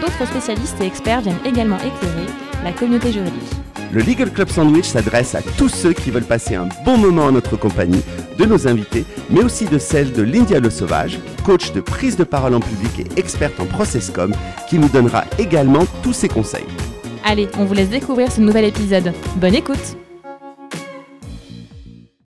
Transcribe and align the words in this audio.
D'autres 0.00 0.26
spécialistes 0.26 0.80
et 0.80 0.86
experts 0.86 1.20
viennent 1.20 1.44
également 1.44 1.78
éclairer 1.78 2.26
la 2.64 2.72
communauté 2.72 3.12
juridique. 3.12 3.42
Le 3.92 4.00
Legal 4.00 4.32
Club 4.32 4.48
Sandwich 4.48 4.86
s'adresse 4.86 5.34
à 5.34 5.42
tous 5.58 5.68
ceux 5.68 5.92
qui 5.92 6.10
veulent 6.10 6.24
passer 6.24 6.54
un 6.54 6.68
bon 6.84 6.96
moment 6.96 7.24
en 7.24 7.32
notre 7.32 7.56
compagnie, 7.56 8.02
de 8.38 8.46
nos 8.46 8.66
invités, 8.66 9.04
mais 9.28 9.42
aussi 9.42 9.66
de 9.66 9.78
celle 9.78 10.12
de 10.12 10.22
Lindia 10.22 10.60
Le 10.60 10.70
Sauvage, 10.70 11.18
coach 11.44 11.72
de 11.72 11.80
prise 11.82 12.16
de 12.16 12.24
parole 12.24 12.54
en 12.54 12.60
public 12.60 13.00
et 13.00 13.20
experte 13.20 13.60
en 13.60 13.66
processcom, 13.66 14.32
qui 14.68 14.78
nous 14.78 14.88
donnera 14.88 15.24
également 15.38 15.84
tous 16.02 16.14
ses 16.14 16.28
conseils. 16.28 16.64
Allez, 17.24 17.48
on 17.58 17.64
vous 17.64 17.74
laisse 17.74 17.90
découvrir 17.90 18.32
ce 18.32 18.40
nouvel 18.40 18.64
épisode. 18.64 19.12
Bonne 19.36 19.54
écoute 19.54 19.96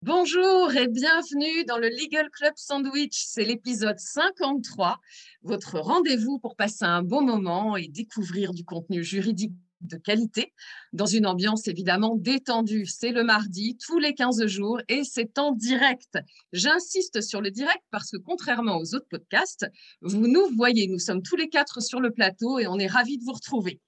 Bonjour 0.01 0.71
et 0.75 0.87
bienvenue 0.87 1.65
dans 1.65 1.77
le 1.77 1.89
Legal 1.89 2.29
Club 2.29 2.53
Sandwich. 2.55 3.23
C'est 3.25 3.43
l'épisode 3.43 3.97
53, 3.97 4.99
votre 5.45 5.79
rendez-vous 5.79 6.39
pour 6.39 6.55
passer 6.55 6.85
un 6.85 7.03
bon 7.03 7.21
moment 7.21 7.77
et 7.77 7.87
découvrir 7.87 8.53
du 8.53 8.65
contenu 8.65 9.03
juridique 9.03 9.53
de 9.81 9.97
qualité 9.97 10.53
dans 10.93 11.05
une 11.05 11.27
ambiance 11.27 11.67
évidemment 11.67 12.15
détendue. 12.15 12.85
C'est 12.85 13.11
le 13.11 13.23
mardi, 13.23 13.77
tous 13.85 13.99
les 13.99 14.13
15 14.13 14.45
jours 14.47 14.79
et 14.87 15.03
c'est 15.03 15.37
en 15.37 15.51
direct. 15.51 16.17
J'insiste 16.53 17.21
sur 17.21 17.41
le 17.41 17.51
direct 17.51 17.83
parce 17.91 18.11
que 18.11 18.17
contrairement 18.17 18.77
aux 18.77 18.95
autres 18.95 19.07
podcasts, 19.09 19.67
vous 20.01 20.27
nous 20.27 20.47
voyez, 20.55 20.87
nous 20.87 20.99
sommes 20.99 21.21
tous 21.21 21.35
les 21.35 21.49
quatre 21.49 21.81
sur 21.81 21.99
le 21.99 22.11
plateau 22.11 22.57
et 22.59 22.67
on 22.67 22.79
est 22.79 22.87
ravis 22.87 23.17
de 23.17 23.23
vous 23.23 23.33
retrouver. 23.33 23.79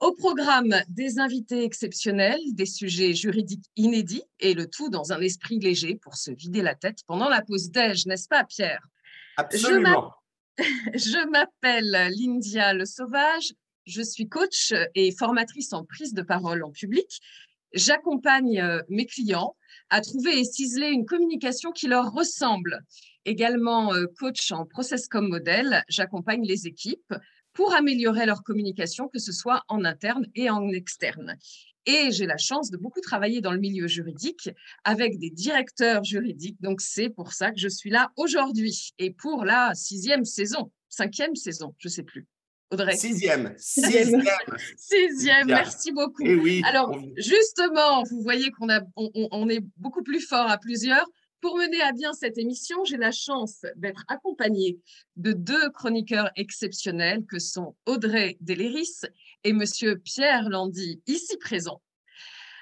Au 0.00 0.12
programme, 0.12 0.74
des 0.88 1.18
invités 1.18 1.62
exceptionnels, 1.62 2.40
des 2.52 2.66
sujets 2.66 3.14
juridiques 3.14 3.64
inédits 3.76 4.24
et 4.40 4.54
le 4.54 4.68
tout 4.68 4.90
dans 4.90 5.12
un 5.12 5.20
esprit 5.20 5.60
léger 5.60 5.94
pour 5.94 6.16
se 6.16 6.32
vider 6.32 6.62
la 6.62 6.74
tête 6.74 6.98
pendant 7.06 7.28
la 7.28 7.42
pause 7.42 7.70
déj, 7.70 8.06
n'est-ce 8.06 8.28
pas 8.28 8.44
Pierre? 8.44 8.84
Absolument. 9.36 10.12
Je 10.94 11.28
m'appelle 11.30 12.12
Lindia 12.16 12.74
Le 12.74 12.84
Sauvage, 12.84 13.54
je 13.86 14.02
suis 14.02 14.28
coach 14.28 14.72
et 14.94 15.12
formatrice 15.12 15.72
en 15.72 15.84
prise 15.84 16.14
de 16.14 16.22
parole 16.22 16.62
en 16.62 16.70
public. 16.70 17.20
J'accompagne 17.72 18.60
euh, 18.60 18.80
mes 18.88 19.06
clients 19.06 19.56
à 19.90 20.00
trouver 20.00 20.38
et 20.38 20.44
ciseler 20.44 20.88
une 20.88 21.06
communication 21.06 21.72
qui 21.72 21.88
leur 21.88 22.12
ressemble. 22.12 22.80
Également 23.24 23.92
euh, 23.92 24.06
coach 24.18 24.52
en 24.52 24.64
process 24.64 25.08
comme 25.08 25.28
modèle, 25.28 25.82
j'accompagne 25.88 26.46
les 26.46 26.68
équipes 26.68 27.14
pour 27.52 27.74
améliorer 27.74 28.26
leur 28.26 28.42
communication, 28.44 29.08
que 29.08 29.18
ce 29.18 29.32
soit 29.32 29.64
en 29.68 29.84
interne 29.84 30.26
et 30.36 30.50
en 30.50 30.68
externe. 30.68 31.36
Et 31.86 32.10
j'ai 32.12 32.26
la 32.26 32.38
chance 32.38 32.70
de 32.70 32.76
beaucoup 32.76 33.00
travailler 33.00 33.40
dans 33.40 33.52
le 33.52 33.58
milieu 33.58 33.86
juridique 33.86 34.50
avec 34.84 35.18
des 35.18 35.30
directeurs 35.30 36.04
juridiques. 36.04 36.56
Donc, 36.60 36.80
c'est 36.80 37.10
pour 37.10 37.32
ça 37.32 37.50
que 37.50 37.58
je 37.58 37.68
suis 37.68 37.90
là 37.90 38.10
aujourd'hui. 38.16 38.92
Et 38.98 39.10
pour 39.10 39.44
la 39.44 39.74
sixième 39.74 40.24
saison, 40.24 40.70
cinquième 40.88 41.34
saison, 41.36 41.74
je 41.78 41.88
ne 41.88 41.92
sais 41.92 42.02
plus. 42.02 42.26
Audrey. 42.70 42.96
Sixième. 42.96 43.54
Sixième. 43.58 44.22
Sixième. 44.76 45.46
Merci 45.46 45.92
beaucoup. 45.92 46.22
Eh 46.24 46.34
oui, 46.34 46.62
Alors, 46.64 46.98
justement, 47.16 48.02
vous 48.04 48.22
voyez 48.22 48.50
qu'on 48.50 48.68
a, 48.70 48.80
on 48.96 49.48
est 49.48 49.62
beaucoup 49.76 50.02
plus 50.02 50.20
fort 50.20 50.50
à 50.50 50.58
plusieurs. 50.58 51.06
Pour 51.44 51.58
mener 51.58 51.82
à 51.82 51.92
bien 51.92 52.14
cette 52.14 52.38
émission, 52.38 52.84
j'ai 52.84 52.96
la 52.96 53.12
chance 53.12 53.66
d'être 53.76 54.02
accompagnée 54.08 54.78
de 55.16 55.32
deux 55.32 55.68
chroniqueurs 55.72 56.30
exceptionnels 56.36 57.22
que 57.26 57.38
sont 57.38 57.76
Audrey 57.84 58.38
Deléris 58.40 59.02
et 59.44 59.52
Monsieur 59.52 59.98
Pierre 59.98 60.48
Landy, 60.48 61.02
ici 61.06 61.36
présents. 61.36 61.82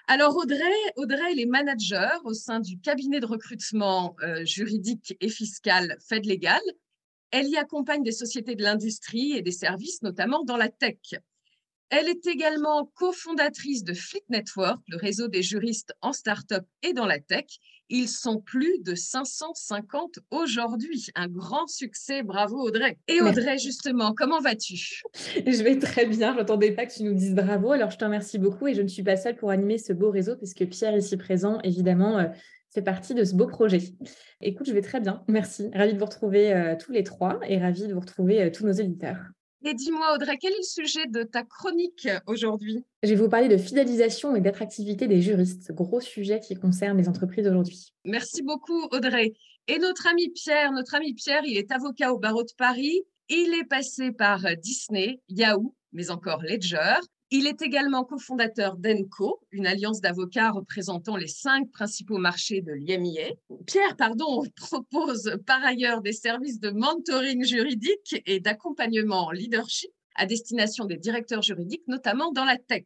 Alors 0.08 0.36
Audrey, 0.36 0.58
Audrey 0.96 1.38
est 1.38 1.46
manager 1.46 2.20
au 2.24 2.34
sein 2.34 2.58
du 2.58 2.78
cabinet 2.80 3.20
de 3.20 3.26
recrutement 3.26 4.16
euh, 4.22 4.44
juridique 4.44 5.16
et 5.20 5.28
fiscal 5.28 5.96
Fed 6.06 6.26
Legal. 6.26 6.60
Elle 7.30 7.48
y 7.48 7.56
accompagne 7.56 8.02
des 8.02 8.12
sociétés 8.12 8.56
de 8.56 8.62
l'industrie 8.62 9.32
et 9.32 9.42
des 9.42 9.52
services, 9.52 10.02
notamment 10.02 10.42
dans 10.44 10.56
la 10.56 10.68
tech. 10.68 10.98
Elle 11.88 12.08
est 12.08 12.26
également 12.26 12.86
cofondatrice 12.94 13.84
de 13.84 13.94
Fleet 13.94 14.24
Network, 14.28 14.82
le 14.88 14.96
réseau 14.96 15.28
des 15.28 15.42
juristes 15.42 15.94
en 16.00 16.12
start-up 16.12 16.66
et 16.82 16.92
dans 16.94 17.06
la 17.06 17.20
tech. 17.20 17.46
Ils 17.94 18.08
sont 18.08 18.40
plus 18.40 18.78
de 18.82 18.94
550 18.94 20.20
aujourd'hui. 20.30 21.08
Un 21.14 21.28
grand 21.28 21.66
succès. 21.66 22.22
Bravo 22.22 22.56
Audrey. 22.56 22.96
Et 23.06 23.20
Audrey, 23.20 23.58
justement, 23.58 24.14
comment 24.16 24.40
vas-tu? 24.40 25.02
Je 25.46 25.62
vais 25.62 25.78
très 25.78 26.06
bien. 26.06 26.32
Je 26.32 26.38
n'attendais 26.38 26.72
pas 26.72 26.86
que 26.86 26.94
tu 26.94 27.02
nous 27.02 27.12
dises 27.12 27.34
bravo. 27.34 27.72
Alors, 27.72 27.90
je 27.90 27.98
te 27.98 28.04
remercie 28.06 28.38
beaucoup 28.38 28.66
et 28.66 28.72
je 28.72 28.80
ne 28.80 28.88
suis 28.88 29.02
pas 29.02 29.18
seule 29.18 29.36
pour 29.36 29.50
animer 29.50 29.76
ce 29.76 29.92
beau 29.92 30.10
réseau 30.10 30.36
puisque 30.36 30.64
Pierre, 30.64 30.96
ici 30.96 31.18
présent, 31.18 31.60
évidemment, 31.64 32.18
euh, 32.18 32.28
fait 32.70 32.80
partie 32.80 33.12
de 33.12 33.24
ce 33.24 33.34
beau 33.34 33.46
projet. 33.46 33.80
Écoute, 34.40 34.66
je 34.66 34.72
vais 34.72 34.80
très 34.80 35.00
bien. 35.00 35.22
Merci. 35.28 35.68
Ravie 35.74 35.92
de 35.92 35.98
vous 35.98 36.06
retrouver 36.06 36.54
euh, 36.54 36.74
tous 36.80 36.92
les 36.92 37.04
trois 37.04 37.40
et 37.46 37.58
ravie 37.58 37.88
de 37.88 37.92
vous 37.92 38.00
retrouver 38.00 38.42
euh, 38.42 38.50
tous 38.50 38.64
nos 38.64 38.72
éditeurs. 38.72 39.18
Et 39.64 39.74
dis-moi, 39.74 40.14
Audrey, 40.14 40.38
quel 40.40 40.52
est 40.52 40.56
le 40.56 40.62
sujet 40.62 41.06
de 41.06 41.22
ta 41.22 41.44
chronique 41.44 42.08
aujourd'hui? 42.26 42.84
Je 43.04 43.10
vais 43.10 43.14
vous 43.14 43.28
parler 43.28 43.48
de 43.48 43.56
fidélisation 43.56 44.34
et 44.34 44.40
d'attractivité 44.40 45.06
des 45.06 45.22
juristes, 45.22 45.72
gros 45.72 46.00
sujet 46.00 46.40
qui 46.40 46.56
concerne 46.56 46.98
les 46.98 47.08
entreprises 47.08 47.46
aujourd'hui. 47.46 47.92
Merci 48.04 48.42
beaucoup, 48.42 48.88
Audrey. 48.90 49.34
Et 49.68 49.78
notre 49.78 50.08
ami 50.08 50.30
Pierre, 50.30 50.72
notre 50.72 50.96
ami 50.96 51.14
Pierre, 51.14 51.42
il 51.44 51.56
est 51.56 51.70
avocat 51.70 52.12
au 52.12 52.18
barreau 52.18 52.42
de 52.42 52.52
Paris. 52.58 53.02
Il 53.28 53.54
est 53.54 53.68
passé 53.68 54.10
par 54.10 54.40
Disney, 54.60 55.20
Yahoo, 55.28 55.74
mais 55.92 56.10
encore 56.10 56.42
Ledger. 56.42 56.96
Il 57.34 57.46
est 57.46 57.62
également 57.62 58.04
cofondateur 58.04 58.76
d'ENCO, 58.76 59.40
une 59.52 59.66
alliance 59.66 60.02
d'avocats 60.02 60.50
représentant 60.50 61.16
les 61.16 61.28
cinq 61.28 61.70
principaux 61.70 62.18
marchés 62.18 62.60
de 62.60 62.72
l'IMIA. 62.72 63.30
Pierre, 63.66 63.96
pardon, 63.96 64.44
propose 64.56 65.38
par 65.46 65.64
ailleurs 65.64 66.02
des 66.02 66.12
services 66.12 66.60
de 66.60 66.68
mentoring 66.68 67.42
juridique 67.42 68.22
et 68.26 68.38
d'accompagnement 68.38 69.30
leadership 69.30 69.90
à 70.14 70.26
destination 70.26 70.84
des 70.84 70.98
directeurs 70.98 71.40
juridiques, 71.40 71.88
notamment 71.88 72.32
dans 72.32 72.44
la 72.44 72.58
tech. 72.58 72.84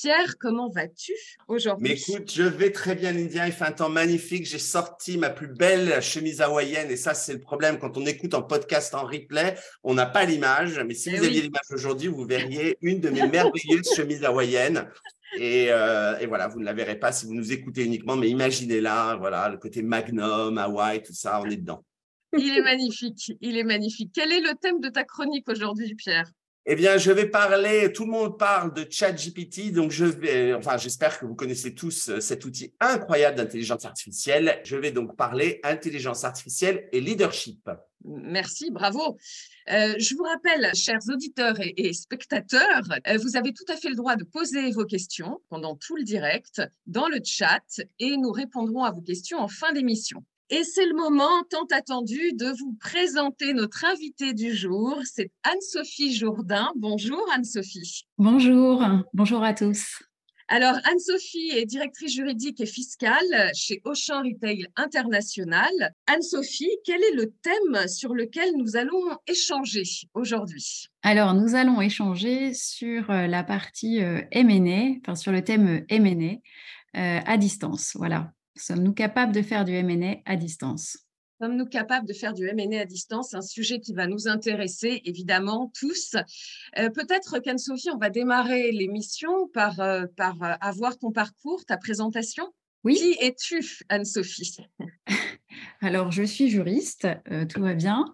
Pierre, 0.00 0.38
comment 0.38 0.68
vas-tu 0.68 1.12
aujourd'hui? 1.48 1.88
Mais 1.88 2.00
écoute, 2.00 2.32
je 2.32 2.44
vais 2.44 2.70
très 2.70 2.94
bien, 2.94 3.16
India. 3.16 3.48
Il 3.48 3.52
fait 3.52 3.64
un 3.64 3.72
temps 3.72 3.88
magnifique. 3.88 4.46
J'ai 4.46 4.60
sorti 4.60 5.18
ma 5.18 5.28
plus 5.28 5.48
belle 5.48 6.00
chemise 6.00 6.40
hawaïenne. 6.40 6.88
Et 6.88 6.96
ça, 6.96 7.14
c'est 7.14 7.32
le 7.32 7.40
problème. 7.40 7.80
Quand 7.80 7.96
on 7.96 8.06
écoute 8.06 8.32
en 8.34 8.42
podcast 8.42 8.94
en 8.94 9.02
replay, 9.02 9.56
on 9.82 9.94
n'a 9.94 10.06
pas 10.06 10.24
l'image. 10.24 10.78
Mais 10.86 10.94
si 10.94 11.10
eh 11.10 11.16
vous 11.16 11.24
aviez 11.24 11.42
l'image 11.42 11.68
aujourd'hui, 11.72 12.06
vous 12.06 12.24
verriez 12.24 12.78
une 12.80 13.00
de 13.00 13.08
mes 13.08 13.26
merveilleuses 13.26 13.92
chemises 13.96 14.22
hawaïennes. 14.22 14.88
Et, 15.36 15.66
euh, 15.70 16.16
et, 16.20 16.26
voilà, 16.26 16.46
vous 16.46 16.60
ne 16.60 16.64
la 16.64 16.74
verrez 16.74 17.00
pas 17.00 17.10
si 17.10 17.26
vous 17.26 17.34
nous 17.34 17.52
écoutez 17.52 17.84
uniquement. 17.84 18.14
Mais 18.14 18.28
imaginez-la, 18.28 19.16
voilà, 19.16 19.48
le 19.48 19.56
côté 19.56 19.82
Magnum, 19.82 20.58
Hawaï, 20.58 21.02
tout 21.02 21.12
ça, 21.12 21.40
on 21.42 21.50
est 21.50 21.56
dedans. 21.56 21.84
Il 22.38 22.56
est 22.56 22.62
magnifique. 22.62 23.32
Il 23.40 23.56
est 23.56 23.64
magnifique. 23.64 24.12
Quel 24.14 24.30
est 24.30 24.42
le 24.42 24.54
thème 24.54 24.78
de 24.78 24.90
ta 24.90 25.02
chronique 25.02 25.48
aujourd'hui, 25.48 25.96
Pierre? 25.96 26.30
Eh 26.70 26.76
bien, 26.76 26.98
je 26.98 27.10
vais 27.10 27.24
parler, 27.24 27.90
tout 27.94 28.04
le 28.04 28.10
monde 28.10 28.38
parle 28.38 28.74
de 28.74 28.86
ChatGPT, 28.88 29.72
donc 29.72 29.90
enfin, 30.54 30.76
j'espère 30.76 31.18
que 31.18 31.24
vous 31.24 31.34
connaissez 31.34 31.74
tous 31.74 32.10
euh, 32.10 32.20
cet 32.20 32.44
outil 32.44 32.74
incroyable 32.78 33.38
d'intelligence 33.38 33.86
artificielle. 33.86 34.60
Je 34.64 34.76
vais 34.76 34.92
donc 34.92 35.16
parler 35.16 35.60
intelligence 35.64 36.24
artificielle 36.24 36.86
et 36.92 37.00
leadership. 37.00 37.70
Merci, 38.04 38.70
bravo. 38.70 39.16
Euh, 39.70 39.94
je 39.98 40.14
vous 40.14 40.24
rappelle, 40.24 40.70
chers 40.74 41.00
auditeurs 41.08 41.56
et, 41.58 41.92
spectateurs, 41.94 42.82
euh, 43.06 43.16
vous 43.16 43.38
avez 43.38 43.54
tout 43.54 43.64
à 43.68 43.76
fait 43.76 43.88
le 43.88 43.96
droit 43.96 44.16
de 44.16 44.24
poser 44.24 44.70
vos 44.70 44.84
questions 44.84 45.40
pendant 45.48 45.74
tout 45.74 45.96
le 45.96 46.04
direct 46.04 46.60
dans 46.86 47.08
le 47.08 47.20
chat 47.24 47.80
et 47.98 48.18
nous 48.18 48.30
répondrons 48.30 48.84
à 48.84 48.90
vos 48.90 49.00
questions 49.00 49.38
en 49.38 49.48
fin 49.48 49.72
d'émission. 49.72 50.22
Et 50.50 50.64
c'est 50.64 50.86
le 50.86 50.94
moment 50.94 51.42
tant 51.50 51.66
attendu 51.70 52.32
de 52.32 52.46
vous 52.58 52.74
présenter 52.80 53.52
notre 53.52 53.84
invitée 53.84 54.32
du 54.32 54.54
jour. 54.54 54.98
C'est 55.04 55.30
Anne-Sophie 55.42 56.14
Jourdain. 56.14 56.70
Bonjour 56.76 57.22
Anne-Sophie. 57.34 58.06
Bonjour, 58.16 58.82
bonjour 59.12 59.42
à 59.42 59.52
tous. 59.52 59.98
Alors, 60.50 60.76
Anne-Sophie 60.84 61.50
est 61.54 61.66
directrice 61.66 62.14
juridique 62.14 62.62
et 62.62 62.66
fiscale 62.66 63.52
chez 63.54 63.82
Auchan 63.84 64.22
Retail 64.22 64.66
International. 64.76 65.92
Anne-Sophie, 66.06 66.70
quel 66.82 67.02
est 67.02 67.14
le 67.14 67.30
thème 67.42 67.86
sur 67.86 68.14
lequel 68.14 68.56
nous 68.56 68.76
allons 68.76 69.18
échanger 69.26 69.82
aujourd'hui? 70.14 70.86
Alors, 71.02 71.34
nous 71.34 71.54
allons 71.56 71.82
échanger 71.82 72.54
sur 72.54 73.10
euh, 73.10 73.26
la 73.26 73.44
partie 73.44 74.02
euh, 74.02 74.22
M&A, 74.30 74.96
enfin 75.02 75.14
sur 75.14 75.30
le 75.30 75.44
thème 75.44 75.84
M&A 75.90 76.38
euh, 76.98 77.20
à 77.26 77.36
distance. 77.36 77.92
Voilà. 77.96 78.32
Sommes-nous 78.58 78.92
capables 78.92 79.32
de 79.32 79.42
faire 79.42 79.64
du 79.64 79.72
M&A 79.72 80.16
à 80.24 80.36
distance? 80.36 80.98
Sommes-nous 81.40 81.66
capables 81.66 82.06
de 82.06 82.12
faire 82.12 82.34
du 82.34 82.50
MNE 82.52 82.80
à 82.80 82.84
distance? 82.84 83.32
Un 83.32 83.42
sujet 83.42 83.78
qui 83.78 83.92
va 83.92 84.08
nous 84.08 84.26
intéresser, 84.26 85.02
évidemment, 85.04 85.70
tous. 85.78 86.16
Euh, 86.76 86.90
peut-être 86.90 87.38
qu'Anne-Sophie, 87.38 87.90
on 87.90 87.96
va 87.98 88.10
démarrer 88.10 88.72
l'émission 88.72 89.46
par, 89.54 89.78
euh, 89.78 90.06
par 90.16 90.36
avoir 90.60 90.98
ton 90.98 91.12
parcours, 91.12 91.64
ta 91.64 91.76
présentation. 91.76 92.52
Oui. 92.82 92.96
Qui 92.96 93.24
es-tu, 93.24 93.84
Anne-Sophie? 93.88 94.56
Alors, 95.80 96.10
je 96.10 96.24
suis 96.24 96.48
juriste, 96.48 97.06
euh, 97.30 97.44
tout 97.46 97.60
va 97.60 97.74
bien 97.74 98.12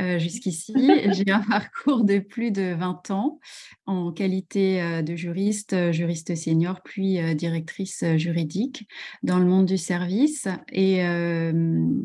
euh, 0.00 0.18
jusqu'ici. 0.18 0.74
J'ai 1.12 1.30
un 1.30 1.40
parcours 1.40 2.04
de 2.04 2.18
plus 2.18 2.50
de 2.50 2.74
20 2.74 3.10
ans 3.10 3.40
en 3.86 4.12
qualité 4.12 4.82
euh, 4.82 5.00
de 5.00 5.16
juriste, 5.16 5.92
juriste 5.92 6.34
senior, 6.34 6.82
puis 6.82 7.18
directrice 7.34 8.04
juridique 8.16 8.86
dans 9.22 9.38
le 9.38 9.46
monde 9.46 9.64
du 9.64 9.78
service. 9.78 10.46
Et 10.70 11.00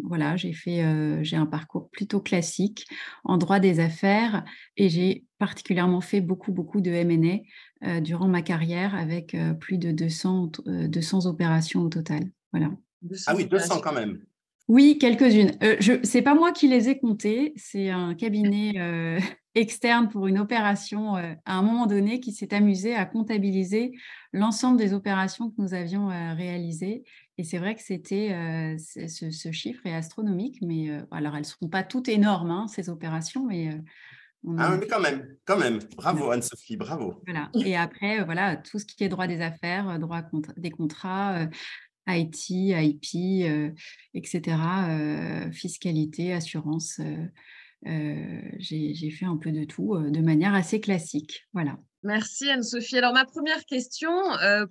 voilà, 0.04 0.38
j'ai 0.38 0.54
fait, 0.54 1.24
j'ai 1.24 1.36
un 1.36 1.46
parcours 1.46 1.90
plutôt 1.90 2.22
classique 2.22 2.86
en 3.24 3.38
droit 3.38 3.60
des 3.60 3.80
affaires 3.80 4.46
et 4.78 4.90
j'ai 4.90 5.26
particulièrement 5.40 6.02
fait 6.02 6.22
beaucoup, 6.22 6.52
beaucoup 6.52 6.80
de 6.80 6.92
M&A 6.92 8.00
durant 8.00 8.28
ma 8.28 8.42
carrière 8.42 8.96
avec 8.96 9.36
plus 9.60 9.78
de 9.78 9.92
200, 9.92 10.52
200 10.66 11.26
opérations 11.26 11.82
au 11.82 11.90
total. 11.90 12.32
Voilà. 12.54 12.72
Ah 13.28 13.36
oui, 13.36 13.46
200 13.46 13.82
quand 13.82 13.94
même. 13.94 14.22
Oui, 14.72 14.98
quelques-unes. 14.98 15.52
Euh, 15.64 15.76
je 15.82 15.96
c'est 16.02 16.22
pas 16.22 16.34
moi 16.34 16.54
qui 16.54 16.70
les 16.70 16.88
ai 16.88 16.98
comptées, 16.98 17.52
c'est 17.58 17.90
un 17.90 18.16
cabinet 18.16 18.80
euh, 18.80 19.20
externe 19.54 20.08
pour 20.08 20.28
une 20.28 20.40
opération 20.40 21.18
euh, 21.18 21.34
à 21.44 21.58
un 21.58 21.62
moment 21.62 21.88
donné 21.88 22.22
qui 22.22 22.32
s'est 22.32 22.54
amusé 22.54 22.96
à 22.96 23.04
comptabiliser 23.04 23.92
l'ensemble 24.32 24.78
des 24.78 24.94
opérations 24.94 25.50
que 25.50 25.56
nous 25.58 25.74
avions 25.74 26.08
réalisées. 26.08 27.04
Et 27.38 27.44
c'est 27.44 27.58
vrai 27.58 27.76
que 27.76 27.82
c'était 27.82 28.30
ce, 28.78 29.52
chiffre 29.52 29.86
est 29.86 29.94
astronomique, 29.94 30.60
mais 30.62 30.90
alors 31.12 31.34
elles 31.34 31.42
ne 31.42 31.46
seront 31.46 31.68
pas 31.68 31.84
toutes 31.84 32.08
énormes, 32.08 32.52
hein, 32.52 32.68
ces 32.70 32.90
opérations, 32.90 33.46
mais 33.46 33.78
ah, 34.58 34.78
mais 34.78 34.88
quand 34.88 35.02
même, 35.02 35.36
quand 35.46 35.58
même. 35.58 35.80
Bravo 35.98 36.32
Anne-Sophie, 36.32 36.78
bravo. 36.78 37.22
Voilà. 37.28 37.52
Et 37.64 37.76
après, 37.76 38.24
voilà, 38.24 38.56
tout 38.56 38.80
ce 38.80 38.86
qui 38.86 39.04
est 39.04 39.10
droit 39.10 39.28
des 39.28 39.42
affaires, 39.42 40.00
droit 40.00 40.22
des 40.56 40.72
contrats, 40.72 41.46
IT, 42.18 42.50
IP, 42.50 43.74
etc., 44.14 44.58
fiscalité, 45.52 46.34
assurance. 46.34 47.00
J'ai 47.84 49.10
fait 49.12 49.26
un 49.26 49.38
peu 49.38 49.52
de 49.52 49.64
tout 49.64 49.98
de 49.98 50.20
manière 50.22 50.54
assez 50.54 50.80
classique. 50.80 51.48
Voilà. 51.54 51.80
Merci 52.04 52.50
Anne-Sophie. 52.50 52.98
Alors 52.98 53.14
ma 53.14 53.26
première 53.26 53.64
question, 53.66 54.12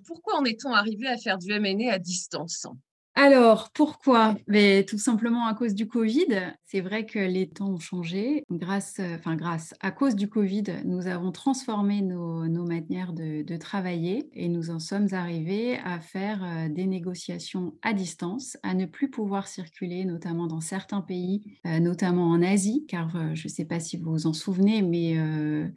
pourquoi 0.05 0.37
en 0.37 0.45
est-on 0.45 0.71
arrivé 0.71 1.07
à 1.07 1.17
faire 1.17 1.37
du 1.37 1.51
MNE 1.53 1.89
à 1.89 1.99
distance? 1.99 2.67
Alors, 3.15 3.71
pourquoi? 3.73 4.35
Mais 4.47 4.85
Tout 4.85 4.97
simplement 4.97 5.45
à 5.45 5.53
cause 5.53 5.75
du 5.75 5.87
Covid. 5.87 6.53
C'est 6.65 6.79
vrai 6.79 7.05
que 7.05 7.19
les 7.19 7.49
temps 7.49 7.71
ont 7.71 7.79
changé. 7.79 8.45
Grâce, 8.49 9.01
enfin, 9.15 9.35
grâce 9.35 9.73
à 9.81 9.91
cause 9.91 10.15
du 10.15 10.29
Covid, 10.29 10.63
nous 10.85 11.07
avons 11.07 11.33
transformé 11.33 12.01
nos, 12.01 12.47
manières 12.65 13.11
de, 13.11 13.57
travailler 13.57 14.29
et 14.33 14.47
nous 14.47 14.69
en 14.69 14.79
sommes 14.79 15.09
arrivés 15.11 15.77
à 15.83 15.99
faire 15.99 16.41
euh, 16.43 16.69
des 16.69 16.87
négociations 16.87 17.73
à 17.81 17.91
distance, 17.93 18.57
à 18.63 18.73
ne 18.73 18.85
plus 18.85 19.09
pouvoir 19.09 19.47
circuler, 19.47 20.05
notamment 20.05 20.47
dans 20.47 20.61
certains 20.61 21.01
pays, 21.01 21.43
euh, 21.67 21.79
notamment 21.79 22.29
en 22.29 22.41
Asie, 22.41 22.85
car 22.87 23.13
euh, 23.15 23.31
je 23.33 23.47
ne 23.47 23.49
sais 23.49 23.65
pas 23.65 23.81
si 23.81 23.97
vous 23.97 24.11
vous 24.11 24.27
en 24.27 24.33
souvenez, 24.33 24.81
mais 24.81 25.11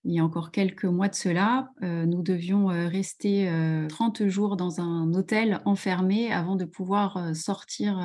il 0.05 0.13
y 0.13 0.21
a 0.21 0.25
encore 0.25 0.53
quelques 0.53 0.85
mois 0.85 1.09
de 1.09 1.15
cela, 1.15 1.71
nous 1.83 2.23
devions 2.23 2.67
rester 2.67 3.51
30 3.89 4.27
jours 4.27 4.57
dans 4.57 4.81
un 4.81 5.13
hôtel 5.15 5.61
enfermé 5.65 6.33
avant 6.33 6.57
de 6.57 6.65
pouvoir 6.65 7.24
sortir 7.32 7.99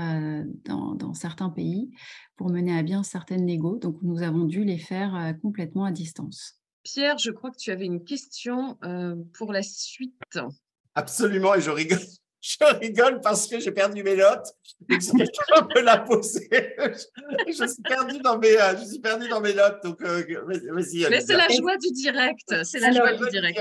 dans, 0.65 1.13
certains 1.13 1.49
pays 1.49 1.89
pour 2.35 2.49
mener 2.49 2.77
à 2.77 2.83
bien 2.83 3.03
certaines 3.03 3.45
négos. 3.45 3.77
Donc, 3.77 3.97
nous 4.01 4.21
avons 4.21 4.45
dû 4.45 4.63
les 4.63 4.77
faire 4.77 5.33
complètement 5.41 5.85
à 5.85 5.91
distance. 5.91 6.59
Pierre, 6.83 7.17
je 7.17 7.31
crois 7.31 7.51
que 7.51 7.57
tu 7.57 7.71
avais 7.71 7.85
une 7.85 8.03
question 8.03 8.77
pour 9.33 9.51
la 9.51 9.63
suite. 9.63 10.15
Absolument, 10.95 11.55
et 11.55 11.61
je 11.61 11.71
rigole. 11.71 11.99
Je 12.41 12.79
rigole 12.79 13.19
parce 13.19 13.47
que 13.47 13.59
j'ai 13.59 13.73
perdu 13.73 14.01
mes 14.01 14.15
notes 14.15 14.55
quelqu'un 14.87 15.67
peut 15.73 15.81
la 15.81 15.97
poser, 15.97 16.49
je, 16.49 17.67
suis 17.67 17.81
perdu 17.83 18.19
dans 18.19 18.37
mes, 18.37 18.55
je 18.79 18.85
suis 18.85 18.99
perdu 18.99 19.27
dans 19.27 19.41
mes 19.41 19.53
notes. 19.53 19.83
Donc, 19.83 20.01
vas-y. 20.01 21.07
Mais 21.09 21.21
c'est 21.21 21.35
la 21.35 21.47
joie 21.49 21.77
du 21.77 21.91
direct. 21.91 22.63
C'est 22.63 22.79
la 22.79 22.91
joie 22.91 23.13
du 23.13 23.29
direct. 23.29 23.59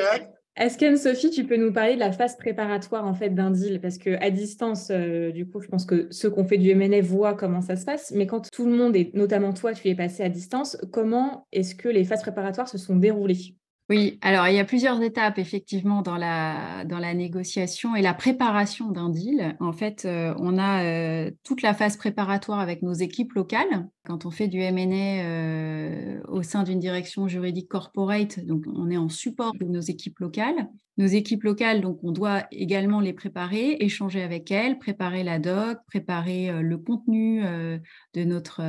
Est-ce 0.59 0.77
qu'Anne-Sophie, 0.77 1.31
tu 1.31 1.47
peux 1.47 1.57
nous 1.57 1.73
parler 1.73 1.95
de 1.95 2.01
la 2.01 2.11
phase 2.11 2.37
préparatoire 2.37 3.07
en 3.07 3.15
fait 3.15 3.31
d'un 3.31 3.53
deal? 3.53 3.81
Parce 3.81 3.97
qu'à 3.97 4.29
distance, 4.31 4.89
euh, 4.91 5.31
du 5.31 5.49
coup, 5.49 5.61
je 5.61 5.69
pense 5.69 5.87
que 5.87 6.09
ceux 6.11 6.31
qui 6.33 6.39
ont 6.41 6.45
fait 6.45 6.59
du 6.59 6.71
M&A 6.71 7.01
voient 7.01 7.35
comment 7.35 7.61
ça 7.61 7.77
se 7.77 7.85
passe. 7.85 8.11
Mais 8.11 8.27
quand 8.27 8.51
tout 8.51 8.67
le 8.67 8.73
monde, 8.77 8.97
et 8.97 9.13
notamment 9.15 9.53
toi, 9.53 9.73
tu 9.73 9.87
es 9.89 9.95
passé 9.95 10.25
à 10.25 10.29
distance, 10.29 10.77
comment 10.93 11.47
est-ce 11.53 11.77
que 11.77 11.89
les 11.89 12.05
phases 12.05 12.23
préparatoires 12.23 12.69
se 12.69 12.77
sont 12.77 12.97
déroulées? 12.97 13.55
Oui, 13.91 14.19
alors 14.21 14.47
il 14.49 14.55
y 14.55 14.59
a 14.59 14.67
plusieurs 14.67 15.01
étapes 15.01 15.39
effectivement 15.39 16.03
dans 16.03 16.19
la, 16.19 16.85
négociation 17.15 17.97
et 17.97 18.03
la 18.03 18.13
préparation 18.13 18.91
d'un 18.91 19.09
deal. 19.09 19.57
En 19.61 19.73
fait, 19.73 20.05
euh, 20.05 20.35
on 20.39 20.59
a 20.59 20.85
euh, 20.85 21.31
toute 21.43 21.63
la 21.63 21.73
phase 21.73 21.97
préparatoire 21.97 22.61
avec 22.61 22.83
nos 22.83 22.93
équipes 22.93 23.33
locales. 23.33 23.89
Quand 24.05 24.27
on 24.27 24.31
fait 24.31 24.49
du 24.49 24.61
M&A 24.61 25.25
euh, 25.25 26.21
au 26.29 26.43
sein 26.43 26.65
d'une 26.65 26.79
direction 26.79 27.29
juridique 27.29 27.69
corporate, 27.69 28.41
on 28.77 28.91
est 28.91 28.99
en 28.99 29.09
support 29.09 29.55
de 29.59 29.65
nos 29.65 29.81
équipes 29.81 30.19
locales. 30.19 30.69
Nos 30.99 31.07
équipes 31.07 31.45
locales, 31.45 31.81
donc 31.81 31.99
on 32.03 32.13
doit 32.13 32.43
également 32.51 33.01
les 33.01 33.15
préparer, 33.15 33.79
échanger 33.81 34.21
avec 34.21 34.51
elles, 34.51 34.79
préparer 34.79 35.23
la 35.23 35.39
doc, 35.39 35.79
préparer 35.87 36.61
le 36.61 36.77
contenu 36.77 37.41
de 37.41 38.25
notre, 38.25 38.63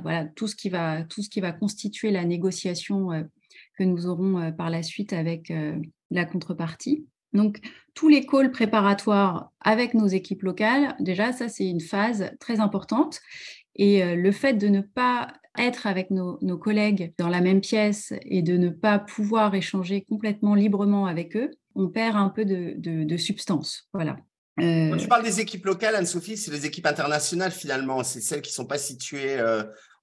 voilà, 0.00 0.24
tout 0.24 0.48
ce 0.48 0.56
qui 0.56 0.70
va 0.70 1.52
constituer 1.52 2.10
la 2.10 2.24
négociation 2.24 3.10
que 3.78 3.84
nous 3.84 4.06
aurons 4.06 4.38
euh, 4.38 4.50
par 4.50 4.70
la 4.70 4.82
suite 4.82 5.12
avec 5.12 5.50
euh, 5.50 5.76
la 6.10 6.24
contrepartie. 6.24 7.06
Donc, 7.32 7.60
tous 7.94 8.08
les 8.08 8.26
calls 8.26 8.50
préparatoires 8.50 9.50
avec 9.60 9.94
nos 9.94 10.06
équipes 10.06 10.42
locales, 10.42 10.94
déjà, 11.00 11.32
ça, 11.32 11.48
c'est 11.48 11.66
une 11.66 11.80
phase 11.80 12.30
très 12.40 12.60
importante. 12.60 13.20
Et 13.76 14.02
euh, 14.02 14.16
le 14.16 14.32
fait 14.32 14.54
de 14.54 14.68
ne 14.68 14.82
pas 14.82 15.32
être 15.58 15.86
avec 15.86 16.10
nos, 16.10 16.38
collègues 16.58 17.12
dans 17.18 17.28
la 17.28 17.40
même 17.40 17.60
pièce 17.60 18.12
et 18.22 18.42
de 18.42 18.56
ne 18.56 18.70
pas 18.70 18.98
pouvoir 18.98 19.54
échanger 19.54 20.02
complètement 20.08 20.54
librement 20.54 21.06
avec 21.06 21.36
eux, 21.36 21.50
on 21.74 21.88
perd 21.88 22.16
un 22.16 22.30
peu 22.30 22.44
de, 22.46 23.16
substance. 23.16 23.88
Voilà. 23.92 24.16
Quand 24.58 24.96
tu 24.98 25.08
parles 25.08 25.24
des 25.24 25.40
équipes 25.40 25.64
locales, 25.64 25.94
Anne-Sophie, 25.94 26.36
c'est 26.36 26.50
les 26.50 26.66
équipes 26.66 26.86
internationales 26.86 27.52
finalement, 27.52 28.02
c'est 28.02 28.20
celles 28.20 28.40
qui 28.42 28.50
ne 28.50 28.54
sont 28.54 28.66
pas 28.66 28.78
situées 28.78 29.38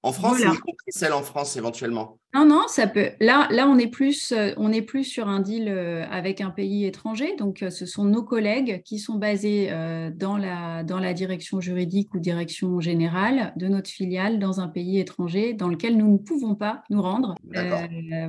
en 0.02 0.12
France, 0.12 0.40
y 0.40 0.44
compris 0.44 0.74
celle 0.88 1.12
en 1.12 1.22
France 1.22 1.56
éventuellement. 1.56 2.18
Non, 2.32 2.46
non, 2.46 2.62
ça 2.68 2.86
peut. 2.86 3.10
Là, 3.20 3.48
là, 3.50 3.68
on 3.68 3.76
est 3.76 3.88
plus, 3.88 4.32
euh, 4.32 4.52
on 4.56 4.72
est 4.72 4.82
plus 4.82 5.04
sur 5.04 5.28
un 5.28 5.40
deal 5.40 5.68
euh, 5.68 6.06
avec 6.10 6.40
un 6.40 6.50
pays 6.50 6.86
étranger. 6.86 7.34
Donc, 7.36 7.62
euh, 7.62 7.70
ce 7.70 7.84
sont 7.84 8.04
nos 8.04 8.22
collègues 8.22 8.82
qui 8.84 8.98
sont 8.98 9.16
basés 9.16 9.70
dans 10.14 10.36
la 10.36 10.84
dans 10.84 10.98
la 10.98 11.12
direction 11.12 11.60
juridique 11.60 12.14
ou 12.14 12.18
direction 12.18 12.80
générale 12.80 13.52
de 13.56 13.68
notre 13.68 13.90
filiale 13.90 14.38
dans 14.38 14.60
un 14.60 14.68
pays 14.68 14.98
étranger 14.98 15.52
dans 15.52 15.68
lequel 15.68 15.96
nous 15.96 16.12
ne 16.12 16.18
pouvons 16.18 16.54
pas 16.54 16.82
nous 16.88 17.02
rendre. 17.02 17.34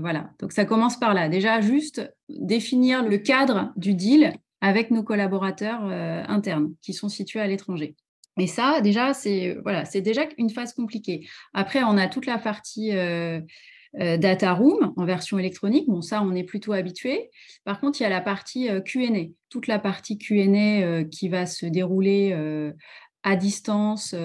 voilà. 0.01 0.31
Donc, 0.39 0.51
ça 0.51 0.65
commence 0.65 0.99
par 0.99 1.13
là. 1.13 1.29
Déjà, 1.29 1.61
juste 1.61 2.01
définir 2.27 3.03
le 3.03 3.17
cadre 3.17 3.71
du 3.77 3.93
deal 3.93 4.33
avec 4.59 4.91
nos 4.91 5.03
collaborateurs 5.03 5.83
internes 5.83 6.73
qui 6.81 6.93
sont 6.93 7.09
situés 7.09 7.39
à 7.39 7.47
l'étranger. 7.47 7.95
Et 8.37 8.47
ça, 8.47 8.81
déjà, 8.81 9.13
c'est 9.13 9.57
voilà, 9.63 9.85
c'est 9.85 10.01
déjà 10.01 10.23
une 10.37 10.49
phase 10.49 10.73
compliquée. 10.73 11.27
Après, 11.53 11.83
on 11.83 11.97
a 11.97 12.07
toute 12.07 12.25
la 12.25 12.37
partie 12.37 12.95
euh, 12.95 13.41
euh, 13.99 14.17
data 14.17 14.53
room 14.53 14.93
en 14.95 15.05
version 15.05 15.37
électronique. 15.37 15.87
Bon, 15.87 16.01
ça, 16.01 16.21
on 16.23 16.33
est 16.33 16.43
plutôt 16.43 16.71
habitué. 16.71 17.29
Par 17.65 17.81
contre, 17.81 17.99
il 17.99 18.03
y 18.03 18.05
a 18.05 18.09
la 18.09 18.21
partie 18.21 18.69
euh, 18.69 18.79
Q&A, 18.79 19.31
toute 19.49 19.67
la 19.67 19.79
partie 19.79 20.17
Q&A 20.17 21.03
qui 21.05 21.29
va 21.29 21.45
se 21.45 21.65
dérouler 21.65 22.33
à 23.23 23.35
distance 23.35 24.15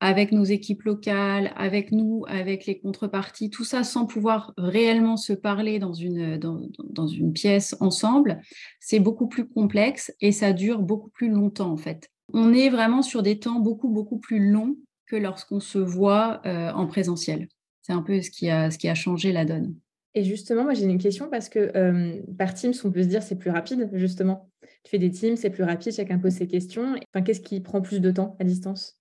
avec 0.00 0.32
nos 0.32 0.42
équipes 0.42 0.82
locales, 0.82 1.52
avec 1.54 1.92
nous, 1.92 2.24
avec 2.26 2.66
les 2.66 2.80
contreparties, 2.80 3.50
tout 3.50 3.64
ça 3.64 3.84
sans 3.84 4.06
pouvoir 4.06 4.52
réellement 4.56 5.16
se 5.16 5.32
parler 5.32 5.78
dans 5.78 5.92
une, 5.92 6.38
dans 6.38 7.06
une 7.06 7.32
pièce 7.32 7.76
ensemble, 7.78 8.40
c'est 8.80 8.98
beaucoup 8.98 9.28
plus 9.28 9.46
complexe 9.46 10.12
et 10.20 10.32
ça 10.32 10.52
dure 10.52 10.80
beaucoup 10.80 11.10
plus 11.10 11.28
longtemps 11.28 11.70
en 11.70 11.76
fait 11.76 12.10
on 12.32 12.52
est 12.52 12.68
vraiment 12.68 13.02
sur 13.02 13.22
des 13.22 13.38
temps 13.38 13.60
beaucoup, 13.60 13.88
beaucoup 13.88 14.18
plus 14.18 14.50
longs 14.50 14.76
que 15.06 15.16
lorsqu'on 15.16 15.60
se 15.60 15.78
voit 15.78 16.40
euh, 16.46 16.70
en 16.72 16.86
présentiel. 16.86 17.48
C'est 17.82 17.92
un 17.92 18.02
peu 18.02 18.20
ce 18.22 18.30
qui, 18.30 18.48
a, 18.48 18.70
ce 18.70 18.78
qui 18.78 18.88
a 18.88 18.94
changé 18.94 19.32
la 19.32 19.44
donne. 19.44 19.74
Et 20.14 20.24
justement, 20.24 20.64
moi 20.64 20.74
j'ai 20.74 20.84
une 20.84 20.98
question 20.98 21.28
parce 21.30 21.48
que 21.48 21.72
euh, 21.76 22.20
par 22.38 22.54
Teams, 22.54 22.74
on 22.84 22.90
peut 22.90 23.02
se 23.02 23.08
dire 23.08 23.22
c'est 23.22 23.38
plus 23.38 23.50
rapide, 23.50 23.90
justement. 23.94 24.50
Tu 24.84 24.90
fais 24.90 24.98
des 24.98 25.10
Teams, 25.10 25.36
c'est 25.36 25.50
plus 25.50 25.64
rapide, 25.64 25.92
chacun 25.92 26.18
pose 26.18 26.32
ses 26.32 26.46
questions. 26.46 26.94
Enfin, 27.14 27.22
Qu'est-ce 27.22 27.40
qui 27.40 27.60
prend 27.60 27.80
plus 27.80 28.00
de 28.00 28.10
temps 28.10 28.36
à 28.38 28.44
distance? 28.44 28.98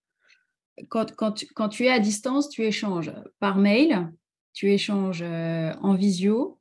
Quand, 0.89 1.13
quand, 1.15 1.69
tu, 1.69 1.85
es 1.85 1.89
à 1.89 1.99
distance, 1.99 2.49
tu 2.49 2.63
échanges 2.63 3.11
par 3.39 3.57
mail, 3.57 4.09
tu 4.53 4.71
échanges 4.71 5.21
euh, 5.21 5.73
en 5.81 5.93
visio, 5.93 6.57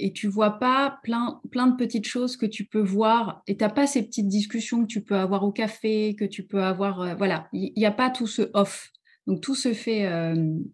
et 0.00 0.12
tu 0.12 0.28
vois 0.28 0.58
pas 0.58 0.98
plein, 1.02 1.40
plein 1.50 1.66
de 1.66 1.76
petites 1.76 2.06
choses 2.06 2.36
que 2.36 2.46
tu 2.46 2.64
peux 2.64 2.80
voir 2.80 3.42
et 3.46 3.56
tu 3.56 3.64
n'as 3.64 3.70
pas 3.70 3.86
ces 3.86 4.02
petites 4.02 4.28
discussions 4.28 4.82
que 4.82 4.86
tu 4.86 5.02
peux 5.02 5.16
avoir 5.16 5.44
au 5.44 5.52
café, 5.52 6.16
que 6.18 6.24
tu 6.24 6.46
peux 6.46 6.62
avoir. 6.62 7.00
Euh, 7.00 7.14
voilà, 7.14 7.48
il 7.52 7.72
n'y 7.76 7.86
a 7.86 7.90
pas 7.90 8.10
tout 8.10 8.26
ce 8.26 8.50
off. 8.54 8.90
Donc 9.26 9.42
tout 9.42 9.54
se 9.54 9.72
fait 9.74 10.10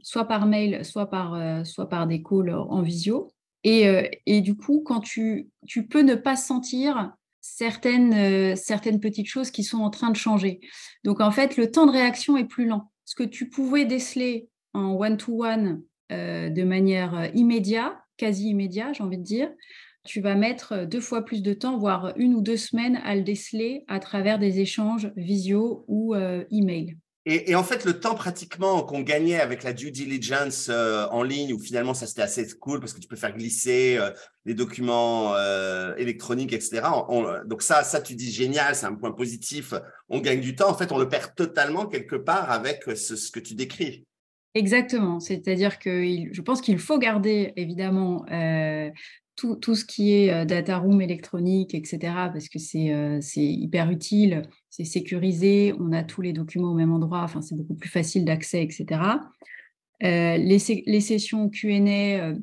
soit 0.00 0.26
par 0.26 0.46
mail, 0.46 0.82
soit 0.84 1.10
par, 1.10 1.66
soit 1.66 1.88
par 1.88 2.06
des 2.06 2.22
calls 2.22 2.54
en 2.54 2.80
visio. 2.80 3.28
Et, 3.64 3.84
et, 4.24 4.40
du 4.40 4.56
coup, 4.56 4.82
quand 4.86 5.00
tu, 5.00 5.50
tu 5.66 5.88
peux 5.88 6.00
ne 6.00 6.14
pas 6.14 6.36
sentir 6.36 7.12
certaines, 7.40 8.56
certaines 8.56 9.00
petites 9.00 9.26
choses 9.26 9.50
qui 9.50 9.64
sont 9.64 9.78
en 9.78 9.90
train 9.90 10.10
de 10.10 10.16
changer. 10.16 10.60
Donc 11.04 11.20
en 11.20 11.32
fait, 11.32 11.56
le 11.56 11.70
temps 11.70 11.86
de 11.86 11.90
réaction 11.90 12.36
est 12.36 12.44
plus 12.44 12.66
lent. 12.66 12.90
Ce 13.04 13.14
que 13.14 13.24
tu 13.24 13.50
pouvais 13.50 13.84
déceler 13.84 14.48
en 14.72 14.94
one-to-one 14.94 15.82
de 16.10 16.62
manière 16.62 17.30
immédiate, 17.34 17.96
quasi 18.16 18.48
immédiate, 18.48 18.94
j'ai 18.96 19.02
envie 19.02 19.18
de 19.18 19.22
dire, 19.22 19.50
tu 20.04 20.20
vas 20.20 20.34
mettre 20.34 20.86
deux 20.86 21.00
fois 21.00 21.24
plus 21.24 21.42
de 21.42 21.52
temps, 21.52 21.78
voire 21.78 22.12
une 22.16 22.34
ou 22.34 22.40
deux 22.40 22.56
semaines 22.56 23.00
à 23.04 23.16
le 23.16 23.22
déceler 23.22 23.84
à 23.88 23.98
travers 23.98 24.38
des 24.38 24.60
échanges 24.60 25.10
visio 25.16 25.84
ou 25.88 26.14
email. 26.14 26.96
Et, 27.28 27.56
en 27.56 27.64
fait, 27.64 27.84
le 27.84 27.98
temps 27.98 28.14
pratiquement 28.14 28.84
qu'on 28.84 29.00
gagnait 29.00 29.40
avec 29.40 29.64
la 29.64 29.72
due 29.72 29.90
diligence 29.90 30.68
euh, 30.70 31.08
en 31.10 31.24
ligne, 31.24 31.52
où 31.52 31.58
finalement 31.58 31.92
ça 31.92 32.06
c'était 32.06 32.22
assez 32.22 32.46
cool 32.60 32.78
parce 32.78 32.92
que 32.92 33.00
tu 33.00 33.08
peux 33.08 33.16
faire 33.16 33.36
glisser 33.36 33.96
euh, 33.98 34.12
les 34.44 34.54
documents 34.54 35.34
euh, 35.34 35.92
électroniques, 35.96 36.52
etc. 36.52 36.82
donc 37.46 37.62
ça, 37.62 37.82
ça 37.82 38.00
tu 38.00 38.14
dis 38.14 38.30
génial, 38.30 38.76
c'est 38.76 38.86
un 38.86 38.94
point 38.94 39.10
positif. 39.10 39.74
On 40.08 40.20
gagne 40.20 40.40
du 40.40 40.54
temps. 40.54 40.70
En 40.70 40.74
fait, 40.74 40.92
on 40.92 40.98
le 40.98 41.08
perd 41.08 41.34
totalement 41.34 41.86
quelque 41.86 42.14
part 42.14 42.52
avec 42.52 42.84
ce, 42.94 43.32
que 43.32 43.40
tu 43.40 43.56
décris. 43.56 44.06
Exactement. 44.56 45.20
C'est-à-dire 45.20 45.78
que 45.78 46.02
je 46.32 46.40
pense 46.42 46.60
qu'il 46.60 46.78
faut 46.78 46.98
garder 46.98 47.52
évidemment 47.56 48.24
tout, 49.36 49.56
tout, 49.56 49.74
ce 49.74 49.84
qui 49.84 50.14
est 50.14 50.46
data 50.46 50.78
room 50.78 51.02
électronique, 51.02 51.74
etc., 51.74 51.98
parce 52.32 52.48
que 52.48 52.58
c'est 52.58 53.20
hyper 53.36 53.90
utile 53.90 54.48
c'est 54.76 54.84
sécurisé, 54.84 55.72
on 55.80 55.90
a 55.92 56.04
tous 56.04 56.20
les 56.20 56.34
documents 56.34 56.72
au 56.72 56.74
même 56.74 56.92
endroit, 56.92 57.22
enfin, 57.22 57.40
c'est 57.40 57.56
beaucoup 57.56 57.76
plus 57.76 57.88
facile 57.88 58.26
d'accès, 58.26 58.62
etc. 58.62 59.00
Euh, 60.02 60.36
les, 60.36 60.58
sessions 61.00 61.48
QA, 61.48 61.70
euh, 61.70 62.34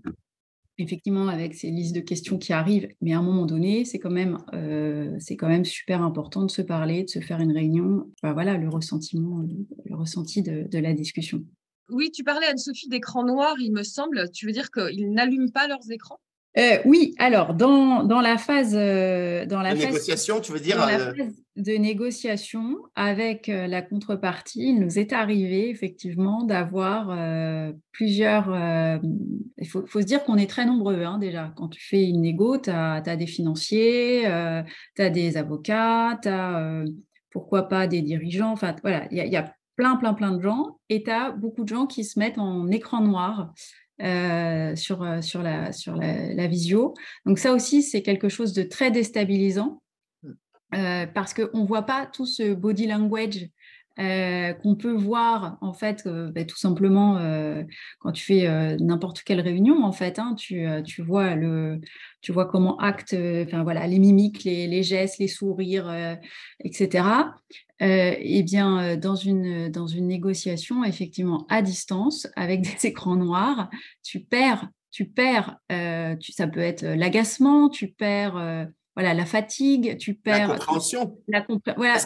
effectivement, 0.80 1.28
avec 1.28 1.54
ces 1.54 1.70
listes 1.70 1.94
de 1.94 2.00
questions 2.00 2.40
qui 2.40 2.52
arrivent, 2.52 2.88
mais 3.02 3.14
à 3.14 3.20
un 3.20 3.22
moment 3.22 3.46
donné, 3.46 3.86
c'est 3.86 4.00
quand, 4.00 4.10
même, 4.10 4.40
euh, 4.56 5.20
super 5.64 6.02
important 6.02 6.44
de 6.44 6.50
se 6.50 6.64
parler, 6.64 7.04
de 7.04 7.10
se 7.10 7.20
faire 7.20 7.40
une 7.40 7.52
réunion. 7.52 8.10
voilà, 8.24 8.58
le 8.58 8.68
ressentiment, 8.68 9.46
le, 9.86 9.96
ressenti 9.96 10.42
de, 10.42 10.80
la 10.80 10.94
discussion. 10.94 11.44
Oui, 11.94 12.12
tu 12.12 12.24
parlais, 12.24 12.48
Anne-Sophie, 12.48 12.90
d'écran 12.90 13.24
noir, 13.24 13.56
il 13.60 13.72
me 13.72 13.84
semble. 13.84 14.30
Tu 14.32 14.46
veux 14.46 14.52
dire 14.52 14.72
qu'ils 14.72 15.12
n'allument 15.12 15.52
pas 15.52 15.68
leurs 15.68 15.92
écrans? 15.92 16.20
Euh, 16.56 16.78
oui, 16.86 17.16
alors 17.18 17.56
dans, 17.56 18.04
dans, 18.04 18.22
la 18.22 18.38
phase 18.38 18.76
euh, 18.76 19.44
dans 19.48 19.62
la 19.62 19.74
de 19.74 19.80
négociation, 19.80 20.40
tu 20.40 20.52
veux 20.52 20.60
dire 20.60 20.78
dans 20.78 20.86
la 20.86 21.00
euh, 21.00 21.16
phase 21.16 21.34
de 21.56 21.74
négociation 21.74 22.78
avec 22.96 23.48
la 23.48 23.82
contrepartie, 23.82 24.70
il 24.70 24.80
nous 24.80 25.00
est 25.00 25.14
arrivé 25.14 25.70
effectivement 25.70 26.44
d'avoir 26.44 27.16
plusieurs. 27.92 28.50
il 29.58 29.68
faut, 29.68 29.86
faut, 29.88 30.02
se 30.02 30.06
dire 30.06 30.24
qu'on 30.24 30.38
est 30.38 30.50
très 30.50 30.66
nombreux 30.66 31.04
hein, 31.04 31.18
déjà. 31.18 31.54
Quand 31.56 31.70
tu 31.70 31.82
fais 31.82 32.04
une 32.04 32.22
négo, 32.22 32.58
tu 32.60 32.70
as, 32.70 33.02
des 33.02 33.28
financiers, 33.28 34.24
tu 34.96 35.02
as 35.02 35.10
des 35.10 35.38
avocats, 35.38 36.20
tu 36.22 36.30
as 36.30 36.84
pourquoi 37.32 37.68
pas 37.68 37.88
des 37.88 38.02
dirigeants. 38.02 38.52
Enfin 38.52 38.76
voilà, 38.82 39.08
il 39.12 39.18
y, 39.18 39.30
y, 39.30 39.38
a 39.38 39.54
plein 39.76 39.96
plein 39.96 40.14
plein 40.14 40.32
de 40.32 40.42
gens 40.42 40.80
et 40.90 41.04
tu 41.04 41.12
as 41.12 41.32
beaucoup 41.32 41.64
de 41.64 41.70
gens 41.70 41.86
qui 41.88 42.04
se 42.04 42.20
mettent 42.20 42.38
en 42.38 42.70
écran 42.70 43.02
noir 43.02 43.54
euh, 44.02 44.76
sur, 44.76 45.04
euh, 45.04 45.22
sur, 45.22 45.44
la, 45.44 45.72
sur 45.72 45.96
la, 45.96 46.48
visio. 46.48 46.96
Donc 47.28 47.38
ça 47.38 47.54
aussi, 47.54 47.84
c'est 47.84 48.02
quelque 48.02 48.28
chose 48.28 48.52
de 48.52 48.64
très 48.64 48.90
déstabilisant 48.90 49.84
mm. 50.24 50.32
euh, 50.76 51.06
parce 51.06 51.36
qu'on 51.36 51.62
ne 51.62 51.68
voit 51.68 51.84
pas 51.84 52.08
tout 52.08 52.26
ce 52.26 52.56
body 52.56 52.88
language 52.88 53.48
qu'on 53.96 54.76
peut 54.76 54.92
voir 54.92 55.60
en 55.62 55.72
fait 55.72 56.08
bah, 56.08 56.44
tout 56.46 56.58
simplement 56.58 57.20
quand 58.00 58.12
tu 58.12 58.26
fais 58.26 58.76
n'importe 58.78 59.22
quelle 59.22 59.40
réunion 59.40 59.84
en 59.84 59.92
fait 59.92 60.18
hein, 60.18 60.34
tu, 60.36 60.66
tu, 60.84 61.04
vois 61.04 61.36
le 61.36 61.80
tu 62.20 62.32
vois 62.32 62.48
comment 62.48 62.76
acte 62.78 63.16
enfin 63.44 63.62
voilà 63.62 63.86
les 63.86 64.00
mimiques 64.00 64.46
les, 64.46 64.66
les 64.66 64.82
gestes 64.82 65.20
les 65.20 65.28
sourires 65.28 66.18
etc 66.64 67.04
euh, 67.84 68.16
eh 68.18 68.44
bien, 68.44 68.80
euh, 68.80 68.96
dans 68.96 69.16
une, 69.16 69.70
dans 69.70 69.88
une 69.88 70.08
négociation, 70.08 70.84
effectivement, 70.84 71.46
à 71.50 71.62
distance, 71.62 72.28
avec 72.36 72.62
des 72.62 72.88
écrans 72.88 73.16
noirs, 73.16 73.70
tu 74.04 74.22
perds, 74.22 74.70
tu 74.92 75.06
perds, 75.06 75.58
euh, 75.72 76.16
ça 76.32 76.48
peut 76.48 76.62
être 76.62 76.84
l'agacement, 76.84 77.70
tu 77.70 77.88
perds 77.88 78.68
voilà, 78.96 79.16
la 79.16 79.26
fatigue, 79.26 79.98
tu 79.98 80.14
perds. 80.14 80.50
La 80.50 80.54
compréhension. 80.54 81.18
La 81.28 81.46
voilà. 81.76 81.94
Parce 81.94 82.06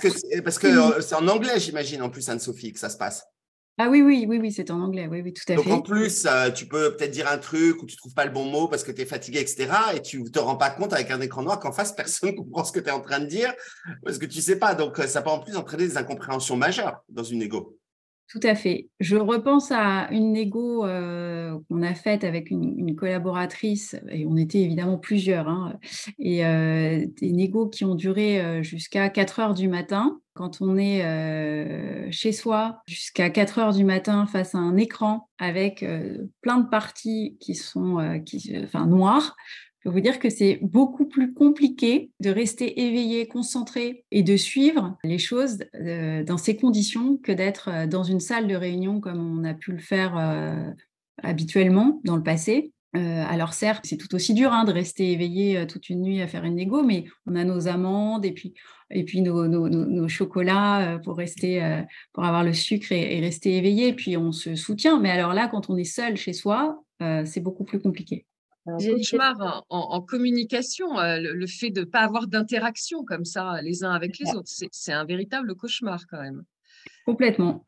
que 0.58 1.02
c'est 1.02 1.16
en 1.16 1.28
anglais, 1.28 1.60
j'imagine, 1.60 2.02
en 2.02 2.10
plus, 2.10 2.30
Anne-Sophie, 2.30 2.72
que 2.72 2.80
ça 2.80 2.90
se 2.90 2.98
passe. 2.98 3.26
Ah 3.80 3.90
oui, 3.90 4.02
oui, 4.02 4.26
oui, 4.28 4.40
oui, 4.40 4.52
c'est 4.52 4.72
en 4.72 4.82
anglais, 4.82 5.08
oui, 5.10 5.22
oui, 5.22 5.34
tout 5.34 5.44
à 5.48 5.56
fait. 5.56 5.56
Donc 5.56 5.68
en 5.68 5.82
plus, 5.82 6.26
euh, 6.26 6.50
tu 6.50 6.66
peux 6.66 6.96
peut-être 6.96 7.12
dire 7.12 7.28
un 7.28 7.38
truc 7.38 7.82
ou 7.84 7.86
tu 7.86 7.96
trouves 7.96 8.16
pas 8.16 8.26
le 8.26 8.32
bon 8.32 8.46
mot 8.46 8.68
parce 8.68 8.84
que 8.84 8.92
tu 8.92 9.02
es 9.02 9.06
fatigué, 9.06 9.40
etc. 9.40 9.70
Et 9.96 10.02
tu 10.02 10.24
te 10.24 10.40
rends 10.40 10.56
pas 10.56 10.72
compte 10.72 10.94
avec 10.94 11.12
un 11.12 11.22
écran 11.22 11.44
noir 11.44 11.60
qu'en 11.60 11.72
face, 11.72 11.92
personne 11.96 12.36
comprend 12.36 12.64
ce 12.64 12.72
que 12.72 12.80
tu 12.80 12.88
es 12.88 12.92
en 12.92 13.02
train 13.02 13.20
de 13.20 13.28
dire 13.28 13.54
parce 14.04 14.18
que 14.18 14.26
tu 14.26 14.42
sais 14.42 14.58
pas. 14.58 14.74
Donc, 14.74 15.00
euh, 15.00 15.06
ça 15.06 15.22
peut 15.22 15.30
en 15.30 15.40
plus 15.40 15.56
entraîner 15.56 15.88
des 15.88 15.98
incompréhensions 15.98 16.58
majeures 16.58 17.04
dans 17.10 17.24
une 17.24 17.44
égo. 17.44 17.78
Tout 18.30 18.42
à 18.44 18.56
fait. 18.56 18.90
Je 19.00 19.16
repense 19.16 19.72
à 19.72 20.10
une 20.12 20.34
négo 20.34 20.86
euh, 20.86 21.58
qu'on 21.70 21.82
a 21.82 21.94
faite 21.94 22.26
avec 22.26 22.52
une, 22.52 22.94
collaboratrice, 22.96 23.96
et 24.10 24.26
on 24.26 24.36
était 24.36 24.60
évidemment 24.60 24.98
plusieurs, 24.98 25.48
hein, 25.48 25.80
et 26.20 26.46
euh, 26.46 27.06
des 27.22 27.32
négos 27.32 27.70
qui 27.70 27.86
ont 27.86 27.96
duré 27.96 28.42
euh, 28.42 28.64
jusqu'à 28.64 29.10
4 29.10 29.40
heures 29.40 29.54
du 29.54 29.70
matin. 29.70 30.20
Quand 30.34 30.62
on 30.62 30.78
est 30.78 31.02
chez 32.12 32.32
soi 32.32 32.84
jusqu'à 32.86 33.32
4 33.32 33.58
heures 33.58 33.74
du 33.74 33.84
matin 33.84 34.28
face 34.28 34.54
à 34.54 34.60
un 34.60 34.78
écran 34.78 35.30
avec 35.40 35.84
plein 36.42 36.60
de 36.60 36.70
parties 36.70 37.38
qui 37.40 37.56
sont 37.56 38.22
qui, 38.24 38.56
enfin, 38.64 38.86
noires, 38.86 39.36
peux 39.84 39.90
vous 39.90 40.00
dire 40.00 40.20
que 40.20 40.30
c'est 40.30 40.60
beaucoup 40.62 41.06
plus 41.06 41.34
compliqué 41.34 42.12
de 42.20 42.30
rester 42.30 42.82
éveillé, 42.82 43.28
concentré 43.28 44.06
et 44.12 44.24
de 44.24 44.36
suivre 44.36 44.98
les 45.04 45.18
choses 45.18 45.60
euh, 45.76 46.24
dans 46.24 46.38
ces 46.38 46.56
conditions 46.56 47.18
que 47.18 47.32
d'être 47.32 47.70
euh, 47.70 47.88
dans 47.88 48.04
une 48.04 48.20
salle 48.20 48.48
de 48.48 48.56
réunion 48.56 49.00
comme 49.00 49.20
on 49.20 49.44
a 49.44 49.54
pu 49.54 49.72
le 49.72 49.80
faire 49.80 50.18
euh, 50.18 50.72
habituellement 51.24 52.02
dans 52.04 52.16
le 52.16 52.24
passé. 52.24 52.72
alors 52.94 53.54
certes, 53.54 53.86
c'est 53.88 53.98
tout 53.98 54.16
aussi 54.16 54.34
dur 54.34 54.52
hein, 54.52 54.64
de 54.64 54.72
rester 54.72 55.12
éveillé 55.12 55.68
toute 55.68 55.90
une 55.90 56.02
nuit 56.02 56.22
à 56.22 56.28
faire 56.28 56.44
une 56.46 56.56
négo, 56.56 56.84
mais 56.84 57.06
on 57.28 57.36
a 57.36 57.44
nos 57.44 57.68
amandes 57.68 58.26
et 58.26 58.32
puis, 58.32 58.56
et 58.90 59.04
puis 59.04 59.22
nos, 59.22 60.08
chocolats 60.08 61.00
pour 61.04 61.18
rester, 61.18 61.84
pour 62.14 62.24
avoir 62.24 62.44
le 62.44 62.54
sucre 62.54 62.92
et, 62.92 63.20
rester 63.20 63.58
éveillé. 63.58 63.94
Puis 63.94 64.18
on 64.18 64.32
se 64.32 64.56
soutient. 64.56 65.00
Mais 65.00 65.12
alors 65.12 65.34
là, 65.34 65.48
quand 65.48 65.70
on 65.70 65.78
est 65.78 65.84
seul 65.84 66.18
chez 66.18 66.34
soi, 66.34 66.84
c'est 67.00 67.42
beaucoup 67.42 67.66
plus 67.66 67.80
compliqué 67.80 68.26
un 68.68 68.78
cauchemar 68.78 69.66
en, 69.70 70.02
communication, 70.02 71.00
euh, 71.00 71.20
le, 71.20 71.48
fait 71.48 71.70
de 71.70 71.82
ne 71.82 71.86
pas 71.86 72.00
avoir 72.00 72.28
d'interaction 72.28 73.04
comme 73.04 73.26
ça 73.26 73.62
les 73.62 73.84
uns 73.84 73.92
avec 73.92 74.20
les 74.20 74.30
autres. 74.34 74.50
C'est 74.72 74.94
un 74.94 75.06
véritable 75.06 75.56
cauchemar 75.56 76.06
quand 76.10 76.22
même. 76.22 76.44
Complètement. 77.06 77.66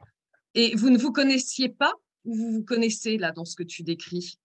Et 0.55 0.75
vous 0.75 0.89
ne 0.89 0.97
vous 0.97 1.11
connaissiez 1.11 1.69
pas 1.69 1.93
ou 2.25 2.35
vous 2.35 2.51
vous 2.51 2.63
connaissez 2.63 3.17
là 3.17 3.31
dans 3.31 3.45
ce 3.45 3.55
que 3.55 3.63
tu 3.63 3.83
décris? 3.83 4.37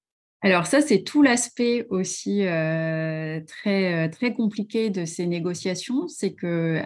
Alors 0.45 0.67
ça, 0.67 0.83
c'est 0.83 1.05
tout 1.05 1.23
l'aspect 1.23 1.87
aussi 1.89 2.47
euh, 2.47 3.41
très, 3.47 3.95
euh, 3.95 4.11
très 4.11 4.35
compliqué 4.35 4.91
de 4.91 5.07
ces 5.07 5.27
négociations, 5.27 6.07
c'est 6.07 6.35
que 6.35 6.83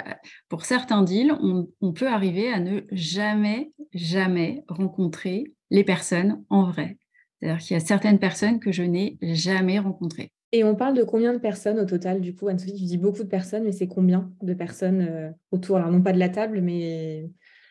pour 0.48 0.64
certains 0.64 1.02
deals, 1.02 1.36
on, 1.80 1.92
peut 1.92 2.06
arriver 2.06 2.52
à 2.52 2.60
ne 2.60 2.82
jamais, 2.92 3.72
jamais 3.92 4.62
rencontrer 4.68 5.52
les 5.70 5.82
personnes 5.82 6.44
en 6.50 6.70
vrai. 6.70 6.98
C'est-à-dire 7.40 7.58
qu'il 7.58 7.74
y 7.74 7.76
a 7.76 7.80
certaines 7.80 8.18
personnes 8.18 8.60
que 8.60 8.72
je 8.72 8.82
n'ai 8.82 9.16
jamais 9.22 9.78
rencontrées. 9.78 10.32
Et 10.50 10.64
on 10.64 10.74
parle 10.74 10.94
de 10.94 11.04
combien 11.04 11.34
de 11.34 11.38
personnes 11.38 11.78
au 11.78 11.84
total? 11.84 12.20
Du 12.20 12.34
coup, 12.34 12.48
Anne-Sophie, 12.48 12.74
tu 12.74 12.84
dis 12.84 12.96
beaucoup 12.96 13.22
de 13.22 13.28
personnes, 13.28 13.64
mais 13.64 13.72
c'est 13.72 13.86
combien 13.86 14.32
de 14.42 14.54
personnes 14.54 15.02
euh, 15.02 15.30
autour? 15.50 15.76
Alors, 15.76 15.90
non 15.90 16.02
pas 16.02 16.12
de 16.12 16.18
la 16.18 16.30
table, 16.30 16.62
mais... 16.62 17.28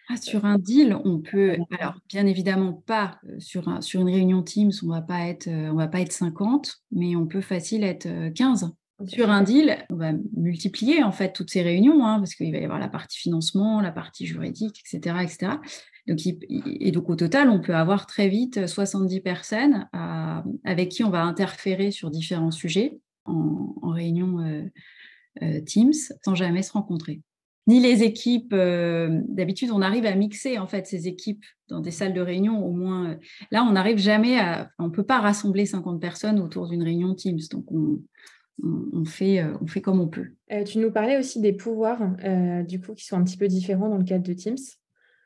Ah, 0.09 0.15
sur 0.15 0.45
un 0.45 0.57
deal, 0.57 0.95
on 1.03 1.19
peut... 1.19 1.57
Alors, 1.79 1.99
bien 2.07 2.25
évidemment, 2.27 2.73
pas 2.73 3.19
euh, 3.27 3.39
sur, 3.39 3.67
un, 3.67 3.81
sur 3.81 4.01
une 4.01 4.09
réunion 4.09 4.43
Teams, 4.43 4.71
on 4.83 4.95
ne 4.95 5.01
va, 5.01 5.27
être, 5.27 5.47
euh, 5.47 5.71
on 5.71 5.75
va 5.75 5.87
pas 5.87 6.01
être 6.01 6.11
50, 6.11 6.77
mais 6.91 7.15
on 7.15 7.25
peut 7.25 7.41
facile 7.41 7.83
être 7.83 8.07
15. 8.33 8.71
Sur 9.05 9.29
un 9.29 9.43
deal, 9.43 9.77
on 9.91 9.95
va 9.95 10.13
multiplier 10.35 11.03
en 11.03 11.11
fait 11.11 11.31
toutes 11.33 11.51
ces 11.51 11.61
réunions, 11.61 12.05
hein, 12.05 12.17
parce 12.17 12.33
qu'il 12.33 12.51
va 12.51 12.59
y 12.59 12.63
avoir 12.63 12.79
la 12.79 12.87
partie 12.87 13.19
financement, 13.19 13.79
la 13.79 13.91
partie 13.91 14.25
juridique, 14.25 14.81
etc. 14.81 15.17
etc. 15.21 15.51
Donc, 16.07 16.19
et 16.25 16.91
donc 16.91 17.09
au 17.09 17.15
total, 17.15 17.49
on 17.49 17.59
peut 17.59 17.75
avoir 17.75 18.05
très 18.05 18.29
vite 18.29 18.65
70 18.65 19.19
personnes 19.21 19.89
avec 20.63 20.89
qui 20.89 21.03
on 21.03 21.09
va 21.09 21.23
interférer 21.23 21.91
sur 21.91 22.09
différents 22.09 22.51
sujets 22.51 22.99
en, 23.25 23.73
réunion 23.91 24.39
euh, 24.39 24.63
euh, 25.41 25.61
Teams 25.61 25.93
sans 26.23 26.35
jamais 26.35 26.63
se 26.63 26.71
rencontrer. 26.71 27.21
Ni 27.67 27.81
les 27.81 28.03
équipes, 28.03 28.53
euh, 28.53 29.19
d'habitude 29.27 29.71
on 29.71 29.81
arrive 29.81 30.05
à 30.05 30.15
mixer 30.15 30.57
en 30.57 30.67
fait 30.67 30.87
ces 30.87 31.09
équipes 31.09 31.43
dans 31.67 31.81
des 31.81 31.91
salles 31.91 32.13
de 32.13 32.21
réunion 32.21 32.65
au 32.65 32.71
moins. 32.71 33.17
là, 33.51 33.63
on 33.63 33.73
n'arrive 33.73 33.97
jamais 33.97 34.39
à, 34.39 34.69
on 34.79 34.89
peut 34.89 35.03
pas 35.03 35.19
rassembler 35.19 35.65
50 35.65 35.99
personnes 35.99 36.39
autour 36.39 36.69
d'une 36.69 36.83
réunion 36.83 37.13
Teams, 37.13 37.41
donc 37.51 37.65
on, 38.63 39.05
fait, 39.05 39.39
euh, 39.39 39.81
comme 39.83 39.99
on 39.99 40.07
peut. 40.07 40.27
Euh, 40.51 40.63
tu 40.63 40.79
nous 40.79 40.91
parlais 40.91 41.17
aussi 41.17 41.41
des 41.41 41.53
pouvoirs, 41.53 42.01
euh, 42.23 42.63
du 42.63 42.79
coup, 42.79 42.93
qui 42.93 43.05
sont 43.05 43.17
un 43.17 43.23
petit 43.23 43.37
peu 43.37 43.47
différents 43.47 43.89
dans 43.89 43.97
le 43.97 44.03
cadre 44.03 44.27
de 44.27 44.33
Teams. 44.33 44.57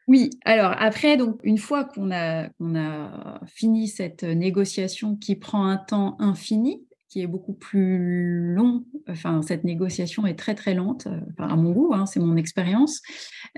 Oui, 0.08 0.31
alors 0.46 0.74
après, 0.77 1.15
donc, 1.15 1.39
une 1.43 1.58
fois 1.58 1.86
qu'on 1.86 2.12
a, 2.12 2.50
qu'on 2.50 2.75
a 2.75 3.39
fini 3.46 3.88
cette 3.88 4.24
négociation 4.24 5.15
qui 5.15 5.36
prend 5.36 5.65
un 5.65 5.77
temps 5.77 6.15
infini, 6.20 6.84
qui 7.08 7.22
est 7.22 7.27
beaucoup 7.27 7.53
plus 7.53 8.53
long, 8.53 8.86
enfin, 9.10 9.41
cette 9.41 9.63
négociation 9.63 10.25
est 10.25 10.36
très 10.36 10.55
très 10.55 10.74
lente, 10.74 11.08
à 11.38 11.55
mon 11.55 11.72
goût, 11.72 11.93
hein, 11.93 12.05
c'est 12.05 12.20
mon 12.22 12.38
expérience, 12.38 13.01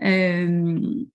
euh, 0.04 1.06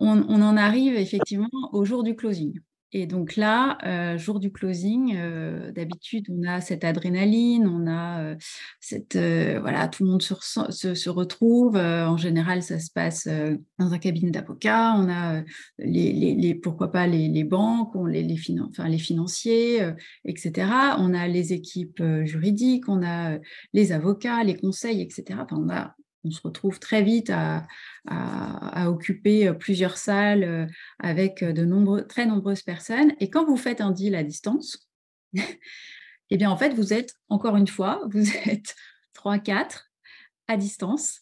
on, 0.00 0.42
en 0.42 0.56
arrive 0.56 0.94
effectivement 0.96 1.48
au 1.72 1.84
jour 1.84 2.02
du 2.02 2.16
closing. 2.16 2.58
Et 2.92 3.06
donc 3.06 3.36
là, 3.36 3.78
euh, 3.84 4.16
jour 4.16 4.38
du 4.38 4.52
closing, 4.52 5.14
euh, 5.16 5.72
d'habitude, 5.72 6.26
on 6.30 6.44
a 6.48 6.60
cette 6.60 6.84
adrénaline, 6.84 7.66
on 7.66 7.86
a 7.88 8.36
euh, 9.16 9.58
voilà, 9.60 9.88
tout 9.88 10.04
le 10.04 10.10
monde 10.10 10.22
se, 10.22 11.08
retrouve. 11.08 11.76
en 11.76 12.16
général, 12.16 12.62
ça 12.62 12.78
se 12.78 12.90
passe 12.90 13.28
dans 13.78 13.92
un 13.92 13.98
cabinet 13.98 14.30
d'avocat. 14.30 14.94
On 14.96 15.10
a 15.10 15.42
les, 15.78 16.54
pourquoi 16.54 16.92
pas 16.92 17.06
les, 17.06 17.44
banques, 17.44 17.92
les, 18.08 18.22
les, 18.22 18.38
les 18.88 18.98
financiers, 18.98 19.90
etc. 20.24 20.70
On 20.98 21.12
a 21.12 21.26
les 21.26 21.52
équipes 21.52 22.02
juridiques, 22.22 22.88
on 22.88 23.04
a 23.04 23.38
les 23.72 23.92
avocats, 23.92 24.44
les 24.44 24.56
conseils, 24.56 25.02
etc. 25.02 25.40
On 25.50 25.68
a 25.70 25.96
on 26.26 26.30
se 26.30 26.40
retrouve 26.42 26.78
très 26.78 27.02
vite 27.02 27.30
à, 27.30 27.66
occuper 28.88 29.48
euh, 29.48 29.52
plusieurs 29.52 29.96
salles 29.96 30.44
euh, 30.44 30.66
avec 31.00 31.42
euh, 31.42 31.52
de 31.52 31.64
nombreux, 31.64 32.06
très 32.06 32.26
nombreuses 32.26 32.62
personnes. 32.62 33.12
Et 33.20 33.30
quand 33.30 33.44
vous 33.44 33.56
faites 33.56 33.80
un 33.80 33.90
deal 33.90 34.14
à 34.14 34.22
distance, 34.22 34.88
eh 36.30 36.36
bien, 36.36 36.50
en 36.50 36.56
fait, 36.56 36.70
vous 36.70 36.92
êtes, 36.92 37.14
encore 37.28 37.56
une 37.56 37.66
fois, 37.66 38.02
vous 38.10 38.30
êtes 38.48 38.74
3-4 39.14 39.86
à 40.48 40.56
distance 40.56 41.20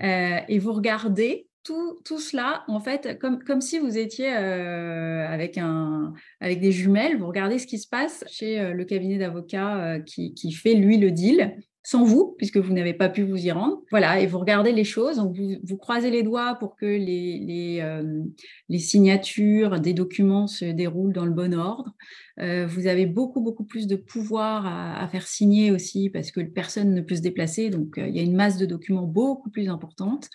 et 0.00 0.58
vous 0.58 0.72
regardez 0.72 1.46
tout, 1.62 2.00
tout, 2.04 2.18
cela, 2.18 2.64
en 2.66 2.80
fait, 2.80 3.16
comme, 3.20 3.42
comme 3.44 3.60
si 3.60 3.78
vous 3.78 3.96
étiez 3.96 4.28
avec, 4.28 5.56
un, 5.56 6.12
avec 6.40 6.60
des 6.60 6.72
jumelles, 6.72 7.16
vous 7.16 7.28
regardez 7.28 7.60
ce 7.60 7.68
qui 7.68 7.78
se 7.78 7.86
passe 7.86 8.24
chez 8.28 8.72
le 8.72 8.84
cabinet 8.84 9.16
d'avocats 9.16 10.00
qui, 10.00 10.34
qui, 10.34 10.50
fait, 10.50 10.74
lui, 10.74 10.98
le 10.98 11.12
deal 11.12 11.56
sans 11.86 12.02
vous, 12.02 12.34
puisque 12.38 12.56
vous 12.56 12.72
n'avez 12.72 12.94
pas 12.94 13.10
pu 13.10 13.22
vous 13.22 13.36
y 13.36 13.52
rendre. 13.52 13.82
Voilà, 13.90 14.18
et 14.18 14.26
vous 14.26 14.38
regardez 14.38 14.72
les 14.72 14.84
choses, 14.84 15.16
donc 15.16 15.36
vous, 15.36 15.76
croisez 15.76 16.10
les 16.10 16.22
doigts 16.22 16.54
pour 16.54 16.76
que 16.76 16.86
les, 16.86 17.38
les, 17.38 17.80
euh, 17.82 18.22
les, 18.70 18.78
signatures 18.78 19.78
des 19.80 19.92
documents 19.92 20.46
se 20.46 20.64
déroulent 20.64 21.12
dans 21.12 21.26
le 21.26 21.30
bon 21.30 21.52
ordre. 21.54 21.94
Euh, 22.40 22.66
vous 22.66 22.86
avez 22.86 23.04
beaucoup, 23.04 23.42
beaucoup 23.42 23.64
plus 23.64 23.86
de 23.86 23.96
pouvoir 23.96 24.66
à, 24.66 25.06
faire 25.08 25.26
signer 25.26 25.70
aussi, 25.70 26.08
parce 26.08 26.30
que 26.30 26.40
personne 26.40 26.94
ne 26.94 27.02
peut 27.02 27.16
se 27.16 27.20
déplacer, 27.20 27.68
donc 27.68 27.98
euh, 27.98 28.08
il 28.08 28.16
y 28.16 28.18
a 28.18 28.22
une 28.22 28.34
masse 28.34 28.56
de 28.56 28.64
documents 28.64 29.06
beaucoup 29.06 29.50
plus 29.50 29.68
importante. 29.68 30.30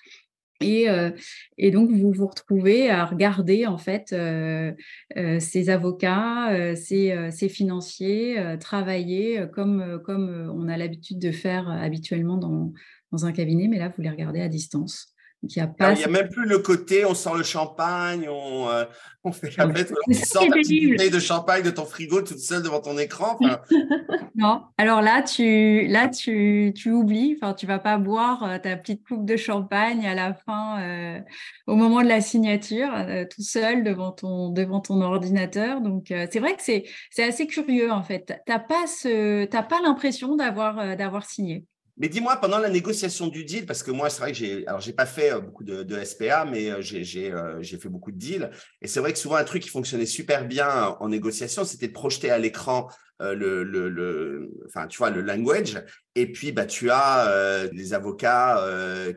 Et, 0.61 0.89
euh, 0.89 1.11
et, 1.57 1.71
donc, 1.71 1.89
vous 1.89 2.11
vous 2.11 2.27
retrouvez 2.27 2.89
à 2.89 3.05
regarder 3.05 3.65
en 3.65 3.77
fait 3.77 4.11
euh, 4.11 4.73
euh, 5.17 5.39
ces 5.39 5.69
avocats, 5.69 6.75
ces, 6.75 7.29
ces, 7.31 7.49
financiers 7.49 8.57
travailler 8.59 9.45
comme, 9.53 10.01
comme 10.03 10.51
on 10.53 10.67
a 10.67 10.77
l'habitude 10.77 11.19
de 11.19 11.31
faire 11.31 11.69
habituellement 11.69 12.37
dans, 12.37 12.73
dans, 13.11 13.25
un 13.25 13.31
cabinet, 13.31 13.67
mais 13.67 13.79
là, 13.79 13.91
vous 13.95 14.01
les 14.01 14.09
regardez 14.09 14.41
à 14.41 14.49
distance. 14.49 15.13
Il 15.43 15.49
n'y 15.55 15.61
a, 15.61 15.67
pas... 15.67 15.91
a, 15.91 16.07
même 16.07 16.27
plus 16.27 16.45
le 16.45 16.59
côté, 16.59 17.05
on 17.05 17.13
sent 17.13 17.29
le 17.37 17.43
champagne, 17.43 18.27
on, 18.27 18.67
euh, 18.67 18.83
on 19.23 19.31
fait 19.31 19.55
la 19.55 19.73
fête, 19.73 19.93
on 20.05 20.13
sort 20.13 20.43
ta 20.43 20.51
petite 20.51 20.89
bouteille 20.89 21.09
de 21.09 21.19
champagne 21.19 21.63
de 21.63 21.69
ton 21.69 21.85
frigo 21.85 22.21
toute 22.21 22.39
seule 22.39 22.61
devant 22.61 22.81
ton 22.81 22.97
écran. 22.97 23.39
non, 24.35 24.63
alors 24.77 25.01
là, 25.01 25.21
tu, 25.21 25.87
là 25.87 26.09
tu, 26.09 26.73
tu 26.75 26.91
oublies, 26.91 27.37
enfin, 27.41 27.53
tu 27.53 27.65
vas 27.67 27.79
pas 27.79 27.97
boire 27.97 28.43
euh, 28.43 28.57
ta 28.57 28.75
petite 28.75 29.07
coupe 29.07 29.25
de 29.25 29.37
champagne 29.37 30.05
à 30.05 30.13
la 30.13 30.33
fin, 30.33 30.81
euh, 30.81 31.19
au 31.67 31.75
moment 31.75 32.01
de 32.01 32.07
la 32.07 32.19
signature, 32.19 32.91
tout 33.33 33.41
seul 33.41 33.85
devant 33.85 34.11
ton, 34.11 34.49
devant 34.49 34.81
ton 34.81 35.01
ordinateur. 35.01 35.79
Donc, 35.79 36.07
c'est 36.07 36.39
vrai 36.39 36.55
que 36.55 36.61
c'est 36.61 37.23
assez 37.23 37.47
curieux, 37.47 37.91
en 37.91 38.03
fait. 38.03 38.25
Tu 38.45 38.51
n'as 38.51 38.59
pas, 38.59 38.87
ce, 38.87 39.45
pas 39.45 39.81
l'impression 39.81 40.35
d'avoir 40.35 40.97
d'avoir 40.97 41.25
signé. 41.25 41.65
Mais 41.99 42.07
dis-moi, 42.07 42.37
pendant 42.37 42.59
la 42.59 42.69
négociation 42.69 43.27
du 43.27 43.43
deal, 43.43 43.65
parce 43.65 43.83
que 43.83 43.91
moi, 43.91 44.09
c'est 44.09 44.21
vrai 44.21 44.31
que 44.31 44.37
j'ai, 44.37 44.65
alors 44.67 44.79
j'ai 44.79 44.93
pas 44.93 45.05
fait 45.05 45.33
euh, 45.33 45.41
beaucoup 45.41 45.65
de, 45.65 46.03
SPA, 46.05 46.45
mais 46.45 46.71
euh, 46.71 46.81
j'ai, 46.81 47.03
j'ai, 47.03 47.29
euh, 47.31 47.61
j'ai 47.61 47.77
fait 47.77 47.89
beaucoup 47.89 48.11
de 48.11 48.17
deals. 48.17 48.49
Et 48.81 48.87
c'est 48.87 49.01
vrai 49.01 49.11
que 49.11 49.19
souvent, 49.19 49.35
un 49.35 49.43
truc 49.43 49.61
qui 49.61 49.69
fonctionnait 49.69 50.05
super 50.05 50.47
bien 50.47 50.95
en 51.01 51.09
négociation, 51.09 51.65
c'était 51.65 51.89
de 51.89 51.93
projeter 51.93 52.31
à 52.31 52.39
l'écran 52.39 52.87
le, 53.21 53.63
le, 53.65 53.89
le, 53.89 54.49
enfin, 54.65 54.87
tu 54.87 54.97
vois, 54.97 55.09
le 55.09 55.19
language. 55.19 55.83
Et 56.15 56.31
puis, 56.31 56.53
bah, 56.53 56.65
tu 56.65 56.89
as 56.89 57.27
euh, 57.27 57.67
les 57.73 57.93
avocats 57.93 58.65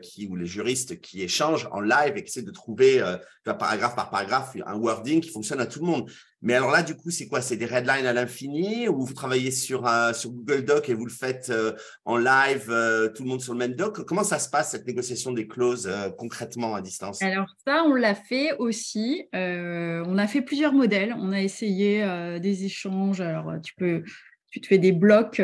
qui, 0.01 0.27
ou 0.27 0.35
les 0.35 0.45
juristes 0.45 0.99
qui 0.99 1.21
échangent 1.21 1.69
en 1.71 1.79
live 1.79 2.17
et 2.17 2.23
qui 2.23 2.29
essaient 2.29 2.45
de 2.45 2.51
trouver, 2.51 3.01
paragraphe 3.45 3.95
par 3.95 4.09
paragraphe, 4.09 4.57
un 4.65 4.75
wording 4.75 5.21
qui 5.21 5.29
fonctionne 5.29 5.61
à 5.61 5.65
tout 5.65 5.79
le 5.79 5.85
monde. 5.85 6.11
Mais 6.43 6.55
alors 6.55 6.71
là, 6.71 6.83
du 6.83 6.93
coup, 6.93 7.09
c'est 7.09 7.27
quoi? 7.27 7.41
C'est 7.41 7.55
des 7.55 7.65
redlines 7.65 8.05
à 8.05 8.11
l'infini 8.11 8.89
ou 8.89 9.05
vous 9.05 9.13
travaillez 9.13 9.49
sur, 9.49 9.89
sur 10.13 10.29
Google 10.29 10.65
Doc 10.65 10.89
et 10.89 10.93
vous 10.93 11.05
le 11.05 11.11
faites 11.11 11.49
euh, 11.49 11.71
en 12.03 12.17
live, 12.17 12.67
euh, 12.69 13.07
tout 13.07 13.23
le 13.23 13.29
monde 13.29 13.39
sur 13.39 13.53
le 13.53 13.59
même 13.59 13.75
doc? 13.75 14.03
Comment 14.03 14.25
ça 14.25 14.39
se 14.39 14.49
passe, 14.49 14.71
cette 14.71 14.85
négociation 14.85 15.31
des 15.31 15.47
clauses 15.47 15.87
euh, 15.87 16.09
concrètement 16.09 16.75
à 16.75 16.81
distance? 16.81 17.21
Alors 17.21 17.47
ça, 17.65 17.85
on 17.85 17.93
l'a 17.93 18.13
fait 18.13 18.51
aussi. 18.57 19.25
on 19.33 20.17
a 20.17 20.27
fait 20.27 20.41
plusieurs 20.41 20.73
modèles. 20.73 21.15
On 21.17 21.31
a 21.31 21.41
essayé 21.41 22.05
des 22.41 22.65
échanges. 22.65 23.21
Alors, 23.21 23.53
tu 23.63 23.73
peux, 23.75 24.03
tu 24.51 24.59
te 24.59 24.67
fais 24.67 24.77
des 24.77 24.91
blocs 24.91 25.41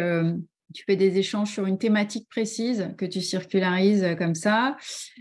tu 0.74 0.84
fais 0.86 0.96
des 0.96 1.18
échanges 1.18 1.52
sur 1.52 1.66
une 1.66 1.78
thématique 1.78 2.28
précise 2.30 2.92
que 2.98 3.06
tu 3.06 3.22
circularises 3.22 4.04
euh, 4.04 4.16
comme 4.16 4.36
ça, 4.36 4.78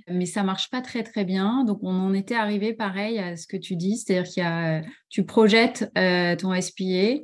mais 0.09 0.27
ça 0.27 0.43
marche 0.43 0.71
pas 0.71 0.81
très 0.81 1.03
très 1.03 1.25
bien. 1.25 1.65
Donc 1.65 1.79
on 1.83 1.91
en 1.91 2.13
était 2.13 2.35
arrivé 2.35 2.75
pareil 2.75 3.19
à 3.19 3.37
ce 3.37 3.47
que 3.47 3.57
tu 3.57 3.77
dis, 3.77 3.97
c'est-à-dire 3.97 4.31
qu'il 4.31 4.43
a, 4.43 4.83
tu 5.09 5.25
projettes 5.25 5.91
euh, 5.97 6.37
ton 6.37 6.59
SPA 6.61 7.23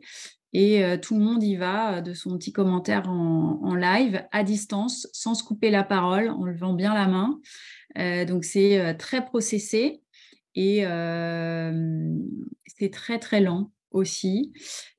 et 0.57 0.85
euh, 0.85 0.97
tout 0.97 1.19
le 1.19 1.25
monde 1.25 1.43
y 1.43 1.57
va 1.57 2.01
de 2.01 2.15
son 2.15 2.39
petit 2.39 2.53
commentaire 2.53 3.09
en, 3.09 3.75
live 3.75 4.25
à 4.31 4.45
distance, 4.45 5.09
sans 5.13 5.35
se 5.35 5.43
couper 5.43 5.71
la 5.71 5.83
parole, 5.83 6.31
en 6.31 6.45
levant 6.45 6.75
bien 6.75 6.95
la 6.95 7.09
main. 7.09 7.41
donc 8.27 8.45
c'est 8.45 8.97
très 8.99 9.25
processé 9.25 10.01
et 10.55 10.85
c'est 12.79 12.91
très 12.93 13.19
très 13.19 13.41
lent 13.41 13.73
aussi. 13.91 14.53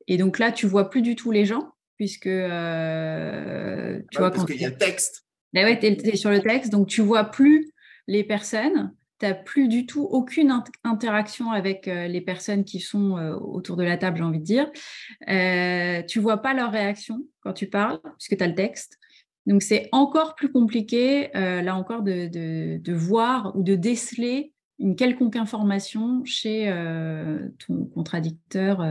Et 0.07 0.17
donc 0.17 0.39
là, 0.39 0.51
tu 0.51 0.67
vois 0.67 0.89
plus 0.89 1.01
du 1.01 1.15
tout 1.15 1.31
les 1.31 1.45
gens 1.45 1.74
puisque 1.97 2.27
euh, 2.27 3.99
tu 4.11 4.17
vois 4.17 4.31
parce 4.31 4.45
qu'il 4.45 4.61
y 4.61 4.65
a 4.65 4.69
le 4.69 4.77
texte. 4.77 5.25
Ben 5.53 5.65
ouais, 5.65 5.79
tu 5.79 5.87
es, 5.87 6.15
sur 6.15 6.31
le 6.31 6.41
texte, 6.41 6.71
donc 6.71 6.87
tu 6.87 7.01
vois 7.01 7.25
plus 7.25 7.71
les 8.07 8.23
personnes, 8.23 8.93
tu 9.19 9.25
n'as 9.25 9.33
plus 9.33 9.67
du 9.69 9.85
tout 9.85 10.03
aucune 10.03 10.61
interaction 10.83 11.51
avec 11.51 11.87
euh, 11.87 12.07
les 12.07 12.19
personnes 12.19 12.65
qui 12.65 12.81
sont 12.81 13.17
euh, 13.17 13.35
autour 13.35 13.77
de 13.77 13.83
la 13.83 13.97
table, 13.97 14.17
j'ai 14.17 14.23
envie 14.23 14.39
de 14.39 14.43
dire. 14.43 14.69
tu 16.07 16.19
vois 16.19 16.37
pas 16.37 16.53
leur 16.53 16.71
réaction 16.71 17.21
quand 17.39 17.53
tu 17.53 17.67
parles, 17.67 17.99
puisque 18.19 18.37
tu 18.37 18.43
as 18.43 18.47
le 18.47 18.55
texte. 18.55 18.97
Donc 19.45 19.61
c'est 19.61 19.87
encore 19.91 20.35
plus 20.35 20.51
compliqué, 20.51 21.29
là 21.33 21.75
encore, 21.75 22.01
de, 22.01 22.27
de, 22.27 22.77
de, 22.77 22.93
voir 22.93 23.55
ou 23.55 23.61
de 23.61 23.75
déceler 23.75 24.53
une 24.79 24.95
quelconque 24.95 25.35
information 25.35 26.25
chez 26.25 26.65
ton 27.67 27.85
contradicteur 27.85 28.83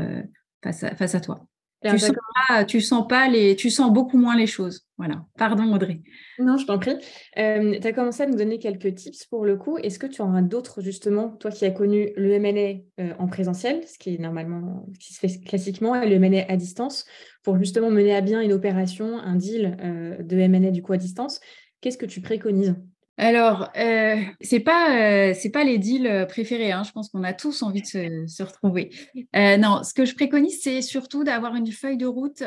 face 0.63 0.85
à, 0.85 0.95
face 0.95 1.17
à 1.17 1.21
toi. 1.21 1.45
Tu 1.91 1.99
sens, 1.99 2.13
pas, 2.49 2.65
tu 2.65 2.81
sens 2.81 3.07
pas 3.07 3.29
les, 3.29 3.57
tu 3.57 3.69
sens 3.69 3.93
beaucoup 3.93 4.17
moins 4.17 4.37
les 4.37 4.47
choses. 4.47 4.87
Voilà. 4.97 5.25
Pardon 5.37 5.73
Audrey. 5.75 6.01
Non, 6.39 6.57
je 6.57 6.67
t'en 6.67 6.79
prie. 6.79 6.97
Euh, 7.37 7.79
tu 7.79 7.87
as 7.87 7.93
commencé 7.93 8.23
à 8.23 8.27
nous 8.27 8.37
donner 8.37 8.59
quelques 8.59 8.95
tips 8.95 9.27
pour 9.27 9.45
le 9.45 9.57
coup. 9.57 9.77
Est-ce 9.79 9.99
que 9.99 10.07
tu 10.07 10.23
en 10.23 10.35
as 10.35 10.43
d'autres 10.43 10.81
justement, 10.81 11.31
toi 11.31 11.51
qui 11.51 11.65
as 11.67 11.71
connu 11.71 12.11
le 12.17 12.33
M&A 12.33 13.03
euh, 13.03 13.13
en 13.19 13.27
présentiel, 13.27 13.87
ce 13.87 13.99
qui 13.99 14.15
est 14.15 14.19
normalement, 14.19 14.87
ce 14.95 14.99
qui 14.99 15.15
se 15.15 15.21
fait 15.21 15.41
classiquement, 15.45 15.95
et 16.01 16.09
le 16.09 16.17
M&A 16.17 16.51
à 16.51 16.57
distance, 16.57 17.05
pour 17.43 17.59
justement 17.59 17.91
mener 17.91 18.15
à 18.15 18.21
bien 18.21 18.41
une 18.41 18.53
opération, 18.53 19.19
un 19.19 19.37
deal 19.37 19.77
euh, 19.83 20.23
de 20.23 20.39
M&A 20.39 20.71
du 20.71 20.83
coup 20.83 20.93
à 20.93 20.97
distance, 20.97 21.41
qu'est-ce 21.81 21.99
que 21.99 22.07
tu 22.07 22.21
préconises? 22.21 22.77
Alors, 23.17 23.71
euh, 23.77 24.17
euh, 24.45 25.33
c'est 25.35 25.51
pas 25.51 25.65
les 25.65 25.79
deals 25.79 26.07
euh, 26.07 26.27
préférés. 26.27 26.73
Hein. 26.73 26.83
Je 26.85 26.93
pense 26.93 27.09
qu'on 27.09 27.23
a 27.23 27.33
tous 27.33 27.63
envie 27.63 27.83
de 27.83 27.87
se, 28.27 28.43
retrouver. 28.43 28.91
Euh, 29.37 29.57
non, 29.57 29.83
ce 29.83 29.95
que 29.95 30.05
je 30.05 30.15
préconise, 30.15 30.61
c'est 30.63 30.83
surtout 30.83 31.25
d'avoir 31.25 31.55
une 31.55 31.71
feuille 31.71 31.97
de 31.97 32.07
route 32.07 32.43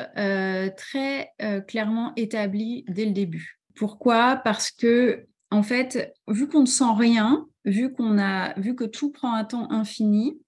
très 0.78 1.32
clairement 1.68 2.14
établie 2.16 2.86
dès 2.90 3.06
le 3.06 3.12
début. 3.12 3.60
Pourquoi? 3.76 4.38
Parce 4.44 4.72
que 4.72 5.26
en 5.50 5.64
fait, 5.64 6.14
vu 6.28 6.48
qu'on 6.48 6.62
ne 6.62 6.66
sent 6.66 6.94
rien, 6.98 7.46
vu 7.64 7.94
qu'on 7.94 8.18
a 8.18 8.60
vu 8.60 8.76
que 8.76 8.84
tout 8.84 9.12
prend 9.12 9.34
un 9.34 9.46
temps 9.46 9.72
infini, 9.72 10.40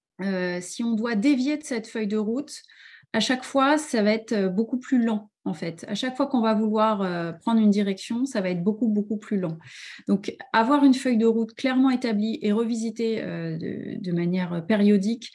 si 0.62 0.84
on 0.84 0.93
doit 0.93 1.15
dévier 1.15 1.58
de 1.58 1.63
cette 1.63 1.88
feuille 1.88 2.08
de 2.08 2.17
route, 2.17 2.53
à 3.13 3.19
chaque 3.19 3.43
fois, 3.43 3.77
ça 3.77 4.03
va 4.03 4.11
être 4.11 4.47
beaucoup 4.47 4.77
plus 4.77 5.03
lent 5.03 5.29
en 5.49 5.53
fait. 5.53 5.85
À 5.87 5.95
chaque 5.95 6.15
fois 6.15 6.27
qu'on 6.27 6.41
va 6.41 6.53
vouloir 6.53 7.01
euh, 7.01 7.31
prendre 7.31 7.59
une 7.59 7.69
direction, 7.69 8.25
ça 8.25 8.39
va 8.39 8.49
être 8.49 8.63
beaucoup, 8.63 8.87
beaucoup 8.87 9.17
plus 9.17 9.39
lent. 9.39 9.57
Donc, 10.07 10.35
avoir 10.53 10.83
une 10.83 10.93
feuille 10.93 11.17
de 11.17 11.25
route 11.25 11.53
clairement 11.53 11.89
établie 11.89 12.39
et 12.41 12.51
revisitée 12.51 13.21
euh, 13.21 13.57
de, 13.57 14.11
manière 14.11 14.65
périodique, 14.65 15.31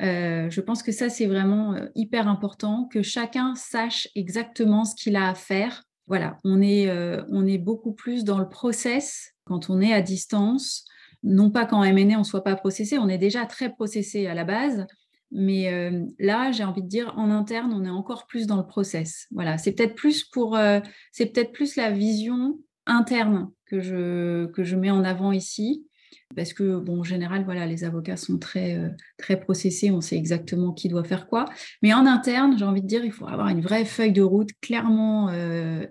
euh, 0.00 0.48
je 0.50 0.60
pense 0.60 0.82
que 0.82 0.92
ça, 0.92 1.08
c'est 1.08 1.26
vraiment 1.26 1.76
hyper 1.94 2.28
important, 2.28 2.88
que 2.90 3.02
chacun 3.02 3.54
sache 3.54 4.08
exactement 4.14 4.84
ce 4.84 4.94
qu'il 4.94 5.16
a 5.16 5.28
à 5.28 5.34
faire. 5.34 5.84
Voilà, 6.06 6.38
on 6.44 6.62
est, 6.62 6.88
on 7.30 7.46
est 7.46 7.58
beaucoup 7.58 7.92
plus 7.92 8.24
dans 8.24 8.38
le 8.38 8.48
process 8.48 9.32
quand 9.44 9.70
on 9.70 9.80
est 9.80 9.92
à 9.92 10.02
distance 10.02 10.84
non 11.22 11.50
pas 11.50 11.66
qu'en 11.66 11.82
M&A 11.82 12.20
on 12.20 12.24
soit 12.24 12.44
pas 12.44 12.54
processé, 12.54 12.98
on 12.98 13.08
est 13.08 13.18
déjà 13.18 13.46
très 13.46 13.70
processé 13.70 14.28
à 14.28 14.34
la 14.34 14.44
base, 14.44 14.86
mais 15.30 15.72
euh, 15.72 16.04
là, 16.18 16.52
j'ai 16.52 16.64
envie 16.64 16.82
de 16.82 16.88
dire, 16.88 17.12
en 17.16 17.30
interne, 17.30 17.72
on 17.72 17.84
est 17.84 17.90
encore 17.90 18.26
plus 18.26 18.46
dans 18.46 18.56
le 18.56 18.66
process. 18.66 19.26
Voilà, 19.32 19.58
c'est 19.58 19.72
peut-être 19.72 19.94
plus 19.94 20.24
pour, 20.24 20.56
euh, 20.56 20.80
c'est 21.12 21.26
peut-être 21.26 21.52
plus 21.52 21.76
la 21.76 21.90
vision 21.90 22.58
interne 22.86 23.50
que 23.66 23.80
je, 23.80 24.46
que 24.46 24.62
je 24.62 24.76
mets 24.76 24.90
en 24.90 25.04
avant 25.04 25.32
ici. 25.32 25.86
Parce 26.34 26.52
que, 26.52 26.78
bon, 26.78 27.00
en 27.00 27.04
général, 27.04 27.44
voilà, 27.44 27.66
les 27.66 27.84
avocats 27.84 28.16
sont 28.16 28.38
très, 28.38 28.76
euh, 28.76 28.88
très 29.16 29.38
processés, 29.38 29.90
on 29.90 30.00
sait 30.00 30.16
exactement 30.16 30.72
qui 30.72 30.88
doit 30.88 31.04
faire 31.04 31.28
quoi. 31.28 31.44
Mais 31.82 31.94
en 31.94 32.06
interne, 32.06 32.56
j'ai 32.58 32.64
envie 32.64 32.82
de 32.82 32.86
dire, 32.86 33.04
il 33.04 33.12
faut 33.12 33.26
avoir 33.26 33.48
une 33.48 33.60
vraie 33.60 33.84
feuille 33.84 34.12
de 34.12 34.22
route 34.22 34.50
clairement 34.60 35.30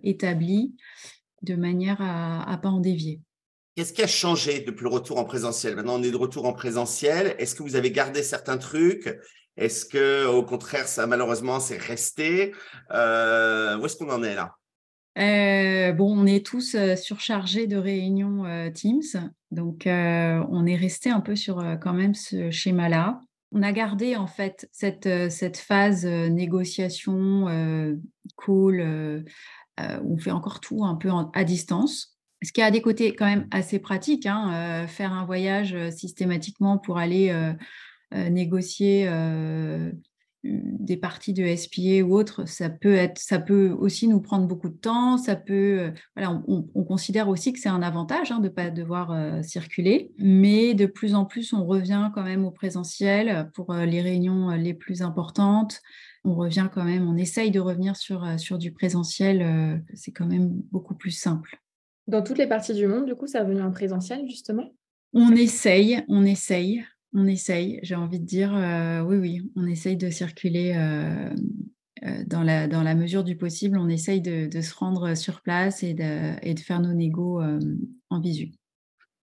établie 0.03 0.75
de 1.41 1.55
manière 1.55 2.01
à 2.01 2.51
ne 2.51 2.61
pas 2.61 2.69
en 2.69 2.79
dévier. 2.79 3.21
Qu'est-ce 3.75 3.91
qui 3.91 4.03
a 4.03 4.07
changé 4.07 4.61
depuis 4.61 4.83
le 4.83 4.89
retour 4.89 5.19
en 5.19 5.25
présentiel? 5.25 5.75
Maintenant, 5.75 5.99
on 5.99 6.03
est 6.03 6.11
de 6.11 6.15
retour 6.15 6.45
en 6.45 6.53
présentiel. 6.53 7.35
Est-ce 7.39 7.55
que 7.55 7.61
vous 7.61 7.75
avez 7.75 7.91
gardé 7.91 8.23
certains 8.23 8.57
trucs? 8.57 9.13
Est-ce 9.57 9.85
que, 9.85 10.25
au 10.27 10.43
contraire, 10.43 10.87
ça 10.87 11.07
malheureusement, 11.07 11.59
c'est 11.59 11.77
resté? 11.77 12.53
Euh, 12.91 13.77
Où 13.77 13.85
est-ce 13.85 13.97
qu'on 13.97 14.09
en 14.09 14.23
est 14.23 14.35
là? 14.35 14.55
Euh, 15.17 15.91
bon, 15.91 16.17
on 16.17 16.25
est 16.25 16.45
tous 16.45 16.75
euh, 16.75 16.95
surchargés 16.95 17.67
de 17.67 17.75
réunions 17.75 18.43
Teams, 18.73 19.29
donc 19.51 19.83
on 19.87 20.65
est 20.65 20.75
resté 20.77 21.09
un 21.09 21.19
peu 21.19 21.35
sur 21.35 21.61
quand 21.81 21.93
même 21.93 22.13
ce 22.13 22.51
schéma-là. 22.51 23.19
On 23.51 23.61
a 23.61 23.73
gardé 23.73 24.15
en 24.15 24.27
fait 24.27 24.69
cette, 24.71 25.29
cette 25.29 25.57
phase 25.57 26.05
négociation, 26.05 27.47
call, 28.37 29.25
où 30.01 30.13
on 30.13 30.17
fait 30.17 30.31
encore 30.31 30.61
tout 30.61 30.85
un 30.85 30.95
peu 30.95 31.09
à 31.33 31.43
distance 31.43 32.14
ce 32.45 32.53
qui 32.53 32.61
a 32.61 32.71
des 32.71 32.81
côtés 32.81 33.15
quand 33.15 33.25
même 33.25 33.47
assez 33.51 33.79
pratiques. 33.79 34.25
Hein, 34.25 34.51
euh, 34.53 34.87
faire 34.87 35.13
un 35.13 35.25
voyage 35.25 35.73
euh, 35.73 35.91
systématiquement 35.91 36.77
pour 36.77 36.97
aller 36.97 37.29
euh, 37.31 37.53
négocier 38.29 39.09
des 40.43 40.95
parties 40.95 41.33
de 41.33 41.55
SPA 41.55 42.03
ou 42.05 42.15
autres, 42.15 42.47
ça 42.47 42.69
peut 42.69 42.93
être, 42.93 43.17
ça 43.17 43.39
peut 43.39 43.71
aussi 43.71 44.07
nous 44.07 44.21
prendre 44.21 44.47
beaucoup 44.47 44.69
de 44.69 44.77
temps. 44.77 45.17
Ça 45.17 45.35
peut, 45.35 45.91
voilà, 46.15 46.41
on, 46.47 46.83
considère 46.83 47.27
aussi 47.27 47.51
que 47.51 47.59
c'est 47.59 47.67
un 47.67 47.81
avantage 47.81 48.31
hein, 48.31 48.37
de 48.37 48.43
ne 48.43 48.49
pas 48.49 48.69
devoir 48.69 49.43
circuler, 49.43 50.11
mais 50.19 50.75
de 50.75 50.85
plus 50.85 51.15
en 51.15 51.25
plus, 51.25 51.51
on 51.51 51.65
revient 51.65 52.11
quand 52.13 52.23
même 52.23 52.45
au 52.45 52.51
présentiel 52.51 53.49
pour 53.55 53.73
les 53.73 54.01
réunions 54.01 54.51
les 54.51 54.75
plus 54.75 55.01
importantes. 55.01 55.81
On 56.23 56.35
revient 56.35 56.69
quand 56.71 56.85
même, 56.85 57.09
on 57.09 57.17
essaye 57.17 57.49
de 57.49 57.59
revenir 57.59 57.95
sur, 57.95 58.39
sur 58.39 58.59
du 58.59 58.71
présentiel. 58.71 59.81
c'est 59.95 60.11
quand 60.11 60.27
même 60.27 60.49
beaucoup 60.71 60.95
plus 60.95 61.11
simple. 61.11 61.59
Dans 62.07 62.21
toutes 62.21 62.37
les 62.37 62.47
parties 62.47 62.73
du 62.73 62.87
monde, 62.87 63.05
du 63.05 63.15
coup, 63.15 63.27
c'est 63.27 63.39
revenu 63.39 63.61
en 63.61 63.71
présentiel, 63.71 64.27
justement? 64.27 64.71
On 65.13 65.31
essaye, 65.31 66.03
on 66.07 66.25
essaye, 66.25 66.85
on 67.13 67.25
essaye, 67.25 67.79
j'ai 67.81 67.95
envie 67.95 68.19
de 68.19 68.25
dire, 68.25 68.55
euh, 68.55 69.01
oui, 69.01 69.17
oui, 69.17 69.51
on 69.55 69.65
essaye 69.65 69.97
de 69.97 70.09
circuler 70.09 70.73
euh, 70.75 71.29
euh, 72.05 72.23
dans, 72.27 72.43
la, 72.43 72.67
dans 72.67 72.83
la 72.83 72.93
mesure 72.93 73.23
du 73.23 73.37
possible, 73.37 73.77
on 73.77 73.87
essaye 73.87 74.21
de, 74.21 74.61
se 74.61 74.73
rendre 74.75 75.15
sur 75.15 75.41
place 75.41 75.81
et 75.81 75.93
de, 75.93 76.33
et 76.45 76.53
de 76.53 76.59
faire 76.59 76.81
nos 76.81 76.93
négos 76.93 77.41
en 78.09 78.19
visu. 78.19 78.51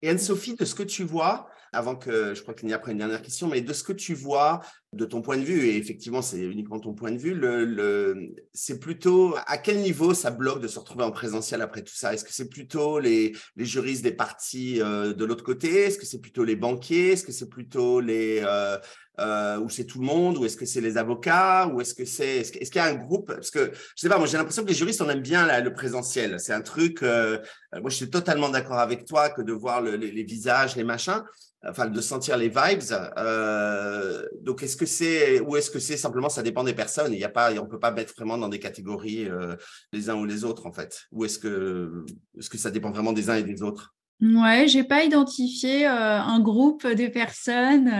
Et 0.01 0.09
Anne-Sophie, 0.09 0.57
de 0.57 0.65
ce 0.65 0.75
que 0.75 0.83
tu 0.83 1.05
vois, 1.05 1.49
avant 1.73 1.95
que 1.95 2.35
je 2.35 2.43
crois 2.43 2.55
qu'il 2.55 2.69
y 2.69 2.73
a 2.73 2.77
après 2.77 2.93
une 2.93 2.99
dernière 2.99 3.23
question, 3.23 3.49
mais 3.49 3.61
de 3.61 3.73
ce 3.73 3.85
que 3.85 3.93
tu 3.93 4.15
vois 4.15 4.61
de 4.93 5.07
ton 5.07 5.23
point 5.23 5.39
de 5.39 5.43
vue, 5.43 5.69
et 5.69 5.77
effectivement 5.79 6.21
c'est 6.21 6.41
uniquement 6.41 6.79
ton 6.79 6.93
point 6.93 7.11
de 7.13 7.17
vue, 7.17 7.35
le, 7.35 8.35
c'est 8.53 8.79
plutôt 8.79 9.35
à 9.47 9.57
quel 9.57 9.79
niveau 9.79 10.13
ça 10.13 10.31
bloque 10.31 10.61
de 10.61 10.69
se 10.69 10.79
retrouver 10.79 11.05
en 11.05 11.11
présentiel 11.11 11.63
après 11.63 11.83
tout 11.83 11.95
ça? 11.95 12.13
Est-ce 12.13 12.25
que 12.25 12.33
c'est 12.33 12.51
plutôt 12.51 12.99
les, 12.99 13.33
les, 13.57 13.65
juristes 13.65 14.03
des 14.03 14.13
parties 14.13 14.83
euh, 14.83 15.15
de 15.15 15.25
l'autre 15.25 15.45
côté? 15.45 15.85
Est-ce 15.85 15.99
que 15.99 16.05
c'est 16.05 16.21
plutôt 16.21 16.45
les 16.45 16.57
banquiers? 16.57 17.13
Est-ce 17.13 17.25
que 17.25 17.33
c'est 17.33 17.49
plutôt 17.49 18.01
les... 18.01 18.43
Euh, 18.45 18.77
euh, 19.21 19.59
ou 19.59 19.69
c'est 19.69 19.85
tout 19.85 20.01
le 20.01 20.07
monde, 20.07 20.39
ou 20.39 20.45
est-ce 20.47 20.57
que 20.57 20.65
c'est 20.65 20.81
les 20.81 20.97
avocats, 20.97 21.69
ou 21.69 21.81
est-ce 21.81 21.95
que 21.95 22.05
c'est, 22.07 22.39
est-ce, 22.39 22.51
qu'il 22.51 22.77
y 22.77 22.79
a 22.79 22.87
un 22.87 22.95
groupe? 22.95 23.27
Parce 23.29 23.51
que 23.51 23.71
je 23.75 24.01
sais 24.01 24.09
pas, 24.09 24.17
moi 24.17 24.27
j'ai 24.27 24.39
l'impression 24.39 24.63
que 24.63 24.69
les 24.69 24.75
juristes 24.75 25.03
on 25.03 25.11
aime 25.11 25.21
bien 25.21 25.61
le 25.61 25.73
présentiel. 25.73 26.41
C'est 26.41 26.55
un 26.55 26.63
truc. 26.63 27.03
moi 27.03 27.91
je 27.91 27.97
suis 27.97 28.09
totalement 28.09 28.49
d'accord 28.49 28.79
avec 28.79 29.05
toi 29.05 29.29
que 29.29 29.43
de 29.43 29.53
voir 29.53 29.83
les, 29.83 29.99
les, 29.99 30.23
visages, 30.23 30.77
les 30.77 30.85
machins 30.85 31.23
enfin 31.69 31.87
de 31.87 32.01
sentir 32.01 32.37
les 32.37 32.49
vibes. 32.49 32.83
Euh, 33.17 34.27
donc 34.41 34.63
est-ce 34.63 34.77
c'est 34.87 35.41
ou 35.41 35.57
est-ce 35.57 35.71
que 35.71 35.79
c'est? 35.79 35.97
Simplement 35.97 36.29
ça 36.29 36.43
dépend 36.43 36.65
des 36.65 36.75
personnes. 36.75 37.13
Il 37.13 37.19
y 37.19 37.25
a 37.25 37.29
pas, 37.29 37.53
on 37.61 37.67
peut 37.67 37.79
pas 37.79 37.91
mettre 37.91 38.15
vraiment 38.15 38.39
dans 38.39 38.49
des 38.49 38.59
catégories 38.59 39.29
euh, 39.29 39.57
les 39.93 40.11
uns 40.11 40.17
ou 40.17 40.25
les 40.25 40.45
autres 40.45 40.67
en 40.67 40.73
fait. 40.73 41.03
Ou 41.13 41.25
est-ce 41.25 41.39
que 41.39 42.05
est-ce 42.39 42.51
que 42.51 42.59
ça 42.59 42.71
dépend 42.71 42.91
vraiment 42.91 43.13
des 43.13 43.31
uns 43.31 43.37
et 43.37 43.43
des 43.43 43.63
autres? 43.63 43.95
Ouais, 44.21 44.69
j'ai 44.69 44.85
pas 44.85 45.03
identifié 45.03 45.87
euh, 45.87 46.21
un 46.21 46.39
groupe 46.39 46.87
de 46.87 47.09
personnes 47.09 47.91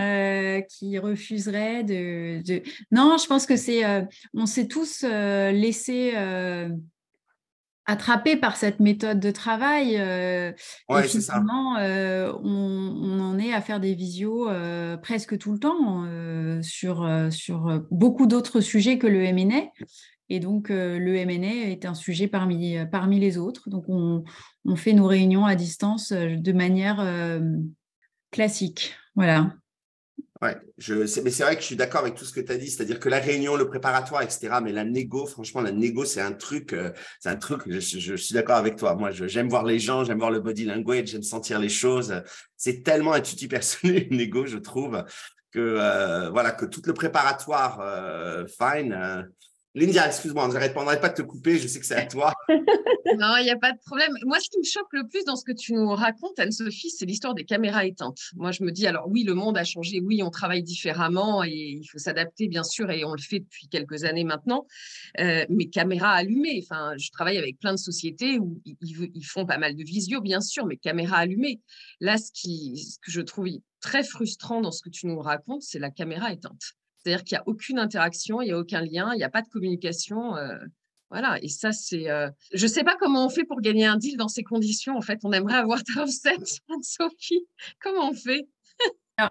qui 0.69 0.97
refuseraient 0.97 1.83
de, 1.83 2.41
de, 2.43 2.61
Non, 2.91 3.17
je 3.21 3.27
pense 3.27 3.45
que 3.45 3.57
c'est, 3.57 3.83
on 4.33 4.45
s'est 4.45 4.67
tous 4.67 5.03
laissé 5.03 6.13
attrapé 7.85 8.37
par 8.37 8.55
cette 8.55 8.79
méthode 8.79 9.19
de 9.19 9.31
travail. 9.31 9.97
Euh, 9.97 10.51
et 10.89 11.03
finalement, 11.03 11.77
euh, 11.77 12.31
on, 12.43 13.19
en 13.19 13.37
est 13.37 13.53
à 13.53 13.61
faire 13.61 13.79
des 13.79 13.93
visios 13.93 14.49
euh, 14.49 14.97
presque 14.97 15.37
tout 15.37 15.51
le 15.51 15.59
temps 15.59 16.05
sur, 16.61 17.09
sur 17.31 17.83
beaucoup 17.91 18.27
d'autres 18.27 18.61
sujets 18.61 18.97
que 18.97 19.07
le 19.07 19.31
MNA. 19.33 19.67
Et 20.29 20.39
donc, 20.39 20.69
le 20.69 21.25
MNA 21.25 21.69
est 21.69 21.85
un 21.85 21.93
sujet 21.93 22.27
parmi, 22.27 22.77
parmi 22.91 23.19
les 23.19 23.37
autres. 23.37 23.69
Donc, 23.69 23.85
on, 23.87 24.23
on 24.65 24.75
fait 24.75 24.93
nos 24.93 25.05
réunions 25.05 25.45
à 25.45 25.55
distance 25.55 26.11
de 26.13 26.51
manière 26.53 27.05
classique. 28.31 28.95
Voilà. 29.15 29.53
Ouais, 30.43 30.57
je, 30.77 30.93
mais 31.21 31.31
c'est 31.31 31.43
vrai 31.43 31.55
que 31.55 31.61
je 31.61 31.67
suis 31.67 31.77
d'accord 31.77 32.01
avec 32.01 32.15
tout 32.15 32.25
ce 32.25 32.33
que 32.33 32.41
tu 32.41 32.51
as 32.51 32.57
dit, 32.57 32.69
c'est-à-dire 32.69 32.99
que 32.99 33.07
la 33.07 33.19
réunion, 33.19 33.55
le 33.55 33.65
préparatoire, 33.65 34.23
etc. 34.23 34.49
Mais 34.61 34.73
la 34.73 34.83
négo, 34.83 35.25
franchement, 35.25 35.61
la 35.61 35.71
négo, 35.71 36.03
c'est 36.03 36.19
un 36.19 36.33
truc, 36.33 36.73
euh, 36.73 36.91
c'est 37.21 37.29
un 37.29 37.37
truc. 37.37 37.61
Je, 37.65 38.15
suis 38.17 38.33
d'accord 38.33 38.57
avec 38.57 38.75
toi. 38.75 38.93
Moi, 38.95 39.11
j'aime 39.11 39.47
voir 39.47 39.63
les 39.63 39.79
gens, 39.79 40.03
j'aime 40.03 40.17
voir 40.17 40.31
le 40.31 40.41
body 40.41 40.65
language, 40.65 41.07
j'aime 41.07 41.23
sentir 41.23 41.59
les 41.59 41.69
choses. 41.69 42.21
C'est 42.57 42.83
tellement 42.83 43.13
intuitif 43.13 43.47
personnel, 43.47 44.05
une 44.11 44.17
négo, 44.17 44.45
je 44.45 44.57
trouve, 44.57 45.05
que 45.51 45.59
euh, 45.59 46.29
voilà, 46.31 46.51
que 46.51 46.65
tout 46.65 46.81
le 46.85 46.93
préparatoire, 46.93 47.79
euh, 47.79 48.45
fine 48.45 49.29
Lindia, 49.75 50.05
excuse-moi, 50.05 50.47
je 50.49 50.53
n'arrêterai 50.53 50.99
pas 50.99 51.09
de 51.09 51.15
te 51.15 51.21
couper, 51.23 51.57
je 51.57 51.67
sais 51.67 51.79
que 51.79 51.85
c'est 51.85 51.95
à 51.95 52.05
toi. 52.05 52.31
non, 52.49 53.37
il 53.37 53.45
n'y 53.45 53.49
a 53.49 53.57
pas 53.57 53.71
de 53.71 53.79
problème. 53.79 54.11
Moi, 54.23 54.39
ce 54.39 54.47
qui 54.49 54.59
me 54.59 54.63
choque 54.63 54.91
le 54.91 55.07
plus 55.07 55.25
dans 55.25 55.35
ce 55.35 55.43
que 55.43 55.51
tu 55.51 55.73
nous 55.73 55.89
racontes, 55.89 56.37
Anne-Sophie, 56.37 56.91
c'est 56.91 57.05
l'histoire 57.05 57.33
des 57.33 57.43
caméras 57.43 57.83
éteintes. 57.83 58.19
Moi, 58.35 58.51
je 58.51 58.63
me 58.63 58.71
dis, 58.71 58.85
alors 58.85 59.07
oui, 59.07 59.23
le 59.23 59.33
monde 59.33 59.57
a 59.57 59.63
changé, 59.63 59.99
oui, 59.99 60.21
on 60.21 60.29
travaille 60.29 60.61
différemment 60.61 61.43
et 61.43 61.79
il 61.81 61.85
faut 61.85 61.97
s'adapter, 61.97 62.47
bien 62.47 62.63
sûr, 62.63 62.91
et 62.91 63.03
on 63.03 63.13
le 63.13 63.21
fait 63.21 63.39
depuis 63.39 63.67
quelques 63.67 64.03
années 64.03 64.23
maintenant. 64.23 64.67
Euh, 65.19 65.43
mais 65.49 65.65
caméras 65.65 66.11
allumées, 66.11 66.63
enfin, 66.63 66.93
je 66.97 67.09
travaille 67.09 67.39
avec 67.39 67.57
plein 67.57 67.73
de 67.73 67.79
sociétés 67.79 68.37
où 68.37 68.61
ils, 68.65 69.25
font 69.25 69.47
pas 69.47 69.57
mal 69.57 69.75
de 69.75 69.83
visio, 69.83 70.21
bien 70.21 70.41
sûr, 70.41 70.67
mais 70.67 70.77
caméras 70.77 71.17
allumées. 71.17 71.61
Là, 71.99 72.17
ce, 72.17 72.31
qui, 72.31 72.77
ce 72.77 72.99
que 72.99 73.11
je 73.11 73.21
trouve 73.21 73.47
très 73.81 74.03
frustrant 74.03 74.61
dans 74.61 74.71
ce 74.71 74.83
que 74.83 74.89
tu 74.89 75.07
nous 75.07 75.19
racontes, 75.19 75.63
c'est 75.63 75.79
la 75.79 75.89
caméra 75.89 76.31
éteinte. 76.31 76.75
C'est-à-dire 77.03 77.23
qu'il 77.23 77.35
n'y 77.35 77.39
a 77.39 77.43
aucune 77.47 77.79
interaction, 77.79 78.41
il 78.41 78.45
n'y 78.45 78.51
a 78.51 78.57
aucun 78.57 78.81
lien, 78.81 79.13
il 79.13 79.17
n'y 79.17 79.23
a 79.23 79.29
pas 79.29 79.41
de 79.41 79.49
communication. 79.49 80.35
Euh, 80.37 80.57
voilà, 81.09 81.37
et 81.41 81.49
ça, 81.49 81.71
c'est. 81.71 82.09
Euh, 82.09 82.29
je 82.53 82.63
ne 82.63 82.71
sais 82.71 82.83
pas 82.83 82.95
comment 82.99 83.25
on 83.25 83.29
fait 83.29 83.43
pour 83.43 83.61
gagner 83.61 83.85
un 83.85 83.97
deal 83.97 84.17
dans 84.17 84.29
ces 84.29 84.43
conditions. 84.43 84.97
En 84.97 85.01
fait, 85.01 85.19
on 85.23 85.31
aimerait 85.31 85.57
avoir 85.57 85.83
ta 85.83 86.01
recette, 86.01 86.47
Sophie. 86.81 87.45
Comment 87.81 88.09
on 88.09 88.13
fait? 88.13 88.47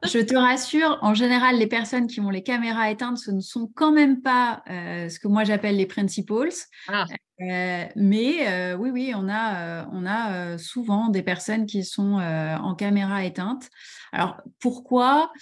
Je 0.04 0.20
te 0.20 0.37
rassure, 0.37 1.00
en 1.02 1.12
général, 1.12 1.58
les 1.58 1.66
personnes 1.66 2.06
qui 2.06 2.20
ont 2.20 2.30
les 2.30 2.44
caméras 2.44 2.88
éteintes, 2.92 3.18
ce 3.18 3.32
ne 3.32 3.40
sont 3.40 3.68
quand 3.74 3.90
même 3.90 4.22
pas 4.22 4.62
euh, 4.70 5.08
ce 5.08 5.18
que 5.18 5.26
moi 5.26 5.42
j'appelle 5.42 5.76
les 5.76 5.87
principals. 5.87 6.52
Ah. 6.87 7.04
mais 7.40 8.74
oui, 8.76 8.90
oui, 8.92 9.12
on 9.16 9.28
a, 9.28 9.88
on 9.90 10.06
a 10.06 10.56
souvent 10.56 11.08
des 11.08 11.24
personnes 11.24 11.66
qui 11.66 11.82
sont 11.85 12.20
en 12.20 12.76
caméra 12.76 13.24
éteinte. 13.24 13.70
Alors 14.12 14.40
pourquoi? 14.61 15.32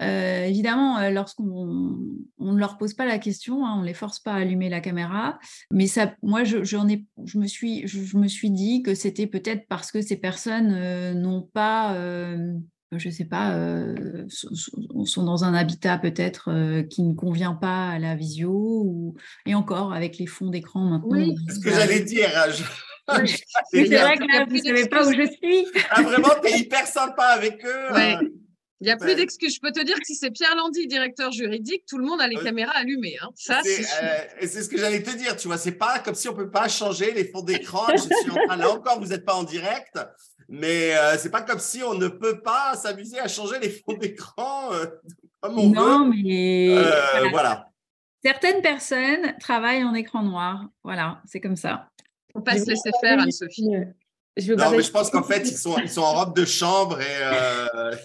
Euh, 0.00 0.44
évidemment, 0.44 0.98
euh, 0.98 1.10
lorsqu'on 1.10 1.98
on 2.38 2.52
ne 2.52 2.58
leur 2.58 2.78
pose 2.78 2.94
pas 2.94 3.04
la 3.04 3.18
question, 3.18 3.66
hein, 3.66 3.74
on 3.78 3.80
ne 3.82 3.86
les 3.86 3.94
force 3.94 4.20
pas 4.20 4.32
à 4.32 4.36
allumer 4.36 4.68
la 4.68 4.80
caméra. 4.80 5.38
Mais 5.70 5.86
ça, 5.86 6.14
moi, 6.22 6.44
je, 6.44 6.58
ai, 6.58 7.04
je, 7.24 7.38
me, 7.38 7.46
suis, 7.46 7.86
je, 7.86 8.16
me 8.16 8.28
suis 8.28 8.50
dit 8.50 8.82
que 8.82 8.94
c'était 8.94 9.26
peut-être 9.26 9.66
parce 9.68 9.90
que 9.90 10.00
ces 10.00 10.16
personnes 10.16 10.72
euh, 10.72 11.14
n'ont 11.14 11.42
pas, 11.42 11.94
je 12.92 13.08
ne 13.08 13.12
sais 13.12 13.24
pas, 13.24 13.58
sont, 14.28 15.24
dans 15.24 15.44
un 15.44 15.54
habitat 15.54 15.98
peut-être 15.98 16.82
qui 16.88 17.02
ne 17.02 17.14
convient 17.14 17.54
pas 17.54 17.90
à 17.90 17.98
la 17.98 18.14
visio. 18.14 18.52
Ou... 18.52 19.14
Et 19.46 19.54
encore, 19.54 19.92
avec 19.92 20.18
les 20.18 20.26
fonds 20.26 20.50
d'écran 20.50 20.84
maintenant. 20.84 21.08
Oui, 21.10 21.34
c'est 21.48 21.54
ce 21.54 21.60
que 21.60 21.70
j'allais 21.70 22.04
dire. 22.04 22.30
c'est 23.72 23.86
vrai 23.86 24.16
que 24.16 24.48
vous 24.48 24.56
ne 24.56 24.62
savez 24.62 24.88
pas 24.88 25.06
où 25.06 25.12
je 25.12 25.26
suis. 25.26 25.66
Ah, 25.90 26.02
vraiment, 26.02 26.28
tu 26.42 26.52
es 26.52 26.60
hyper 26.60 26.86
sympa 26.86 27.24
avec 27.24 27.64
eux. 27.64 28.28
Il 28.80 28.84
n'y 28.84 28.90
a 28.90 28.96
plus 28.96 29.16
d'excuses. 29.16 29.56
Je 29.56 29.60
peux 29.60 29.72
te 29.72 29.84
dire 29.84 29.96
que 29.96 30.04
si 30.04 30.14
c'est 30.14 30.30
Pierre 30.30 30.54
Landy, 30.54 30.86
directeur 30.86 31.32
juridique, 31.32 31.84
tout 31.86 31.98
le 31.98 32.04
monde 32.04 32.20
a 32.20 32.28
les 32.28 32.36
caméras 32.36 32.76
allumées. 32.76 33.16
Hein. 33.20 33.30
Ça, 33.34 33.60
c'est 33.64 33.84
euh, 34.02 34.46
ce 34.46 34.68
que 34.68 34.78
j'allais 34.78 35.02
te 35.02 35.10
dire. 35.10 35.36
Tu 35.36 35.48
vois, 35.48 35.58
c'est 35.58 35.72
pas 35.72 35.98
comme 35.98 36.14
si 36.14 36.28
on 36.28 36.34
peut 36.34 36.50
pas 36.50 36.68
changer 36.68 37.12
les 37.12 37.24
fonds 37.24 37.42
d'écran. 37.42 37.86
En 38.48 38.56
là 38.56 38.70
encore, 38.70 39.00
vous 39.00 39.08
n'êtes 39.08 39.24
pas 39.24 39.34
en 39.34 39.42
direct. 39.42 39.98
mais 40.48 40.92
ce 40.92 41.18
c'est 41.18 41.30
pas 41.30 41.42
comme 41.42 41.58
si 41.58 41.82
on 41.82 41.94
ne 41.94 42.08
peut 42.08 42.40
pas 42.40 42.76
s'amuser 42.76 43.18
à 43.18 43.26
changer 43.26 43.58
les 43.58 43.70
fonds 43.70 43.94
d'écran 43.94 44.70
comme 45.40 45.58
on 45.58 45.68
non, 45.70 46.08
mais 46.08 46.68
voilà. 47.30 47.68
Certaines 48.24 48.62
personnes 48.62 49.36
travaillent 49.40 49.84
en 49.84 49.94
écran 49.94 50.22
noir. 50.22 50.66
Voilà, 50.84 51.20
c'est 51.24 51.40
comme 51.40 51.56
ça. 51.56 51.88
On 52.34 52.42
pas 52.42 52.58
se 52.58 52.66
laisser 52.66 52.90
faire, 53.00 53.20
Anne-Sophie. 53.20 53.70
Je 54.36 54.52
non, 54.52 54.70
mais 54.70 54.82
je 54.82 54.90
pense 54.90 55.10
qu'en 55.10 55.24
fait, 55.24 55.48
ils 55.48 55.56
sont, 55.56 55.78
ils 55.78 55.90
sont 55.90 56.02
en 56.02 56.12
robe 56.14 56.36
de 56.36 56.44
chambre 56.44 57.00
et 57.00 57.96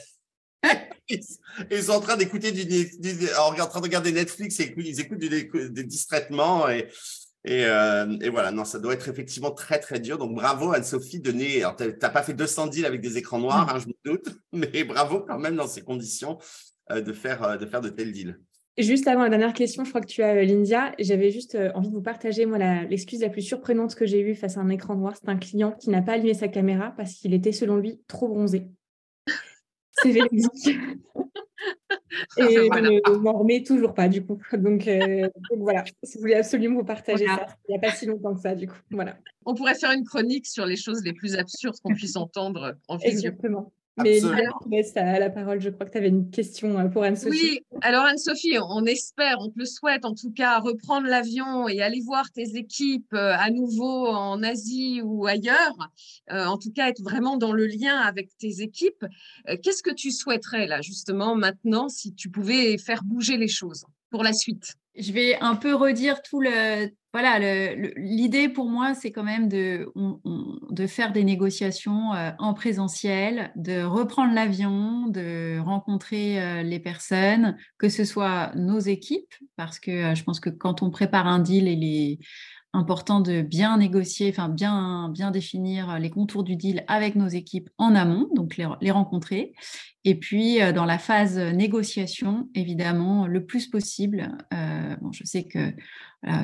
ils, 1.10 1.84
sont 1.84 1.92
en 1.92 2.00
train 2.00 2.18
d'écouter 2.18 2.52
du, 2.52 3.28
en 3.38 3.68
train 3.68 3.80
de 3.80 3.86
regarder 3.86 4.12
Netflix 4.12 4.60
et 4.60 4.74
ils 4.78 5.00
écoutent 5.00 5.20
du, 5.20 5.84
distraitement 5.86 6.70
et, 6.70 6.88
euh, 7.66 8.18
et, 8.22 8.30
voilà, 8.30 8.52
non, 8.52 8.64
ça 8.64 8.80
doit 8.80 8.94
être 8.94 9.10
effectivement 9.10 9.52
très 9.52 9.80
très 9.80 10.00
dur. 10.00 10.18
Donc 10.18 10.34
bravo 10.34 10.72
Anne-Sophie 10.72 11.20
de 11.20 11.32
Tu 11.32 11.60
n'as 11.60 12.10
pas 12.10 12.24
fait 12.24 12.34
200 12.34 12.68
deals 12.68 12.86
avec 12.86 13.02
des 13.02 13.18
écrans 13.18 13.40
noirs, 13.40 13.74
hein, 13.74 13.80
je 13.80 13.88
me 13.88 13.94
doute, 14.06 14.30
mais 14.54 14.84
bravo 14.84 15.22
quand 15.22 15.40
même 15.40 15.56
dans 15.56 15.68
ces 15.68 15.82
conditions 15.82 16.38
euh, 16.92 17.02
de, 17.02 17.12
faire, 17.12 17.44
euh, 17.44 17.58
de 17.58 17.66
faire 17.66 17.82
de 17.82 17.90
tels 17.90 18.12
deals. 18.12 18.40
Juste 18.78 19.08
avant 19.08 19.24
la 19.24 19.30
dernière 19.30 19.54
question, 19.54 19.84
je 19.84 19.90
crois 19.90 20.02
que 20.02 20.08
tu 20.08 20.24
as 20.24 20.42
l'India. 20.44 20.96
J'avais 20.98 21.30
juste 21.30 21.56
envie 21.76 21.90
de 21.90 21.94
vous 21.94 22.02
partager, 22.02 22.48
moi, 22.48 22.58
l'excuse 22.86 23.20
la, 23.22 23.30
plus 23.30 23.44
surprenante 23.44 23.94
que 23.94 24.08
j'ai 24.08 24.20
eue 24.20 24.34
face 24.34 24.58
à 24.58 24.62
un 24.62 24.70
écran 24.70 24.96
noir. 24.96 25.14
C'est 25.16 25.30
un 25.30 25.38
client 25.38 25.74
qui 25.74 25.92
n'a 25.92 26.02
pas 26.02 26.14
allumé 26.14 26.34
sa 26.34 26.48
caméra 26.48 26.92
parce 26.98 27.14
qu'il 27.14 27.36
était, 27.36 27.52
selon 27.52 27.78
lui, 27.78 28.02
trop 28.08 28.28
bronzé. 28.28 28.72
C'est 30.04 30.12
véridique. 30.12 30.80
Et 32.38 32.70
ne 32.70 33.18
m'en 33.18 33.34
remets 33.34 33.64
toujours 33.64 33.94
pas, 33.94 34.08
du 34.08 34.26
coup. 34.26 34.38
Donc, 34.54 34.88
euh, 34.88 35.28
voilà, 35.58 35.84
si 36.04 36.18
vous 36.18 36.22
voulez 36.22 36.36
absolument 36.36 36.80
vous 36.80 36.86
partager 36.86 37.26
ça, 37.26 37.48
il 37.68 37.72
n'y 37.72 37.78
a 37.78 37.80
pas 37.80 37.96
si 37.96 38.06
longtemps 38.06 38.36
que 38.36 38.42
ça, 38.42 38.54
du 38.54 38.68
coup. 38.68 38.78
Voilà. 38.92 39.18
On 39.46 39.56
pourrait 39.56 39.76
faire 39.76 39.92
une 39.92 40.04
chronique 40.04 40.46
sur 40.46 40.66
les 40.66 40.76
choses 40.76 41.04
les 41.04 41.14
plus 41.14 41.36
absurdes 41.36 41.76
qu'on 41.82 41.94
puisse 41.94 42.16
entendre 42.16 42.76
en 42.88 42.98
visio. 42.98 43.12
Exactement. 43.12 43.72
Mais 43.98 44.20
Lina, 44.20 45.20
la 45.20 45.30
parole. 45.30 45.62
Je 45.62 45.70
crois 45.70 45.86
que 45.86 45.92
tu 45.92 45.98
avais 45.98 46.10
une 46.10 46.32
question 46.32 46.80
euh, 46.80 46.86
pour 46.86 47.04
Anne-Sophie. 47.04 47.30
Oui, 47.30 47.60
alors 47.82 48.06
Anne-Sophie, 48.06 48.58
on 48.60 48.86
espère, 48.86 49.38
on 49.40 49.50
te 49.50 49.60
le 49.60 49.66
souhaite 49.66 50.04
en 50.06 50.16
tout 50.16 50.32
cas, 50.32 50.60
reprendre 50.60 51.08
l'avion 51.08 51.68
et 51.68 51.82
aller 51.82 52.02
voir 52.02 52.32
tes 52.32 52.56
équipes 52.56 53.14
euh, 53.14 53.36
à 53.38 53.52
nouveau 53.52 54.08
en 54.08 54.42
Asie 54.42 55.02
ou 55.04 55.28
ailleurs. 55.28 55.90
Euh, 56.32 56.46
en 56.46 56.58
tout 56.58 56.72
cas, 56.72 56.90
être 56.90 57.04
vraiment 57.04 57.38
dans 57.38 57.54
le 57.54 57.68
lien 57.68 57.98
avec 57.98 58.36
tes 58.38 58.62
équipes. 58.62 59.06
Qu'est-ce 59.62 59.84
que 59.84 59.94
tu 59.94 60.12
souhaiterais 60.12 60.68
là, 60.68 60.82
justement, 60.82 61.36
maintenant, 61.36 61.90
si 61.90 62.14
tu 62.14 62.30
pouvais 62.30 62.78
faire 62.78 63.04
bouger 63.04 63.38
les 63.38 63.48
choses 63.48 63.86
pour 64.10 64.24
la 64.24 64.34
suite? 64.34 64.76
Je 64.98 65.12
vais 65.12 65.38
un 65.40 65.56
peu 65.56 65.74
redire 65.76 66.22
tout 66.22 66.42
le. 66.42 66.90
Voilà, 67.14 67.38
l'idée 67.96 68.50
pour 68.50 68.68
moi, 68.68 68.96
c'est 68.96 69.12
quand 69.12 69.24
même 69.24 69.48
de, 69.48 69.88
faire 70.88 71.12
des 71.12 71.24
négociations 71.24 72.12
euh, 72.14 72.32
en 72.40 72.56
présentiel, 72.56 73.52
de 73.56 73.84
reprendre 73.84 74.34
l'avion, 74.34 75.08
de 75.08 75.60
rencontrer 75.60 76.42
euh, 76.42 76.64
les 76.64 76.80
personnes, 76.80 77.56
que 77.78 77.88
ce 77.88 78.04
soit 78.04 78.52
nos 78.56 78.80
équipes, 78.80 79.34
parce 79.58 79.80
que 79.80 79.92
euh, 79.92 80.16
je 80.16 80.24
pense 80.24 80.40
que 80.40 80.50
quand 80.50 80.82
on 80.82 80.90
prépare 80.90 81.28
un 81.28 81.38
deal, 81.38 81.68
il 81.68 81.84
est 81.84 82.20
important 82.74 83.22
de 83.22 83.42
bien 83.42 83.78
négocier, 83.78 84.30
enfin 84.30 84.50
bien, 84.50 85.10
bien 85.10 85.32
définir 85.32 86.00
les 86.00 86.10
contours 86.10 86.44
du 86.44 86.56
deal 86.56 86.84
avec 86.88 87.16
nos 87.16 87.28
équipes 87.28 87.70
en 87.78 87.96
amont, 87.96 88.28
donc 88.36 88.58
les, 88.58 88.68
les 88.82 88.92
rencontrer, 88.92 89.54
et 90.06 90.16
puis, 90.16 90.62
euh, 90.62 90.74
dans 90.74 90.86
la 90.86 90.98
phase 90.98 91.38
négociation, 91.38 92.50
évidemment, 92.56 93.26
le 93.26 93.46
plus 93.46 93.68
possible, 93.68 94.38
euh, 94.54 94.96
bon, 95.02 95.12
je 95.12 95.24
sais 95.24 95.46
que 95.46 95.74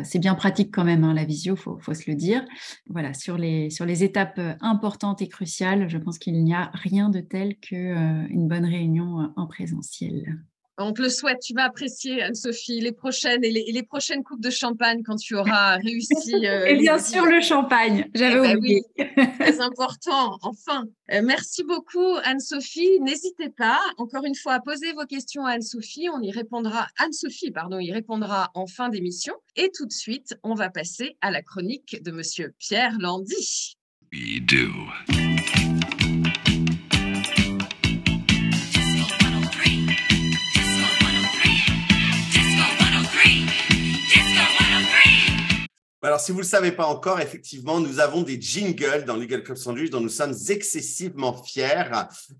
c'est 0.04 0.20
bien 0.20 0.36
pratique 0.36 0.74
quand 0.76 0.84
même, 0.84 1.06
hein, 1.06 1.14
la 1.14 1.24
visio, 1.24 1.56
il 1.56 1.58
faut, 1.58 1.80
faut, 1.80 1.94
se 1.94 2.12
le 2.12 2.16
dire. 2.18 2.46
Voilà, 2.90 3.14
sur 3.14 3.38
les, 3.38 3.70
sur 3.70 3.86
les 3.86 4.04
étapes 4.04 4.38
euh, 4.38 4.54
importantes 4.60 5.22
et 5.22 5.30
cruciales, 5.30 5.90
je 5.90 5.98
pense 5.98 6.20
qu'il 6.20 6.44
n'y 6.44 6.54
a 6.54 6.70
rien 6.74 7.10
de 7.10 7.22
tel 7.22 7.58
qu'une 7.60 8.48
bonne 8.50 8.66
réunion 8.66 9.32
en 9.38 9.48
présentiel. 9.48 10.38
On 10.82 10.94
te 10.94 11.02
le 11.02 11.10
souhaite, 11.10 11.40
tu 11.42 11.54
vas 11.54 11.66
apprécier, 11.66 12.22
Anne-Sophie, 12.22 12.80
les 12.80 12.94
prochaines 12.94 13.44
et 13.44 13.52
les, 13.52 13.84
prochaines 13.84 14.24
coupes 14.24 14.42
de 14.42 14.50
champagne 14.50 15.04
quand 15.04 15.18
tu 15.18 15.36
auras 15.36 15.78
réussi. 15.84 16.48
Euh, 16.48 16.66
et 16.66 16.78
bien 16.78 16.98
sûr, 16.98 17.26
le 17.26 17.42
champagne, 17.42 18.10
j'avais 18.14 18.40
ben 18.40 18.58
oublié. 18.58 18.82
très 19.40 19.60
important, 19.62 20.38
enfin. 20.42 20.86
Euh, 21.12 21.22
merci 21.22 21.64
beaucoup, 21.64 22.16
Anne-Sophie. 22.24 23.00
N'hésitez 23.02 23.50
pas, 23.50 23.80
encore 23.98 24.24
une 24.24 24.36
fois, 24.36 24.54
à 24.54 24.60
poser 24.62 24.94
vos 24.94 25.06
questions 25.06 25.46
à 25.46 25.52
Anne-Sophie. 25.52 26.08
On 26.14 26.22
y 26.22 26.32
répondra, 26.32 26.88
Anne-Sophie, 26.98 27.52
pardon, 27.52 27.80
y 27.80 27.92
répondra 27.92 28.50
en 28.54 28.66
fin 28.66 28.90
d'émission. 28.90 29.34
Et 29.58 29.72
tout 29.76 29.86
de 29.86 29.92
suite, 29.92 30.38
on 30.44 30.54
va 30.54 30.70
passer 30.70 31.18
à 31.22 31.32
la 31.32 31.42
chronique 31.42 32.02
de 32.02 32.12
Monsieur 32.12 32.54
Pierre 32.58 32.96
Landy. 33.00 33.76
We 34.14 34.40
do. 34.42 35.19
Alors, 46.02 46.22
si 46.22 46.32
vous 46.32 46.38
ne 46.38 46.44
le 46.44 46.48
savez 46.48 46.72
pas 46.72 46.86
encore, 46.86 47.20
effectivement, 47.20 47.82
nous 47.82 48.00
avons 48.00 48.22
des 48.22 48.40
jingles 48.40 49.04
dans 49.04 49.18
Legal 49.18 49.44
Club 49.44 49.58
Sandwich 49.58 49.90
dont 49.90 50.00
nous 50.00 50.08
sommes 50.08 50.36
excessivement 50.48 51.44
fiers. 51.44 51.92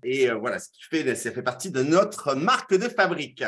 Et 0.02 0.30
euh, 0.30 0.36
voilà, 0.36 0.58
ce 0.58 0.70
qui 0.70 0.82
fait, 0.84 1.14
ça 1.14 1.30
fait 1.30 1.42
partie 1.42 1.70
de 1.70 1.82
notre 1.82 2.34
marque 2.34 2.74
de 2.74 2.88
fabrique. 2.88 3.44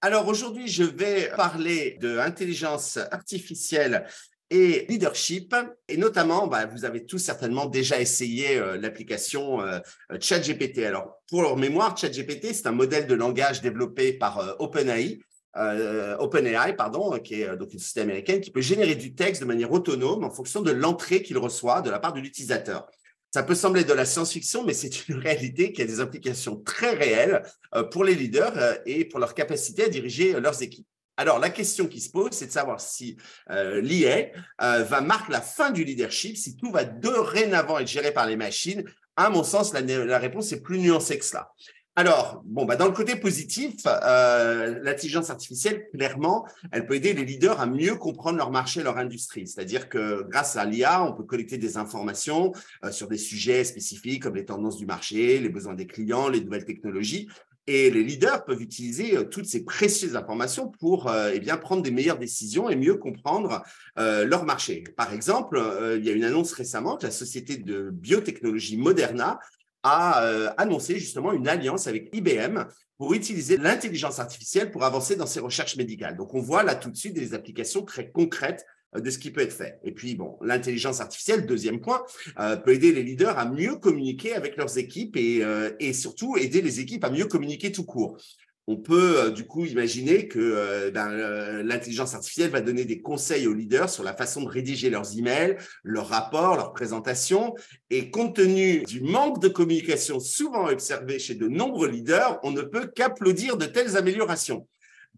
Alors, 0.00 0.28
aujourd'hui, 0.28 0.68
je 0.68 0.84
vais 0.84 1.32
parler 1.36 1.98
de 2.00 2.18
intelligence 2.18 2.96
artificielle 3.10 4.06
et 4.50 4.86
leadership. 4.88 5.52
Et 5.88 5.96
notamment, 5.96 6.46
bah, 6.46 6.66
vous 6.66 6.84
avez 6.84 7.04
tous 7.04 7.18
certainement 7.18 7.66
déjà 7.66 8.00
essayé 8.00 8.58
euh, 8.58 8.76
l'application 8.76 9.62
euh, 9.62 9.80
ChatGPT. 10.20 10.84
Alors, 10.84 11.22
pour 11.28 11.42
leur 11.42 11.56
mémoire, 11.56 11.96
ChatGPT, 11.98 12.54
c'est 12.54 12.68
un 12.68 12.72
modèle 12.72 13.08
de 13.08 13.14
langage 13.14 13.62
développé 13.62 14.12
par 14.12 14.54
OpenAI 14.60 15.18
euh, 15.56 16.16
OpenAI, 16.18 16.74
pardon, 16.74 17.18
qui 17.18 17.40
est 17.40 17.48
euh, 17.48 17.56
donc 17.56 17.72
une 17.72 17.78
société 17.78 18.00
américaine, 18.00 18.40
qui 18.40 18.50
peut 18.50 18.60
générer 18.60 18.94
du 18.94 19.14
texte 19.14 19.40
de 19.40 19.46
manière 19.46 19.72
autonome 19.72 20.24
en 20.24 20.30
fonction 20.30 20.62
de 20.62 20.70
l'entrée 20.70 21.22
qu'il 21.22 21.38
reçoit 21.38 21.80
de 21.82 21.90
la 21.90 21.98
part 21.98 22.12
de 22.12 22.20
l'utilisateur. 22.20 22.86
Ça 23.32 23.42
peut 23.42 23.54
sembler 23.54 23.84
de 23.84 23.92
la 23.92 24.04
science-fiction, 24.04 24.64
mais 24.64 24.74
c'est 24.74 25.08
une 25.08 25.16
réalité 25.18 25.72
qui 25.72 25.82
a 25.82 25.86
des 25.86 26.00
implications 26.00 26.56
très 26.56 26.94
réelles 26.94 27.42
euh, 27.74 27.84
pour 27.84 28.04
les 28.04 28.14
leaders 28.14 28.78
et 28.86 29.04
pour 29.04 29.18
leur 29.18 29.34
capacité 29.34 29.84
à 29.84 29.88
diriger 29.88 30.38
leurs 30.40 30.62
équipes. 30.62 30.86
Alors, 31.18 31.38
la 31.38 31.48
question 31.48 31.86
qui 31.86 32.02
se 32.02 32.10
pose, 32.10 32.32
c'est 32.32 32.46
de 32.46 32.52
savoir 32.52 32.78
si 32.78 33.16
l'IA 33.48 34.26
va 34.58 35.00
marquer 35.00 35.32
la 35.32 35.40
fin 35.40 35.70
du 35.70 35.82
leadership, 35.82 36.36
si 36.36 36.56
tout 36.58 36.70
va 36.70 36.84
dorénavant 36.84 37.78
être 37.78 37.88
géré 37.88 38.12
par 38.12 38.26
les 38.26 38.36
machines. 38.36 38.84
À 39.16 39.30
mon 39.30 39.42
sens, 39.42 39.72
la, 39.72 39.80
la 39.80 40.18
réponse 40.18 40.52
est 40.52 40.60
plus 40.60 40.78
nuancée 40.78 41.18
que 41.18 41.24
cela. 41.24 41.50
Alors, 41.98 42.42
bon, 42.44 42.66
bah, 42.66 42.76
dans 42.76 42.84
le 42.84 42.92
côté 42.92 43.16
positif, 43.16 43.76
euh, 43.86 44.78
l'intelligence 44.82 45.30
artificielle, 45.30 45.88
clairement, 45.94 46.46
elle 46.70 46.84
peut 46.84 46.94
aider 46.94 47.14
les 47.14 47.24
leaders 47.24 47.58
à 47.58 47.64
mieux 47.64 47.94
comprendre 47.94 48.36
leur 48.36 48.50
marché, 48.50 48.82
leur 48.82 48.98
industrie. 48.98 49.46
C'est-à-dire 49.46 49.88
que 49.88 50.22
grâce 50.28 50.58
à 50.58 50.66
l'IA, 50.66 51.02
on 51.02 51.14
peut 51.14 51.22
collecter 51.22 51.56
des 51.56 51.78
informations 51.78 52.52
euh, 52.84 52.92
sur 52.92 53.08
des 53.08 53.16
sujets 53.16 53.64
spécifiques 53.64 54.24
comme 54.24 54.34
les 54.34 54.44
tendances 54.44 54.76
du 54.76 54.84
marché, 54.84 55.38
les 55.38 55.48
besoins 55.48 55.72
des 55.72 55.86
clients, 55.86 56.28
les 56.28 56.42
nouvelles 56.42 56.66
technologies. 56.66 57.28
Et 57.66 57.90
les 57.90 58.04
leaders 58.04 58.44
peuvent 58.44 58.60
utiliser 58.60 59.16
euh, 59.16 59.24
toutes 59.24 59.46
ces 59.46 59.64
précieuses 59.64 60.16
informations 60.16 60.68
pour 60.68 61.10
eh 61.32 61.40
bien, 61.40 61.56
prendre 61.56 61.80
des 61.80 61.90
meilleures 61.90 62.18
décisions 62.18 62.68
et 62.68 62.76
mieux 62.76 62.96
comprendre 62.96 63.62
leur 63.96 64.44
marché. 64.44 64.84
Par 64.96 65.14
exemple, 65.14 65.58
il 65.96 66.04
y 66.04 66.10
a 66.10 66.12
une 66.12 66.24
annonce 66.24 66.52
récemment 66.52 66.96
que 66.96 67.06
la 67.06 67.10
société 67.10 67.56
de 67.56 67.90
biotechnologie 67.90 68.76
Moderna 68.76 69.38
a 69.86 70.24
euh, 70.24 70.50
annoncé 70.56 70.98
justement 70.98 71.32
une 71.32 71.46
alliance 71.46 71.86
avec 71.86 72.08
IBM 72.12 72.64
pour 72.98 73.14
utiliser 73.14 73.56
l'intelligence 73.56 74.18
artificielle 74.18 74.72
pour 74.72 74.82
avancer 74.82 75.14
dans 75.14 75.26
ses 75.26 75.38
recherches 75.38 75.76
médicales. 75.76 76.16
Donc, 76.16 76.34
on 76.34 76.40
voit 76.40 76.64
là 76.64 76.74
tout 76.74 76.90
de 76.90 76.96
suite 76.96 77.14
des 77.14 77.34
applications 77.34 77.82
très 77.82 78.10
concrètes 78.10 78.66
euh, 78.96 79.00
de 79.00 79.10
ce 79.10 79.18
qui 79.18 79.30
peut 79.30 79.42
être 79.42 79.52
fait. 79.52 79.78
Et 79.84 79.92
puis, 79.92 80.16
bon, 80.16 80.38
l'intelligence 80.42 81.00
artificielle, 81.00 81.46
deuxième 81.46 81.80
point, 81.80 82.02
euh, 82.40 82.56
peut 82.56 82.72
aider 82.72 82.92
les 82.92 83.04
leaders 83.04 83.38
à 83.38 83.44
mieux 83.44 83.76
communiquer 83.76 84.34
avec 84.34 84.56
leurs 84.56 84.76
équipes 84.76 85.16
et, 85.16 85.44
et 85.78 85.92
surtout 85.92 86.36
aider 86.36 86.62
les 86.62 86.80
équipes 86.80 87.04
à 87.04 87.10
mieux 87.10 87.26
communiquer 87.26 87.70
tout 87.70 87.84
court 87.84 88.18
on 88.66 88.76
peut 88.76 89.18
euh, 89.18 89.30
du 89.30 89.46
coup 89.46 89.64
imaginer 89.64 90.26
que 90.28 90.38
euh, 90.38 90.90
ben, 90.90 91.10
euh, 91.10 91.62
l'intelligence 91.62 92.14
artificielle 92.14 92.50
va 92.50 92.60
donner 92.60 92.84
des 92.84 93.00
conseils 93.00 93.46
aux 93.46 93.54
leaders 93.54 93.88
sur 93.88 94.02
la 94.02 94.14
façon 94.14 94.42
de 94.42 94.48
rédiger 94.48 94.90
leurs 94.90 95.16
emails, 95.16 95.56
leurs 95.84 96.08
rapports, 96.08 96.56
leurs 96.56 96.72
présentations. 96.72 97.54
Et 97.90 98.10
compte 98.10 98.36
tenu 98.36 98.82
du 98.82 99.00
manque 99.00 99.40
de 99.40 99.48
communication 99.48 100.18
souvent 100.18 100.68
observé 100.68 101.18
chez 101.18 101.34
de 101.34 101.46
nombreux 101.46 101.88
leaders, 101.88 102.40
on 102.42 102.50
ne 102.50 102.62
peut 102.62 102.90
qu'applaudir 102.94 103.56
de 103.56 103.66
telles 103.66 103.96
améliorations. 103.96 104.66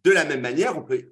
De 0.05 0.13
la 0.13 0.25
même 0.25 0.43
manière, 0.43 0.79
on 0.79 0.83
peut 0.83 1.09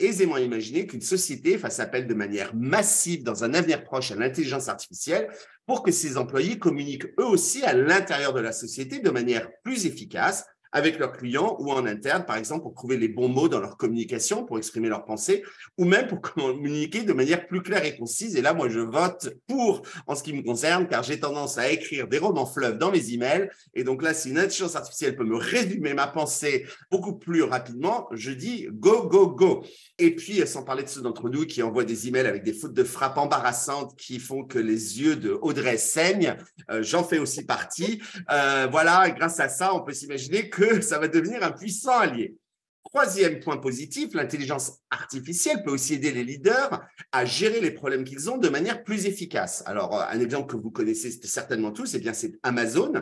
aisément 0.00 0.38
imaginer 0.38 0.86
qu'une 0.86 1.00
société 1.00 1.56
fasse 1.56 1.78
appel 1.78 2.08
de 2.08 2.14
manière 2.14 2.52
massive 2.54 3.22
dans 3.22 3.44
un 3.44 3.54
avenir 3.54 3.84
proche 3.84 4.10
à 4.10 4.16
l'intelligence 4.16 4.68
artificielle 4.68 5.28
pour 5.66 5.84
que 5.84 5.92
ses 5.92 6.16
employés 6.16 6.58
communiquent 6.58 7.06
eux 7.20 7.26
aussi 7.26 7.62
à 7.62 7.74
l'intérieur 7.74 8.32
de 8.32 8.40
la 8.40 8.52
société 8.52 8.98
de 8.98 9.10
manière 9.10 9.48
plus 9.62 9.86
efficace 9.86 10.44
avec 10.72 10.98
leurs 10.98 11.12
clients 11.12 11.56
ou 11.58 11.72
en 11.72 11.86
interne, 11.86 12.24
par 12.24 12.36
exemple, 12.36 12.62
pour 12.62 12.74
trouver 12.74 12.96
les 12.96 13.08
bons 13.08 13.28
mots 13.28 13.48
dans 13.48 13.60
leur 13.60 13.76
communication, 13.76 14.44
pour 14.44 14.58
exprimer 14.58 14.88
leurs 14.88 15.04
pensées, 15.04 15.42
ou 15.76 15.84
même 15.84 16.06
pour 16.06 16.20
communiquer 16.34 17.02
de 17.02 17.12
manière 17.12 17.46
plus 17.46 17.62
claire 17.62 17.84
et 17.84 17.96
concise. 17.96 18.36
Et 18.36 18.42
là, 18.42 18.54
moi, 18.54 18.68
je 18.68 18.80
vote 18.80 19.34
pour 19.46 19.82
en 20.06 20.14
ce 20.14 20.22
qui 20.22 20.32
me 20.32 20.42
concerne, 20.42 20.86
car 20.88 21.02
j'ai 21.02 21.20
tendance 21.20 21.58
à 21.58 21.70
écrire 21.70 22.08
des 22.08 22.18
romans 22.18 22.46
fleuves 22.46 22.78
dans 22.78 22.90
mes 22.90 23.12
emails. 23.12 23.48
Et 23.74 23.84
donc 23.84 24.02
là, 24.02 24.14
si 24.14 24.30
une 24.30 24.38
intelligence 24.38 24.76
artificielle 24.76 25.16
peut 25.16 25.24
me 25.24 25.36
résumer 25.36 25.94
ma 25.94 26.06
pensée 26.06 26.66
beaucoup 26.90 27.14
plus 27.14 27.42
rapidement, 27.42 28.08
je 28.12 28.30
dis 28.30 28.68
go, 28.70 29.06
go, 29.06 29.28
go. 29.28 29.64
Et 29.98 30.14
puis, 30.14 30.46
sans 30.46 30.62
parler 30.62 30.84
de 30.84 30.88
ceux 30.88 31.02
d'entre 31.02 31.28
nous 31.28 31.46
qui 31.46 31.62
envoient 31.62 31.84
des 31.84 32.08
emails 32.08 32.26
avec 32.26 32.44
des 32.44 32.52
fautes 32.52 32.74
de 32.74 32.84
frappe 32.84 33.18
embarrassantes 33.18 33.96
qui 33.96 34.18
font 34.18 34.44
que 34.44 34.58
les 34.58 35.00
yeux 35.00 35.16
de 35.16 35.38
Audrey 35.42 35.76
saignent, 35.76 36.36
euh, 36.70 36.82
j'en 36.82 37.04
fais 37.04 37.18
aussi 37.18 37.44
partie. 37.44 38.00
Euh, 38.30 38.68
voilà, 38.70 39.10
grâce 39.10 39.40
à 39.40 39.48
ça, 39.48 39.74
on 39.74 39.80
peut 39.80 39.92
s'imaginer 39.92 40.48
que 40.48 40.57
ça 40.82 40.98
va 40.98 41.08
devenir 41.08 41.42
un 41.42 41.52
puissant 41.52 41.98
allié. 41.98 42.36
Troisième 42.90 43.40
point 43.40 43.58
positif, 43.58 44.14
l'intelligence 44.14 44.78
artificielle 44.90 45.62
peut 45.62 45.72
aussi 45.72 45.94
aider 45.94 46.10
les 46.10 46.24
leaders 46.24 46.82
à 47.12 47.26
gérer 47.26 47.60
les 47.60 47.70
problèmes 47.70 48.02
qu'ils 48.02 48.30
ont 48.30 48.38
de 48.38 48.48
manière 48.48 48.82
plus 48.82 49.04
efficace. 49.04 49.62
Alors, 49.66 49.94
euh, 49.94 50.04
un 50.08 50.20
exemple 50.20 50.50
que 50.50 50.56
vous 50.56 50.70
connaissez 50.70 51.10
certainement 51.10 51.70
tous, 51.70 51.94
eh 51.94 52.12
c'est 52.14 52.32
Amazon 52.42 52.92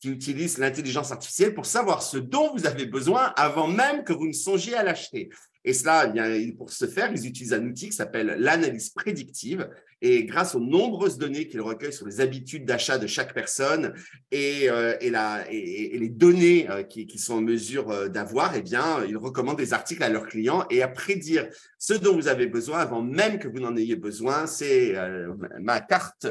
qui 0.00 0.08
utilise 0.10 0.58
l'intelligence 0.58 1.12
artificielle 1.12 1.54
pour 1.54 1.66
savoir 1.66 2.02
ce 2.02 2.16
dont 2.16 2.56
vous 2.56 2.66
avez 2.66 2.86
besoin 2.86 3.32
avant 3.36 3.68
même 3.68 4.02
que 4.02 4.12
vous 4.12 4.26
ne 4.26 4.32
songiez 4.32 4.74
à 4.74 4.82
l'acheter. 4.82 5.30
Et 5.64 5.72
cela, 5.72 6.06
eh 6.08 6.12
bien, 6.12 6.52
pour 6.56 6.72
ce 6.72 6.86
faire, 6.86 7.12
ils 7.12 7.26
utilisent 7.26 7.52
un 7.52 7.64
outil 7.64 7.90
qui 7.90 7.96
s'appelle 7.96 8.36
l'analyse 8.38 8.90
prédictive. 8.90 9.68
Et 10.02 10.24
grâce 10.24 10.54
aux 10.54 10.60
nombreuses 10.60 11.16
données 11.16 11.48
qu'ils 11.48 11.62
recueillent 11.62 11.92
sur 11.92 12.06
les 12.06 12.20
habitudes 12.20 12.66
d'achat 12.66 12.98
de 12.98 13.06
chaque 13.06 13.32
personne 13.32 13.94
et, 14.30 14.68
euh, 14.68 14.94
les 15.00 16.08
données 16.10 16.68
euh, 16.68 16.82
qu'ils 16.82 17.06
qui 17.06 17.18
sont 17.18 17.36
en 17.36 17.40
mesure 17.40 17.90
euh, 17.90 18.08
d'avoir, 18.08 18.54
eh 18.54 18.62
bien, 18.62 19.04
ils 19.08 19.16
recommandent 19.16 19.56
des 19.56 19.72
articles 19.72 20.02
à 20.02 20.10
leurs 20.10 20.26
clients 20.26 20.66
et 20.70 20.82
à 20.82 20.88
prédire 20.88 21.48
ce 21.78 21.94
dont 21.94 22.14
vous 22.14 22.28
avez 22.28 22.46
besoin 22.46 22.78
avant 22.78 23.00
même 23.00 23.38
que 23.38 23.48
vous 23.48 23.60
n'en 23.60 23.74
ayez 23.76 23.96
besoin. 23.96 24.46
C'est 24.46 24.94
ma 25.60 25.80
carte 25.80 26.26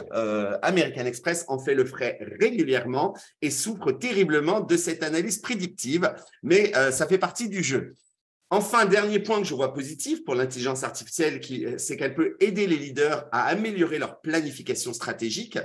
American 0.61 1.05
Express 1.05 1.45
en 1.47 1.59
fait 1.59 1.75
le 1.75 1.85
frais 1.85 2.19
régulièrement 2.39 3.15
et 3.41 3.49
souffre 3.49 3.91
terriblement 3.91 4.59
de 4.59 4.75
cette 4.75 5.03
analyse 5.03 5.37
prédictive, 5.37 6.13
mais 6.43 6.73
ça 6.91 7.07
fait 7.07 7.17
partie 7.17 7.47
du 7.47 7.63
jeu. 7.63 7.95
Enfin, 8.51 8.85
dernier 8.85 9.17
point 9.19 9.41
que 9.41 9.47
je 9.47 9.55
vois 9.55 9.73
positif 9.73 10.23
pour 10.23 10.35
l'intelligence 10.35 10.83
artificielle, 10.83 11.41
euh, 11.51 11.75
c'est 11.79 11.97
qu'elle 11.97 12.13
peut 12.13 12.37
aider 12.39 12.67
les 12.67 12.77
leaders 12.77 13.25
à 13.31 13.45
améliorer 13.45 13.97
leur 13.97 14.21
planification 14.21 14.93
stratégique. 14.93 15.57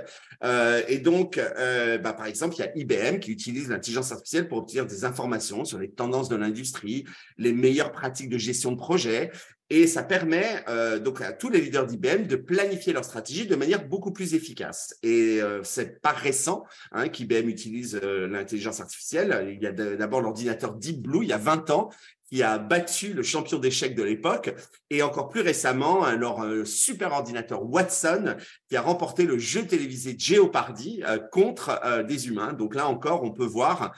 Euh, 0.43 0.81
et 0.87 0.97
donc, 0.97 1.37
euh, 1.37 1.99
bah, 1.99 2.13
par 2.13 2.25
exemple, 2.25 2.55
il 2.55 2.59
y 2.59 2.63
a 2.63 2.75
IBM 2.75 3.19
qui 3.19 3.31
utilise 3.31 3.69
l'intelligence 3.69 4.11
artificielle 4.11 4.47
pour 4.47 4.57
obtenir 4.57 4.87
des 4.87 5.05
informations 5.05 5.63
sur 5.63 5.77
les 5.77 5.91
tendances 5.91 6.27
de 6.27 6.35
l'industrie, 6.35 7.05
les 7.37 7.53
meilleures 7.53 7.91
pratiques 7.91 8.29
de 8.29 8.39
gestion 8.39 8.71
de 8.71 8.77
projet. 8.77 9.29
Et 9.69 9.87
ça 9.87 10.03
permet 10.03 10.65
donc 10.99 11.21
à 11.21 11.31
tous 11.31 11.49
les 11.49 11.61
leaders 11.61 11.85
d'IBM 11.85 12.27
de 12.27 12.35
planifier 12.35 12.91
leur 12.91 13.05
stratégie 13.05 13.47
de 13.47 13.55
manière 13.55 13.87
beaucoup 13.87 14.11
plus 14.11 14.33
efficace. 14.33 14.97
Et 15.01 15.39
c'est 15.63 16.01
pas 16.01 16.11
récent 16.11 16.65
hein, 16.91 17.07
qu'IBM 17.07 17.47
utilise 17.47 17.95
l'intelligence 17.95 18.81
artificielle. 18.81 19.47
Il 19.49 19.63
y 19.63 19.67
a 19.67 19.71
d'abord 19.71 20.19
l'ordinateur 20.19 20.73
Deep 20.73 21.01
Blue 21.01 21.23
il 21.23 21.29
y 21.29 21.31
a 21.31 21.37
20 21.37 21.69
ans 21.69 21.89
qui 22.31 22.43
a 22.43 22.57
battu 22.57 23.13
le 23.13 23.23
champion 23.23 23.59
d'échecs 23.59 23.93
de 23.93 24.03
l'époque, 24.03 24.55
et 24.89 25.01
encore 25.01 25.27
plus 25.27 25.41
récemment, 25.41 26.09
leur 26.11 26.43
euh, 26.43 26.63
super 26.63 27.11
ordinateur 27.11 27.69
Watson, 27.69 28.35
qui 28.69 28.77
a 28.77 28.81
remporté 28.81 29.25
le 29.25 29.37
jeu 29.37 29.67
télévisé 29.67 30.15
Jeopardy 30.17 31.03
euh, 31.05 31.19
contre 31.19 31.81
euh, 31.83 32.03
des 32.03 32.29
humains. 32.29 32.53
Donc 32.53 32.73
là 32.73 32.87
encore, 32.87 33.23
on 33.23 33.31
peut 33.31 33.45
voir 33.45 33.93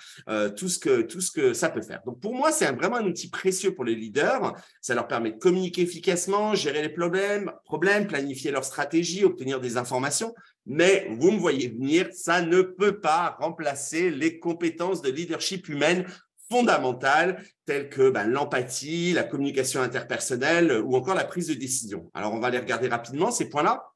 tout, 0.56 0.68
ce 0.68 0.80
que, 0.80 1.02
tout 1.02 1.22
ce 1.22 1.32
que 1.32 1.54
ça 1.54 1.70
peut 1.70 1.82
faire. 1.82 2.02
Donc 2.06 2.20
pour 2.20 2.34
moi, 2.34 2.52
c'est 2.52 2.72
vraiment 2.72 2.98
un 2.98 3.06
outil 3.06 3.30
précieux 3.30 3.76
pour 3.76 3.84
les 3.84 3.96
leaders. 3.96 4.54
Ça 4.82 4.96
leur 4.96 5.08
permet 5.08 5.32
de 5.32 5.38
communiquer 5.38 5.82
efficacement, 5.82 6.56
gérer 6.56 6.82
les 6.82 6.90
problèmes, 6.90 7.52
problèmes 7.66 8.08
planifier 8.08 8.52
leur 8.52 8.64
stratégie, 8.64 9.24
obtenir 9.24 9.60
des 9.60 9.78
informations. 9.78 10.34
Mais 10.66 11.08
vous 11.20 11.32
me 11.32 11.40
voyez 11.40 11.68
venir, 11.68 12.08
ça 12.14 12.42
ne 12.42 12.62
peut 12.62 13.00
pas 13.00 13.36
remplacer 13.40 14.10
les 14.10 14.40
compétences 14.40 15.02
de 15.02 15.12
leadership 15.12 15.68
humaine 15.68 16.06
fondamentales 16.54 17.44
telles 17.66 17.90
que 17.90 18.12
ben, 18.12 18.28
l'empathie, 18.28 19.12
la 19.14 19.24
communication 19.24 19.82
interpersonnelle 19.82 20.72
ou 20.86 20.96
encore 20.96 21.16
la 21.16 21.24
prise 21.24 21.48
de 21.48 21.56
décision. 21.56 22.12
Alors, 22.14 22.32
on 22.32 22.40
va 22.40 22.52
les 22.52 22.60
regarder 22.60 22.90
rapidement, 22.90 23.32
ces 23.32 23.50
points-là. 23.50 23.92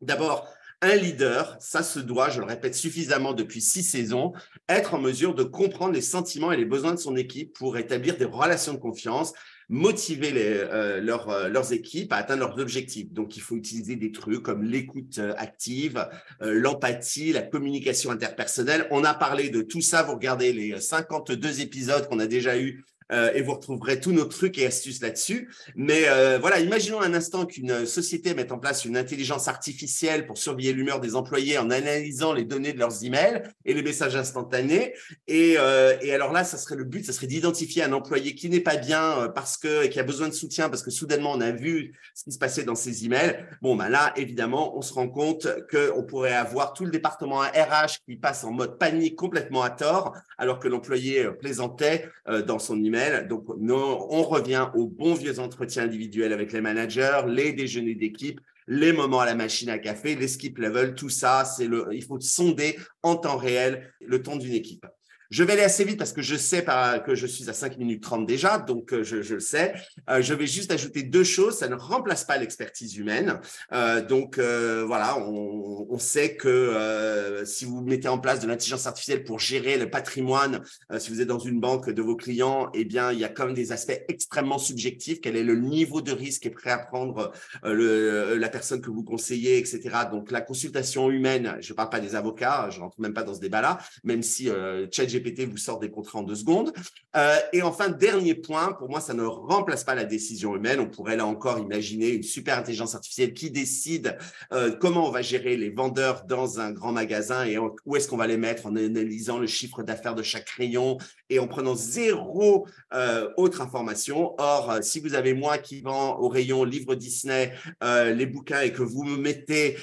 D'abord, 0.00 0.48
un 0.80 0.94
leader, 0.94 1.56
ça 1.58 1.82
se 1.82 1.98
doit, 1.98 2.30
je 2.30 2.38
le 2.38 2.46
répète 2.46 2.76
suffisamment 2.76 3.32
depuis 3.32 3.60
six 3.60 3.82
saisons, 3.82 4.32
être 4.68 4.94
en 4.94 5.00
mesure 5.00 5.34
de 5.34 5.42
comprendre 5.42 5.92
les 5.92 6.00
sentiments 6.00 6.52
et 6.52 6.56
les 6.56 6.64
besoins 6.64 6.92
de 6.92 7.00
son 7.00 7.16
équipe 7.16 7.52
pour 7.54 7.76
établir 7.76 8.16
des 8.16 8.26
relations 8.26 8.74
de 8.74 8.78
confiance 8.78 9.32
motiver 9.68 10.30
les, 10.30 10.54
euh, 10.54 11.00
leurs, 11.00 11.28
euh, 11.28 11.48
leurs 11.48 11.72
équipes 11.72 12.12
à 12.12 12.16
atteindre 12.16 12.46
leurs 12.46 12.58
objectifs. 12.58 13.12
Donc, 13.12 13.36
il 13.36 13.40
faut 13.40 13.56
utiliser 13.56 13.96
des 13.96 14.12
trucs 14.12 14.42
comme 14.42 14.62
l'écoute 14.62 15.18
euh, 15.18 15.34
active, 15.36 16.08
l'empathie, 16.40 17.32
la 17.32 17.42
communication 17.42 18.10
interpersonnelle. 18.10 18.86
On 18.90 19.04
a 19.04 19.14
parlé 19.14 19.50
de 19.50 19.62
tout 19.62 19.80
ça. 19.80 20.02
Vous 20.02 20.14
regardez 20.14 20.52
les 20.52 20.80
52 20.80 21.60
épisodes 21.60 22.08
qu'on 22.08 22.18
a 22.18 22.26
déjà 22.26 22.58
eus 22.58 22.84
euh, 23.10 23.32
et 23.34 23.42
vous 23.42 23.54
retrouverez 23.54 24.00
tous 24.00 24.12
nos 24.12 24.24
trucs 24.24 24.58
et 24.58 24.66
astuces 24.66 25.00
là-dessus. 25.00 25.50
Mais 25.74 26.08
euh, 26.08 26.38
voilà, 26.38 26.60
imaginons 26.60 27.00
un 27.00 27.14
instant 27.14 27.46
qu'une 27.46 27.86
société 27.86 28.34
mette 28.34 28.52
en 28.52 28.58
place 28.58 28.84
une 28.84 28.96
intelligence 28.96 29.48
artificielle 29.48 30.26
pour 30.26 30.38
surveiller 30.38 30.72
l'humeur 30.72 31.00
des 31.00 31.14
employés 31.14 31.58
en 31.58 31.70
analysant 31.70 32.32
les 32.32 32.44
données 32.44 32.72
de 32.72 32.78
leurs 32.78 33.04
emails 33.04 33.42
et 33.64 33.74
les 33.74 33.82
messages 33.82 34.16
instantanés. 34.16 34.94
Et, 35.26 35.56
euh, 35.58 35.96
et 36.02 36.12
alors 36.12 36.32
là, 36.32 36.44
ça 36.44 36.58
serait 36.58 36.76
le 36.76 36.84
but, 36.84 37.04
ça 37.06 37.12
serait 37.12 37.26
d'identifier 37.26 37.82
un 37.82 37.92
employé 37.92 38.34
qui 38.34 38.48
n'est 38.50 38.60
pas 38.60 38.76
bien 38.76 39.32
parce 39.34 39.56
que 39.56 39.86
qui 39.86 39.98
a 39.98 40.02
besoin 40.02 40.28
de 40.28 40.34
soutien 40.34 40.68
parce 40.68 40.82
que 40.82 40.90
soudainement 40.90 41.32
on 41.32 41.40
a 41.40 41.50
vu 41.50 41.94
ce 42.14 42.24
qui 42.24 42.32
se 42.32 42.38
passait 42.38 42.64
dans 42.64 42.74
ses 42.74 43.04
emails. 43.04 43.46
Bon, 43.62 43.74
ben 43.76 43.88
là, 43.88 44.12
évidemment, 44.16 44.76
on 44.76 44.82
se 44.82 44.92
rend 44.92 45.08
compte 45.08 45.48
qu'on 45.70 46.02
pourrait 46.02 46.34
avoir 46.34 46.72
tout 46.74 46.84
le 46.84 46.90
département 46.90 47.40
RH 47.40 48.04
qui 48.06 48.16
passe 48.16 48.44
en 48.44 48.52
mode 48.52 48.78
panique 48.78 49.16
complètement 49.16 49.62
à 49.62 49.70
tort, 49.70 50.14
alors 50.36 50.58
que 50.58 50.68
l'employé 50.68 51.28
plaisantait 51.40 52.08
dans 52.46 52.58
son 52.58 52.82
email 52.82 52.97
donc, 53.28 53.44
on 53.48 54.22
revient 54.22 54.68
aux 54.74 54.86
bons 54.86 55.14
vieux 55.14 55.38
entretiens 55.38 55.84
individuels 55.84 56.32
avec 56.32 56.52
les 56.52 56.60
managers, 56.60 57.20
les 57.26 57.52
déjeuners 57.52 57.94
d'équipe, 57.94 58.40
les 58.66 58.92
moments 58.92 59.20
à 59.20 59.26
la 59.26 59.34
machine 59.34 59.70
à 59.70 59.78
café, 59.78 60.14
les 60.14 60.28
skip 60.28 60.58
level, 60.58 60.94
tout 60.94 61.08
ça, 61.08 61.44
c'est 61.44 61.66
le, 61.66 61.88
il 61.92 62.04
faut 62.04 62.20
sonder 62.20 62.76
en 63.02 63.16
temps 63.16 63.38
réel 63.38 63.92
le 64.00 64.22
temps 64.22 64.36
d'une 64.36 64.52
équipe. 64.52 64.86
Je 65.30 65.44
vais 65.44 65.52
aller 65.52 65.62
assez 65.62 65.84
vite 65.84 65.98
parce 65.98 66.12
que 66.12 66.22
je 66.22 66.36
sais 66.36 66.64
que 67.04 67.14
je 67.14 67.26
suis 67.26 67.50
à 67.50 67.52
5 67.52 67.76
minutes 67.76 68.02
30 68.02 68.26
déjà, 68.26 68.58
donc 68.58 68.94
euh, 68.94 69.02
je, 69.02 69.16
le 69.16 69.40
sais. 69.40 69.74
Euh, 70.08 70.22
je 70.22 70.32
vais 70.32 70.46
juste 70.46 70.72
ajouter 70.72 71.02
deux 71.02 71.24
choses. 71.24 71.58
Ça 71.58 71.68
ne 71.68 71.74
remplace 71.74 72.24
pas 72.24 72.38
l'expertise 72.38 72.96
humaine. 72.96 73.38
Euh, 73.72 74.00
donc 74.04 74.38
voilà, 74.38 75.18
on, 75.18 75.98
sait 75.98 76.36
que 76.36 77.42
si 77.44 77.64
vous 77.64 77.80
mettez 77.82 78.06
en 78.06 78.18
place 78.18 78.38
de 78.38 78.46
l'intelligence 78.46 78.86
artificielle 78.86 79.24
pour 79.24 79.40
gérer 79.40 79.76
le 79.76 79.90
patrimoine, 79.90 80.62
si 80.98 81.10
vous 81.10 81.20
êtes 81.20 81.26
dans 81.26 81.40
une 81.40 81.60
banque 81.60 81.90
de 81.90 82.02
vos 82.02 82.14
clients, 82.14 82.70
eh 82.72 82.84
bien, 82.84 83.10
il 83.12 83.18
y 83.18 83.24
a 83.24 83.28
quand 83.28 83.46
même 83.46 83.54
des 83.54 83.72
aspects 83.72 84.00
extrêmement 84.06 84.58
subjectifs. 84.58 85.20
Quel 85.20 85.36
est 85.36 85.42
le 85.42 85.56
niveau 85.56 86.00
de 86.00 86.12
risque 86.12 86.46
est 86.46 86.50
prêt 86.50 86.70
à 86.70 86.78
prendre 86.78 87.32
le, 87.64 88.36
la 88.36 88.48
personne 88.48 88.80
que 88.80 88.90
vous 88.90 89.02
conseillez, 89.02 89.58
etc. 89.58 89.80
Donc 90.10 90.30
la 90.30 90.40
consultation 90.40 91.10
humaine, 91.10 91.56
je 91.60 91.72
ne 91.72 91.76
parle 91.76 91.90
pas 91.90 92.00
des 92.00 92.14
avocats, 92.14 92.70
je 92.70 92.78
rentre 92.78 93.00
même 93.00 93.12
pas 93.12 93.24
dans 93.24 93.34
ce 93.34 93.40
débat-là, 93.40 93.78
même 94.04 94.22
si 94.22 94.48
ChatGPT 94.92 95.17
GPT 95.18 95.48
vous 95.48 95.56
sort 95.56 95.78
des 95.78 95.90
contrats 95.90 96.20
en 96.20 96.22
deux 96.22 96.34
secondes. 96.34 96.72
Euh, 97.16 97.36
et 97.52 97.62
enfin, 97.62 97.88
dernier 97.88 98.34
point, 98.34 98.72
pour 98.72 98.88
moi, 98.88 99.00
ça 99.00 99.14
ne 99.14 99.24
remplace 99.24 99.84
pas 99.84 99.94
la 99.94 100.04
décision 100.04 100.54
humaine. 100.54 100.80
On 100.80 100.88
pourrait 100.88 101.16
là 101.16 101.26
encore 101.26 101.58
imaginer 101.58 102.10
une 102.10 102.22
super 102.22 102.58
intelligence 102.58 102.94
artificielle 102.94 103.32
qui 103.32 103.50
décide 103.50 104.16
euh, 104.52 104.74
comment 104.80 105.08
on 105.08 105.10
va 105.10 105.22
gérer 105.22 105.56
les 105.56 105.70
vendeurs 105.70 106.24
dans 106.24 106.60
un 106.60 106.70
grand 106.70 106.92
magasin 106.92 107.44
et 107.44 107.58
où 107.58 107.96
est-ce 107.96 108.08
qu'on 108.08 108.16
va 108.16 108.26
les 108.26 108.36
mettre 108.36 108.66
en 108.66 108.76
analysant 108.76 109.38
le 109.38 109.46
chiffre 109.46 109.82
d'affaires 109.82 110.14
de 110.14 110.22
chaque 110.22 110.48
rayon 110.50 110.98
et 111.30 111.38
en 111.38 111.46
prenant 111.46 111.74
zéro 111.74 112.66
euh, 112.94 113.28
autre 113.36 113.60
information. 113.60 114.34
Or, 114.38 114.78
si 114.82 115.00
vous 115.00 115.14
avez 115.14 115.34
moi 115.34 115.58
qui 115.58 115.80
vend 115.80 116.18
au 116.18 116.28
rayon 116.28 116.64
livre 116.64 116.94
Disney 116.94 117.52
les 117.82 118.26
bouquins 118.26 118.60
et 118.60 118.72
que 118.72 118.82
vous 118.82 119.04
me 119.04 119.16
mettez 119.16 119.76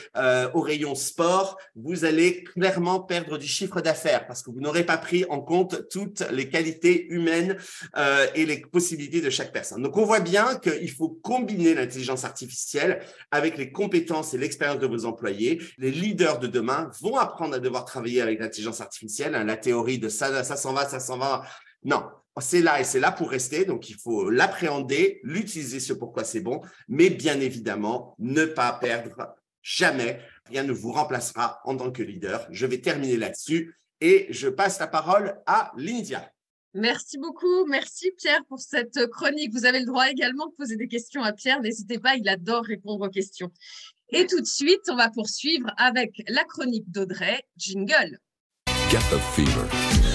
au 0.53 0.61
rayon 0.61 0.95
sport, 0.95 1.57
vous 1.75 2.05
allez 2.05 2.43
clairement 2.43 2.99
perdre 2.99 3.37
du 3.37 3.47
chiffre 3.47 3.81
d'affaires 3.81 4.27
parce 4.27 4.41
que 4.41 4.51
vous 4.51 4.61
n'aurez 4.61 4.83
pas 4.83 4.97
pris 4.97 5.24
en 5.29 5.41
compte 5.41 5.89
toutes 5.89 6.21
les 6.31 6.49
qualités 6.49 7.07
humaines 7.07 7.57
euh, 7.97 8.27
et 8.35 8.45
les 8.45 8.61
possibilités 8.61 9.21
de 9.21 9.29
chaque 9.29 9.51
personne. 9.51 9.81
Donc, 9.81 9.97
on 9.97 10.05
voit 10.05 10.19
bien 10.19 10.55
qu'il 10.55 10.91
faut 10.91 11.09
combiner 11.09 11.73
l'intelligence 11.73 12.23
artificielle 12.23 13.01
avec 13.31 13.57
les 13.57 13.71
compétences 13.71 14.33
et 14.33 14.37
l'expérience 14.37 14.79
de 14.79 14.87
vos 14.87 15.05
employés. 15.05 15.61
Les 15.77 15.91
leaders 15.91 16.39
de 16.39 16.47
demain 16.47 16.89
vont 17.01 17.17
apprendre 17.17 17.55
à 17.55 17.59
devoir 17.59 17.85
travailler 17.85 18.21
avec 18.21 18.39
l'intelligence 18.39 18.81
artificielle. 18.81 19.35
Hein, 19.35 19.43
la 19.43 19.57
théorie 19.57 19.99
de 19.99 20.09
ça, 20.09 20.43
ça 20.43 20.55
s'en 20.55 20.73
va, 20.73 20.87
ça 20.87 20.99
s'en 20.99 21.17
va. 21.17 21.45
Non, 21.83 22.03
c'est 22.39 22.61
là 22.61 22.79
et 22.79 22.83
c'est 22.83 22.99
là 22.99 23.11
pour 23.11 23.29
rester. 23.29 23.65
Donc, 23.65 23.89
il 23.89 23.95
faut 23.95 24.29
l'appréhender, 24.29 25.19
l'utiliser 25.23 25.79
ce 25.79 25.93
pourquoi 25.93 26.23
c'est 26.23 26.41
bon, 26.41 26.61
mais 26.87 27.09
bien 27.09 27.39
évidemment, 27.39 28.15
ne 28.19 28.45
pas 28.45 28.73
perdre 28.73 29.35
jamais. 29.61 30.19
Rien 30.49 30.63
ne 30.63 30.73
vous 30.73 30.91
remplacera 30.91 31.59
en 31.65 31.75
tant 31.75 31.91
que 31.91 32.03
leader. 32.03 32.47
Je 32.51 32.65
vais 32.65 32.79
terminer 32.79 33.17
là-dessus 33.17 33.75
et 34.01 34.27
je 34.29 34.47
passe 34.47 34.79
la 34.79 34.87
parole 34.87 35.41
à 35.45 35.71
Lydia. 35.77 36.31
Merci 36.73 37.17
beaucoup. 37.17 37.65
Merci 37.67 38.11
Pierre 38.17 38.43
pour 38.49 38.59
cette 38.59 39.07
chronique. 39.07 39.53
Vous 39.53 39.65
avez 39.65 39.79
le 39.79 39.85
droit 39.85 40.09
également 40.09 40.47
de 40.47 40.53
poser 40.55 40.75
des 40.75 40.89
questions 40.89 41.23
à 41.23 41.31
Pierre. 41.31 41.61
N'hésitez 41.61 41.99
pas, 41.99 42.15
il 42.15 42.27
adore 42.27 42.65
répondre 42.65 43.05
aux 43.07 43.09
questions. 43.09 43.51
Et 44.09 44.27
tout 44.27 44.41
de 44.41 44.45
suite, 44.45 44.81
on 44.89 44.95
va 44.95 45.09
poursuivre 45.09 45.71
avec 45.77 46.21
la 46.27 46.43
chronique 46.43 46.91
d'Audrey. 46.91 47.43
Jingle. 47.57 48.19
Get 48.89 48.99
the 49.09 49.19
fever. 49.33 50.14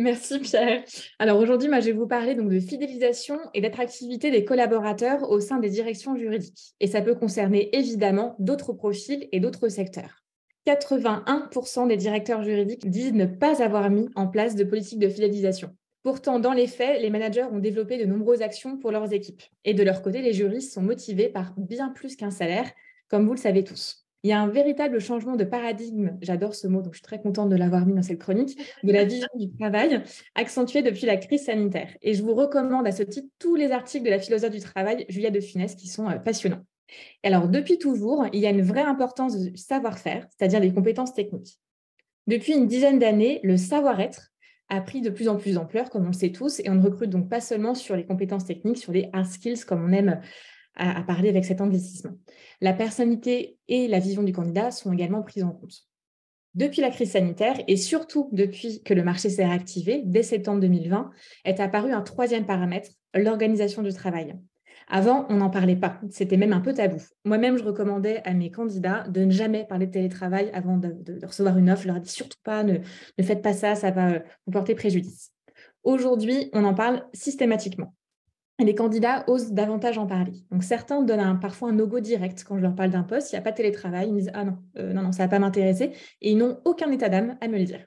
Merci 0.00 0.38
Pierre. 0.38 0.84
Alors 1.18 1.40
aujourd'hui, 1.40 1.68
moi, 1.68 1.80
je 1.80 1.86
vais 1.86 1.92
vous 1.92 2.06
parler 2.06 2.36
donc 2.36 2.50
de 2.50 2.60
fidélisation 2.60 3.36
et 3.52 3.60
d'attractivité 3.60 4.30
des 4.30 4.44
collaborateurs 4.44 5.28
au 5.28 5.40
sein 5.40 5.58
des 5.58 5.70
directions 5.70 6.16
juridiques. 6.16 6.74
Et 6.78 6.86
ça 6.86 7.02
peut 7.02 7.16
concerner 7.16 7.76
évidemment 7.76 8.36
d'autres 8.38 8.72
profils 8.72 9.28
et 9.32 9.40
d'autres 9.40 9.68
secteurs. 9.68 10.22
81% 10.66 11.88
des 11.88 11.96
directeurs 11.96 12.44
juridiques 12.44 12.88
disent 12.88 13.12
ne 13.12 13.26
pas 13.26 13.60
avoir 13.60 13.90
mis 13.90 14.08
en 14.14 14.28
place 14.28 14.54
de 14.54 14.62
politique 14.62 15.00
de 15.00 15.08
fidélisation. 15.08 15.74
Pourtant, 16.04 16.38
dans 16.38 16.52
les 16.52 16.68
faits, 16.68 17.02
les 17.02 17.10
managers 17.10 17.44
ont 17.50 17.58
développé 17.58 17.98
de 17.98 18.04
nombreuses 18.04 18.42
actions 18.42 18.78
pour 18.78 18.92
leurs 18.92 19.12
équipes. 19.12 19.42
Et 19.64 19.74
de 19.74 19.82
leur 19.82 20.00
côté, 20.00 20.22
les 20.22 20.32
juristes 20.32 20.72
sont 20.72 20.82
motivés 20.82 21.28
par 21.28 21.54
bien 21.56 21.88
plus 21.88 22.14
qu'un 22.14 22.30
salaire, 22.30 22.70
comme 23.08 23.26
vous 23.26 23.34
le 23.34 23.38
savez 23.40 23.64
tous. 23.64 24.07
Il 24.24 24.30
y 24.30 24.32
a 24.32 24.40
un 24.40 24.48
véritable 24.48 25.00
changement 25.00 25.36
de 25.36 25.44
paradigme, 25.44 26.18
j'adore 26.22 26.54
ce 26.54 26.66
mot, 26.66 26.82
donc 26.82 26.94
je 26.94 26.98
suis 26.98 27.04
très 27.04 27.20
contente 27.20 27.50
de 27.50 27.56
l'avoir 27.56 27.86
mis 27.86 27.94
dans 27.94 28.02
cette 28.02 28.18
chronique, 28.18 28.58
de 28.82 28.92
la 28.92 29.04
vision 29.04 29.28
du 29.36 29.48
travail, 29.56 30.02
accentuée 30.34 30.82
depuis 30.82 31.06
la 31.06 31.16
crise 31.16 31.44
sanitaire. 31.44 31.88
Et 32.02 32.14
je 32.14 32.22
vous 32.24 32.34
recommande 32.34 32.86
à 32.86 32.92
ce 32.92 33.04
titre 33.04 33.28
tous 33.38 33.54
les 33.54 33.70
articles 33.70 34.04
de 34.04 34.10
la 34.10 34.18
philosophe 34.18 34.50
du 34.50 34.60
travail, 34.60 35.06
Julia 35.08 35.30
de 35.30 35.38
Funès, 35.38 35.76
qui 35.76 35.86
sont 35.86 36.08
euh, 36.08 36.16
passionnants. 36.16 36.64
alors, 37.22 37.48
depuis 37.48 37.78
toujours, 37.78 38.26
il 38.32 38.40
y 38.40 38.46
a 38.46 38.50
une 38.50 38.62
vraie 38.62 38.82
importance 38.82 39.38
du 39.38 39.56
savoir-faire, 39.56 40.26
c'est-à-dire 40.36 40.60
des 40.60 40.72
compétences 40.72 41.14
techniques. 41.14 41.60
Depuis 42.26 42.54
une 42.54 42.66
dizaine 42.66 42.98
d'années, 42.98 43.40
le 43.44 43.56
savoir-être 43.56 44.32
a 44.68 44.80
pris 44.80 45.00
de 45.00 45.10
plus 45.10 45.28
en 45.28 45.36
plus 45.36 45.54
d'ampleur, 45.54 45.90
comme 45.90 46.04
on 46.04 46.08
le 46.08 46.12
sait 46.12 46.32
tous, 46.32 46.60
et 46.60 46.68
on 46.68 46.74
ne 46.74 46.82
recrute 46.82 47.10
donc 47.10 47.28
pas 47.28 47.40
seulement 47.40 47.74
sur 47.74 47.96
les 47.96 48.04
compétences 48.04 48.44
techniques, 48.44 48.78
sur 48.78 48.92
les 48.92 49.08
hard 49.12 49.26
skills, 49.26 49.64
comme 49.64 49.84
on 49.84 49.92
aime 49.92 50.20
à, 50.78 51.02
parler 51.02 51.28
avec 51.28 51.44
cet 51.44 51.60
investissement. 51.60 52.12
La 52.60 52.72
personnalité 52.72 53.58
et 53.68 53.88
la 53.88 53.98
vision 53.98 54.22
du 54.22 54.32
candidat 54.32 54.70
sont 54.70 54.92
également 54.92 55.22
prises 55.22 55.44
en 55.44 55.50
compte. 55.50 55.86
Depuis 56.54 56.80
la 56.80 56.90
crise 56.90 57.12
sanitaire 57.12 57.60
et 57.68 57.76
surtout 57.76 58.28
depuis 58.32 58.82
que 58.82 58.94
le 58.94 59.04
marché 59.04 59.28
s'est 59.28 59.44
réactivé, 59.44 60.02
dès 60.04 60.22
septembre 60.22 60.60
2020, 60.60 61.10
est 61.44 61.60
apparu 61.60 61.92
un 61.92 62.00
troisième 62.00 62.46
paramètre, 62.46 62.90
l'organisation 63.14 63.82
du 63.82 63.92
travail. 63.92 64.34
Avant, 64.90 65.26
on 65.28 65.36
n'en 65.36 65.50
parlait 65.50 65.76
pas, 65.76 66.00
c'était 66.10 66.38
même 66.38 66.54
un 66.54 66.60
peu 66.60 66.72
tabou. 66.72 67.02
Moi-même, 67.26 67.58
je 67.58 67.64
recommandais 67.64 68.22
à 68.24 68.32
mes 68.32 68.50
candidats 68.50 69.06
de 69.08 69.24
ne 69.24 69.30
jamais 69.30 69.66
parler 69.66 69.86
de 69.86 69.92
télétravail 69.92 70.50
avant 70.54 70.78
de, 70.78 70.96
recevoir 71.26 71.58
une 71.58 71.68
offre. 71.70 71.82
Je 71.82 71.88
leur 71.88 72.00
dis 72.00 72.10
surtout 72.10 72.38
pas, 72.42 72.62
ne, 72.62 72.78
ne 73.18 73.22
faites 73.22 73.42
pas 73.42 73.52
ça, 73.52 73.74
ça 73.74 73.90
va 73.90 74.20
vous 74.46 74.52
porter 74.52 74.74
préjudice. 74.74 75.32
Aujourd'hui, 75.82 76.48
on 76.54 76.64
en 76.64 76.74
parle 76.74 77.06
systématiquement 77.12 77.94
les 78.64 78.74
candidats 78.74 79.24
osent 79.28 79.52
davantage 79.52 79.98
en 79.98 80.06
parler. 80.06 80.32
Donc 80.50 80.64
certains 80.64 81.02
donnent 81.02 81.38
parfois 81.40 81.70
un 81.70 81.72
no-go 81.72 82.00
direct 82.00 82.44
quand 82.46 82.56
je 82.56 82.62
leur 82.62 82.74
parle 82.74 82.90
d'un 82.90 83.04
poste, 83.04 83.32
il 83.32 83.36
n'y 83.36 83.38
a 83.38 83.42
pas 83.42 83.52
de 83.52 83.56
télétravail, 83.56 84.08
ils 84.08 84.14
me 84.14 84.18
disent 84.18 84.30
ah 84.34 84.44
non, 84.44 84.58
euh, 84.78 84.92
non, 84.92 85.02
non, 85.02 85.12
ça 85.12 85.22
ne 85.24 85.28
va 85.28 85.30
pas 85.30 85.38
m'intéresser, 85.38 85.92
et 86.20 86.32
ils 86.32 86.36
n'ont 86.36 86.58
aucun 86.64 86.90
état 86.90 87.08
d'âme 87.08 87.36
à 87.40 87.48
me 87.48 87.58
le 87.58 87.64
dire. 87.64 87.86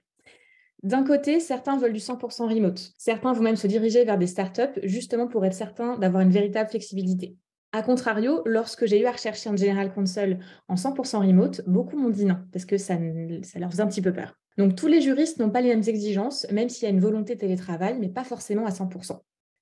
D'un 0.83 1.03
côté, 1.03 1.39
certains 1.39 1.77
veulent 1.77 1.93
du 1.93 1.99
100% 1.99 2.51
remote. 2.51 2.93
Certains 2.97 3.33
vont 3.33 3.43
même 3.43 3.55
se 3.55 3.67
diriger 3.67 4.03
vers 4.03 4.17
des 4.17 4.25
startups 4.25 4.79
justement 4.81 5.27
pour 5.27 5.45
être 5.45 5.53
certains 5.53 5.97
d'avoir 5.97 6.23
une 6.23 6.31
véritable 6.31 6.69
flexibilité. 6.69 7.37
A 7.73 7.83
contrario, 7.83 8.41
lorsque 8.45 8.85
j'ai 8.85 8.99
eu 8.99 9.05
à 9.05 9.11
rechercher 9.11 9.49
un 9.49 9.55
General 9.55 9.93
Console 9.93 10.39
en 10.67 10.75
100% 10.75 11.25
remote, 11.25 11.61
beaucoup 11.67 11.97
m'ont 11.97 12.09
dit 12.09 12.25
non, 12.25 12.37
parce 12.51 12.65
que 12.65 12.77
ça, 12.77 12.97
ça 13.43 13.59
leur 13.59 13.71
faisait 13.71 13.83
un 13.83 13.87
petit 13.87 14.01
peu 14.01 14.11
peur. 14.11 14.33
Donc 14.57 14.75
tous 14.75 14.87
les 14.87 15.01
juristes 15.01 15.39
n'ont 15.39 15.49
pas 15.49 15.61
les 15.61 15.69
mêmes 15.69 15.87
exigences, 15.87 16.47
même 16.51 16.67
s'il 16.67 16.83
y 16.83 16.87
a 16.87 16.89
une 16.89 16.99
volonté 16.99 17.37
télétravail, 17.37 17.97
mais 17.99 18.09
pas 18.09 18.23
forcément 18.23 18.65
à 18.65 18.71
100%. 18.71 19.19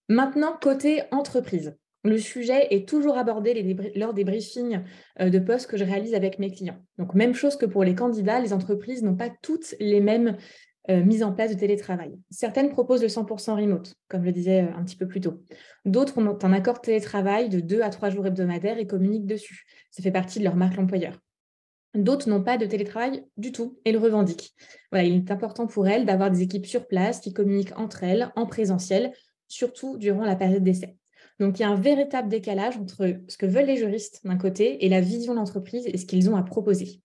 Maintenant, 0.10 0.58
côté 0.60 1.04
entreprise. 1.12 1.78
Le 2.04 2.18
sujet 2.18 2.68
est 2.72 2.88
toujours 2.88 3.18
abordé 3.18 3.76
lors 3.96 4.14
des 4.14 4.24
briefings 4.24 4.82
euh, 5.20 5.30
de 5.30 5.38
poste 5.38 5.68
que 5.68 5.78
je 5.78 5.84
réalise 5.84 6.16
avec 6.16 6.40
mes 6.40 6.50
clients. 6.50 6.82
Donc, 6.98 7.14
même 7.14 7.36
chose 7.36 7.58
que 7.58 7.66
pour 7.66 7.84
les 7.84 7.94
candidats, 7.94 8.40
les 8.40 8.54
entreprises 8.54 9.04
n'ont 9.04 9.16
pas 9.16 9.30
toutes 9.42 9.76
les 9.80 10.00
mêmes 10.00 10.38
euh, 10.90 11.04
mises 11.04 11.24
en 11.24 11.34
place 11.34 11.54
de 11.54 11.60
télétravail. 11.60 12.18
Certaines 12.32 12.70
proposent 12.70 13.04
le 13.04 13.10
100% 13.10 13.56
remote, 13.56 13.94
comme 14.08 14.22
je 14.22 14.28
le 14.28 14.32
disais 14.32 14.64
euh, 14.64 14.76
un 14.76 14.84
petit 14.84 14.96
peu 14.96 15.08
plus 15.08 15.22
tôt. 15.22 15.44
D'autres 15.86 16.18
ont 16.18 16.40
un 16.42 16.54
accord 16.54 16.82
télétravail 16.82 17.50
de 17.50 17.60
2 17.60 17.82
à 17.82 17.90
3 17.90 18.10
jours 18.10 18.26
hebdomadaires 18.26 18.80
et 18.80 18.88
communiquent 18.88 19.28
dessus. 19.28 19.66
Ça 19.92 20.02
fait 20.02 20.12
partie 20.12 20.40
de 20.40 20.46
leur 20.46 20.56
marque 20.56 20.80
employeur. 20.80 21.20
D'autres 21.96 22.30
n'ont 22.30 22.44
pas 22.44 22.58
de 22.58 22.66
télétravail 22.66 23.26
du 23.38 23.52
tout 23.52 23.80
et 23.84 23.92
le 23.92 24.00
revendiquent. 24.00 24.54
Voilà, 24.92 25.06
il 25.06 25.16
est 25.16 25.32
important 25.32 25.68
pour 25.68 25.88
elles 25.88 26.06
d'avoir 26.06 26.32
des 26.32 26.42
équipes 26.42 26.66
sur 26.66 26.88
place 26.88 27.20
qui 27.20 27.34
communiquent 27.34 27.78
entre 27.78 28.04
elles 28.04 28.32
en 28.36 28.46
présentiel 28.46 29.12
surtout 29.50 29.98
durant 29.98 30.24
la 30.24 30.38
période 30.38 30.64
d'essai. 30.64 30.96
Donc, 31.40 31.60
il 31.60 31.64
y 31.64 31.66
a 31.66 31.70
un 31.70 31.76
véritable 31.76 32.30
décalage 32.30 32.78
entre 32.78 33.16
ce 33.28 33.38
que 33.38 33.46
veulent 33.46 33.66
les 33.66 33.78
juristes 33.78 34.22
d'un 34.26 34.38
côté 34.38 34.86
et 34.86 34.90
la 34.90 35.02
vision 35.02 35.34
de 35.34 35.40
l'entreprise 35.40 35.86
et 35.88 35.98
ce 35.98 36.06
qu'ils 36.06 36.30
ont 36.30 36.36
à 36.36 36.44
proposer. 36.44 37.02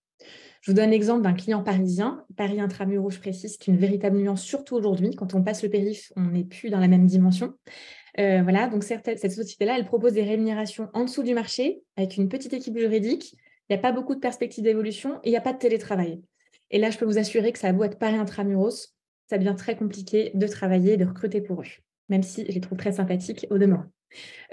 Je 0.61 0.71
vous 0.71 0.75
donne 0.75 0.89
l'exemple 0.89 1.21
d'un 1.21 1.33
client 1.33 1.61
parisien, 1.63 2.25
Paris 2.35 2.59
Intramuros, 2.59 3.11
je 3.11 3.19
précise, 3.19 3.57
qui 3.57 3.69
est 3.69 3.73
une 3.73 3.79
véritable 3.79 4.17
nuance, 4.17 4.41
surtout 4.41 4.75
aujourd'hui. 4.75 5.11
Quand 5.15 5.35
on 5.35 5.43
passe 5.43 5.61
le 5.61 5.69
périph', 5.69 6.11
on 6.15 6.31
n'est 6.31 6.43
plus 6.43 6.69
dans 6.69 6.79
la 6.79 6.87
même 6.87 7.05
dimension. 7.05 7.53
Euh, 8.17 8.41
voilà, 8.41 8.67
donc 8.67 8.83
cette, 8.83 9.31
société-là, 9.31 9.77
elle 9.77 9.85
propose 9.85 10.13
des 10.13 10.23
rémunérations 10.23 10.89
en 10.93 11.03
dessous 11.03 11.21
du 11.21 11.33
marché, 11.33 11.83
avec 11.97 12.17
une 12.17 12.29
petite 12.29 12.53
équipe 12.53 12.77
juridique. 12.77 13.33
Il 13.69 13.73
n'y 13.73 13.75
a 13.75 13.81
pas 13.81 13.91
beaucoup 13.91 14.15
de 14.15 14.19
perspectives 14.19 14.63
d'évolution 14.63 15.19
et 15.23 15.29
il 15.29 15.31
n'y 15.31 15.37
a 15.37 15.41
pas 15.41 15.53
de 15.53 15.59
télétravail. 15.59 16.21
Et 16.71 16.79
là, 16.79 16.89
je 16.89 16.97
peux 16.97 17.05
vous 17.05 17.19
assurer 17.19 17.51
que 17.51 17.59
ça 17.59 17.67
a 17.67 17.73
beau 17.73 17.83
être 17.83 17.99
Paris 17.99 18.15
Intramuros, 18.15 18.95
ça 19.29 19.37
devient 19.37 19.55
très 19.55 19.75
compliqué 19.75 20.31
de 20.33 20.47
travailler 20.47 20.93
et 20.93 20.97
de 20.97 21.05
recruter 21.05 21.41
pour 21.41 21.61
eux 21.61 21.84
même 22.09 22.23
si 22.23 22.45
je 22.45 22.51
les 22.51 22.61
trouve 22.61 22.77
très 22.77 22.93
sympathiques 22.93 23.47
au 23.49 23.57
demeurant. 23.57 23.85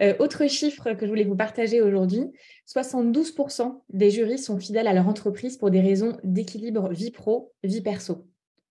Euh, 0.01 0.15
autre 0.19 0.47
chiffre 0.49 0.93
que 0.95 1.07
je 1.07 1.11
voulais 1.11 1.25
vous 1.25 1.37
partager 1.37 1.81
aujourd'hui, 1.81 2.33
72% 2.67 3.83
des 3.91 4.11
juristes 4.11 4.47
sont 4.47 4.59
fidèles 4.59 4.89
à 4.89 4.95
leur 4.95 5.09
entreprise 5.09 5.57
pour 5.57 5.71
des 5.71 5.81
raisons 5.81 6.17
d'équilibre 6.25 6.91
vie 6.91 7.11
pro, 7.11 7.53
vie 7.63 7.83
perso, 7.83 8.27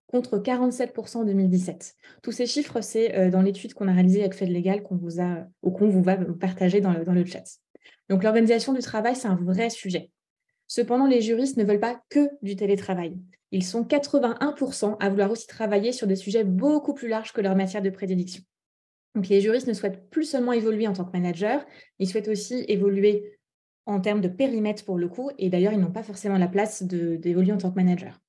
contre 0.08 0.38
47% 0.40 1.18
en 1.18 1.24
2017. 1.26 1.96
Tous 2.22 2.32
ces 2.32 2.46
chiffres, 2.46 2.82
c'est 2.82 3.16
euh, 3.16 3.30
dans 3.30 3.42
l'étude 3.42 3.74
qu'on 3.74 3.88
a 3.88 3.94
réalisée 3.94 4.22
avec 4.22 4.34
Fed 4.34 4.52
qu'on 4.84 4.98
vous 4.98 5.22
a 5.22 5.46
ou 5.62 5.72
qu'on 5.72 5.88
vous 5.88 6.04
va 6.04 6.18
partager 6.18 6.82
dans 6.82 6.92
le, 6.92 7.06
dans 7.06 7.14
le 7.14 7.26
chat. 7.26 7.44
Donc 8.10 8.24
l'organisation 8.24 8.74
du 8.74 8.82
travail, 8.82 9.16
c'est 9.16 9.28
un 9.28 9.40
vrai 9.42 9.70
sujet. 9.70 10.12
Cependant, 10.68 11.08
les 11.08 11.22
juristes 11.22 11.58
ne 11.58 11.64
veulent 11.64 11.80
pas 11.80 12.02
que 12.10 12.30
du 12.42 12.56
télétravail. 12.56 13.18
Ils 13.52 13.66
sont 13.66 13.84
81% 13.84 14.96
à 15.00 15.10
vouloir 15.10 15.30
aussi 15.32 15.46
travailler 15.46 15.92
sur 15.92 16.08
des 16.08 16.16
sujets 16.16 16.46
beaucoup 16.46 16.94
plus 16.94 17.10
larges 17.10 17.34
que 17.34 17.42
leur 17.42 17.56
matière 17.56 17.82
de 17.82 17.90
prédilection. 17.90 18.42
Donc, 19.16 19.28
les 19.28 19.42
juristes 19.42 19.68
ne 19.68 19.74
souhaitent 19.74 20.10
plus 20.10 20.26
seulement 20.26 20.54
évoluer 20.54 20.88
en 20.88 20.94
tant 20.94 21.06
que 21.06 21.12
manager, 21.12 21.66
ils 22.00 22.08
souhaitent 22.08 22.30
aussi 22.30 22.64
évoluer 22.68 23.38
en 23.86 24.00
termes 24.00 24.22
de 24.22 24.28
périmètre 24.28 24.86
pour 24.86 24.98
le 24.98 25.08
coup, 25.08 25.32
et 25.38 25.50
d'ailleurs, 25.50 25.74
ils 25.74 25.80
n'ont 25.80 25.92
pas 25.92 26.04
forcément 26.04 26.38
la 26.38 26.48
place 26.48 26.84
d'évoluer 26.84 27.52
en 27.52 27.58
tant 27.58 27.72
que 27.72 27.76
manager. 27.76 28.22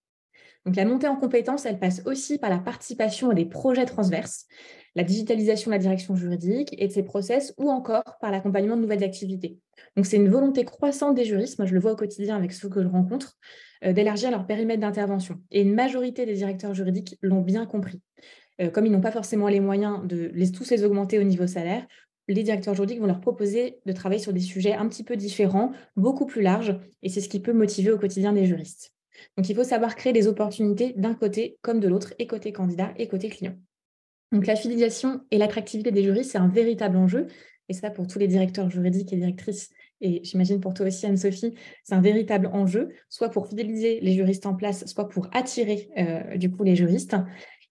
Donc, 0.65 0.77
la 0.77 0.85
montée 0.85 1.09
en 1.09 1.17
compétences, 1.17 1.67
elle 1.67 1.79
passe 1.79 2.03
aussi 2.07 2.39
par 2.39 2.49
la 2.49 2.59
participation 2.59 3.31
à 3.31 3.35
des 3.35 3.45
projets 3.45 3.85
transverses, 3.85 4.47
la 4.95 5.03
digitalisation 5.03 5.71
de 5.71 5.75
la 5.77 5.81
direction 5.81 6.15
juridique 6.15 6.75
et 6.79 6.87
de 6.87 6.93
ses 6.93 7.03
process, 7.03 7.53
ou 7.59 7.71
encore 7.71 8.17
par 8.21 8.31
l'accompagnement 8.31 8.77
de 8.77 8.83
nouvelles 8.83 9.03
activités. 9.03 9.59
Donc, 9.97 10.07
c'est 10.07 10.17
une 10.17 10.29
volonté 10.29 10.65
croissante 10.65 11.15
des 11.15 11.25
juristes, 11.25 11.59
moi 11.59 11.67
je 11.67 11.75
le 11.75 11.81
vois 11.81 11.93
au 11.93 11.97
quotidien 11.97 12.37
avec 12.37 12.53
ceux 12.53 12.69
que 12.69 12.83
je 12.83 12.89
rencontre, 12.89 13.37
euh, 13.85 13.93
d'élargir 13.93 14.31
leur 14.31 14.47
périmètre 14.47 14.81
d'intervention. 14.81 15.41
Et 15.51 15.63
une 15.63 15.75
majorité 15.75 16.27
des 16.27 16.35
directeurs 16.35 16.75
juridiques 16.75 17.19
l'ont 17.23 17.41
bien 17.41 17.67
compris. 17.67 18.01
Euh, 18.63 18.71
comme 18.71 18.87
ils 18.87 18.93
n'ont 18.93 19.01
pas 19.01 19.13
forcément 19.13 19.49
les 19.49 19.61
moyens 19.61 20.07
de 20.07 20.31
tous 20.53 20.71
les 20.71 20.85
augmenter 20.85 21.19
au 21.19 21.23
niveau 21.25 21.47
salaire, 21.47 21.87
les 22.29 22.43
directeurs 22.43 22.75
juridiques 22.75 23.01
vont 23.01 23.07
leur 23.07 23.21
proposer 23.21 23.81
de 23.85 23.93
travailler 23.93 24.23
sur 24.23 24.33
des 24.33 24.41
sujets 24.41 24.75
un 24.75 24.89
petit 24.89 25.03
peu 25.03 25.17
différents, 25.17 25.73
beaucoup 25.97 26.27
plus 26.27 26.43
larges, 26.43 26.79
et 27.03 27.09
c'est 27.09 27.21
ce 27.21 27.29
qui 27.29 27.41
peut 27.41 27.53
motiver 27.53 27.91
au 27.91 27.99
quotidien 27.99 28.33
des 28.33 28.47
juristes. 28.47 28.93
Donc 29.37 29.49
il 29.49 29.57
faut 29.57 29.65
savoir 29.65 29.97
créer 29.97 30.13
des 30.13 30.29
opportunités 30.29 30.95
d'un 30.97 31.15
côté 31.15 31.59
comme 31.63 31.81
de 31.81 31.89
l'autre, 31.89 32.15
et 32.19 32.27
côté 32.27 32.53
candidat 32.53 32.93
et 32.97 33.09
côté 33.09 33.29
client. 33.29 33.57
Donc 34.31 34.47
la 34.47 34.57
fidélisation 34.57 35.21
et 35.31 35.39
l'attractivité 35.39 35.91
des 35.91 36.05
juristes, 36.05 36.33
c'est 36.33 36.39
un 36.39 36.49
véritable 36.49 36.97
enjeu, 36.97 37.27
et 37.69 37.75
ça 37.75 37.91
pour 37.91 38.07
tous 38.07 38.19
les 38.19 38.29
directeurs 38.29 38.71
juridiques 38.71 39.13
et 39.13 39.17
directrices, 39.17 39.71
et 40.01 40.21
j'imagine 40.25 40.61
pour 40.61 40.75
toi 40.75 40.87
aussi 40.87 41.07
Anne-Sophie, 41.07 41.55
c'est 41.85 41.95
un 41.95 42.01
véritable 42.01 42.49
enjeu, 42.53 42.89
soit 43.09 43.31
pour 43.31 43.47
fidéliser 43.47 44.01
les 44.01 44.13
juristes 44.13 44.47
en 44.47 44.55
place, 44.55 44.85
soit 44.87 45.09
pour 45.09 45.29
attirer 45.33 45.89
euh, 45.97 46.37
du 46.37 46.53
les 46.65 46.75
juristes. 46.75 47.17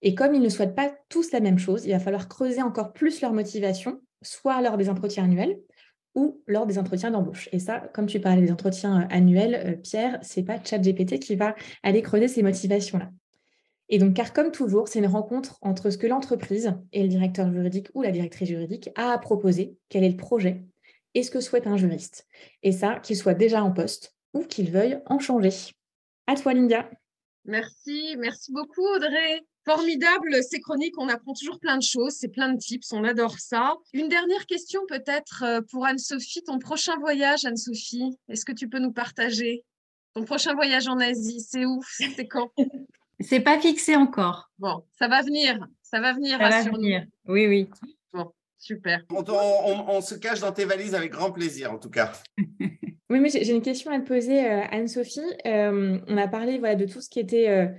Et 0.02 0.16
comme 0.16 0.34
ils 0.34 0.41
ne 0.41 0.49
souhaitent 0.49 0.76
pas 0.76 0.93
tous 1.10 1.32
la 1.32 1.39
même 1.39 1.60
chose, 1.60 1.86
il 1.86 1.91
va 1.91 1.99
falloir 1.99 2.28
creuser 2.28 2.62
encore 2.62 2.93
plus 2.93 3.22
leur 3.22 3.34
motivation, 3.34 4.02
soit 4.22 4.62
lors 4.62 4.78
des 4.78 4.89
entretiens 4.89 5.26
annuels 5.26 5.60
ou 6.16 6.41
lors 6.47 6.66
des 6.66 6.78
entretiens 6.78 7.12
d'embauche. 7.12 7.47
Et 7.52 7.60
ça, 7.60 7.80
comme 7.93 8.08
tu 8.08 8.20
parlais 8.20 8.41
des 8.41 8.52
entretiens 8.52 9.04
euh, 9.04 9.06
annuels, 9.10 9.56
euh, 9.66 9.76
Pierre, 9.78 10.20
c'est 10.22 10.43
pas 10.43 10.62
ChatGPT 10.62 11.20
qui 11.20 11.36
va 11.36 11.56
aller 11.84 12.02
creuser 12.02 12.28
ces 12.28 12.43
motivations-là. 12.43 13.10
Et 13.89 13.97
donc, 13.97 14.14
car 14.14 14.34
comme 14.34 14.52
toujours, 14.52 14.88
c'est 14.88 14.99
une 14.99 15.08
rencontre 15.08 15.58
entre 15.62 15.89
ce 15.89 15.97
que 15.97 16.08
l'entreprise 16.08 16.74
et 16.93 17.04
le 17.04 17.10
directeur 17.10 17.52
juridique 17.52 17.89
ou 17.93 18.02
la 18.02 18.12
directrice 18.12 18.47
juridique 18.47 18.89
a 18.95 19.12
à 19.12 19.18
proposer, 19.18 19.78
quel 19.89 20.04
est 20.04 20.10
le 20.10 20.18
projet, 20.18 20.64
et 21.14 21.24
ce 21.24 21.32
que 21.32 21.41
souhaite 21.41 21.68
un 21.68 21.78
juriste. 21.78 22.26
Et 22.64 22.72
ça, 22.72 22.99
qu'il 22.99 23.18
soit 23.18 23.34
déjà 23.34 23.64
en 23.64 23.72
poste 23.72 24.16
ou 24.34 24.43
qu'il 24.43 24.72
veuille 24.72 24.99
en 25.08 25.20
changer. 25.20 25.52
À 26.28 26.36
toi, 26.36 26.54
Linda. 26.54 26.89
Merci, 27.43 28.16
merci 28.18 28.54
beaucoup, 28.54 28.86
Audrey. 28.95 29.41
Formidable, 29.64 30.38
ces 30.43 30.59
chroniques, 30.59 30.97
on 30.97 31.07
apprend 31.07 31.34
toujours 31.34 31.59
plein 31.59 31.78
de 31.78 31.84
choses, 31.84 32.14
c'est 32.14 32.30
plein 32.30 32.51
de 32.51 32.57
tips, 32.57 32.91
on 32.93 33.03
adore 33.03 33.38
ça. 33.38 33.76
Une 33.93 34.09
dernière 34.09 34.47
question 34.47 34.82
peut-être 34.88 35.43
euh, 35.45 35.62
pour 35.70 35.86
Anne-Sophie, 35.86 36.41
ton 36.43 36.57
prochain 36.57 36.97
voyage, 36.97 37.45
Anne-Sophie, 37.45 38.18
est-ce 38.28 38.43
que 38.43 38.53
tu 38.53 38.68
peux 38.68 38.80
nous 38.80 38.91
partager? 38.91 39.64
Ton 40.16 40.24
prochain 40.24 40.55
voyage 40.55 40.88
en 40.88 40.97
Asie, 40.99 41.41
c'est 41.41 41.66
où? 41.66 41.80
C'est 42.16 42.28
quand? 42.28 42.51
C'est 43.20 43.39
pas 43.39 43.59
fixé 43.59 43.95
encore. 43.95 44.49
Bon, 44.57 44.84
ça 44.97 45.07
va 45.07 45.22
venir, 45.22 45.59
ça 45.84 46.01
va 46.01 46.14
venir. 46.14 46.39
Ça 46.39 46.49
va 46.49 46.64
venir. 46.64 47.05
Oui, 47.28 47.45
oui. 47.45 47.70
Bon, 48.12 48.32
super. 48.57 49.03
On, 49.12 50.01
se 50.01 50.16
cache 50.16 50.39
dans 50.39 50.51
tes 50.51 50.66
valises 50.66 50.95
avec 50.95 51.12
grand 51.12 51.32
plaisir, 51.32 51.72
en 51.72 51.78
tout 51.78 51.91
cas. 51.91 52.14
oui, 52.39 53.20
mais 53.20 53.30
j'ai 53.30 53.51
une 53.51 53.62
question 53.62 53.91
à 53.91 53.99
te 53.99 54.07
poser, 54.07 54.43
euh, 54.43 54.64
Anne-Sophie. 54.72 55.20
Euh, 55.45 55.99
on 56.07 56.18
a 56.18 56.28
parlé 56.28 56.57
voilà, 56.57 56.74
de 56.74 56.86
tout 56.86 56.99
ce 56.99 57.09
qui 57.09 57.20
était 57.20 57.70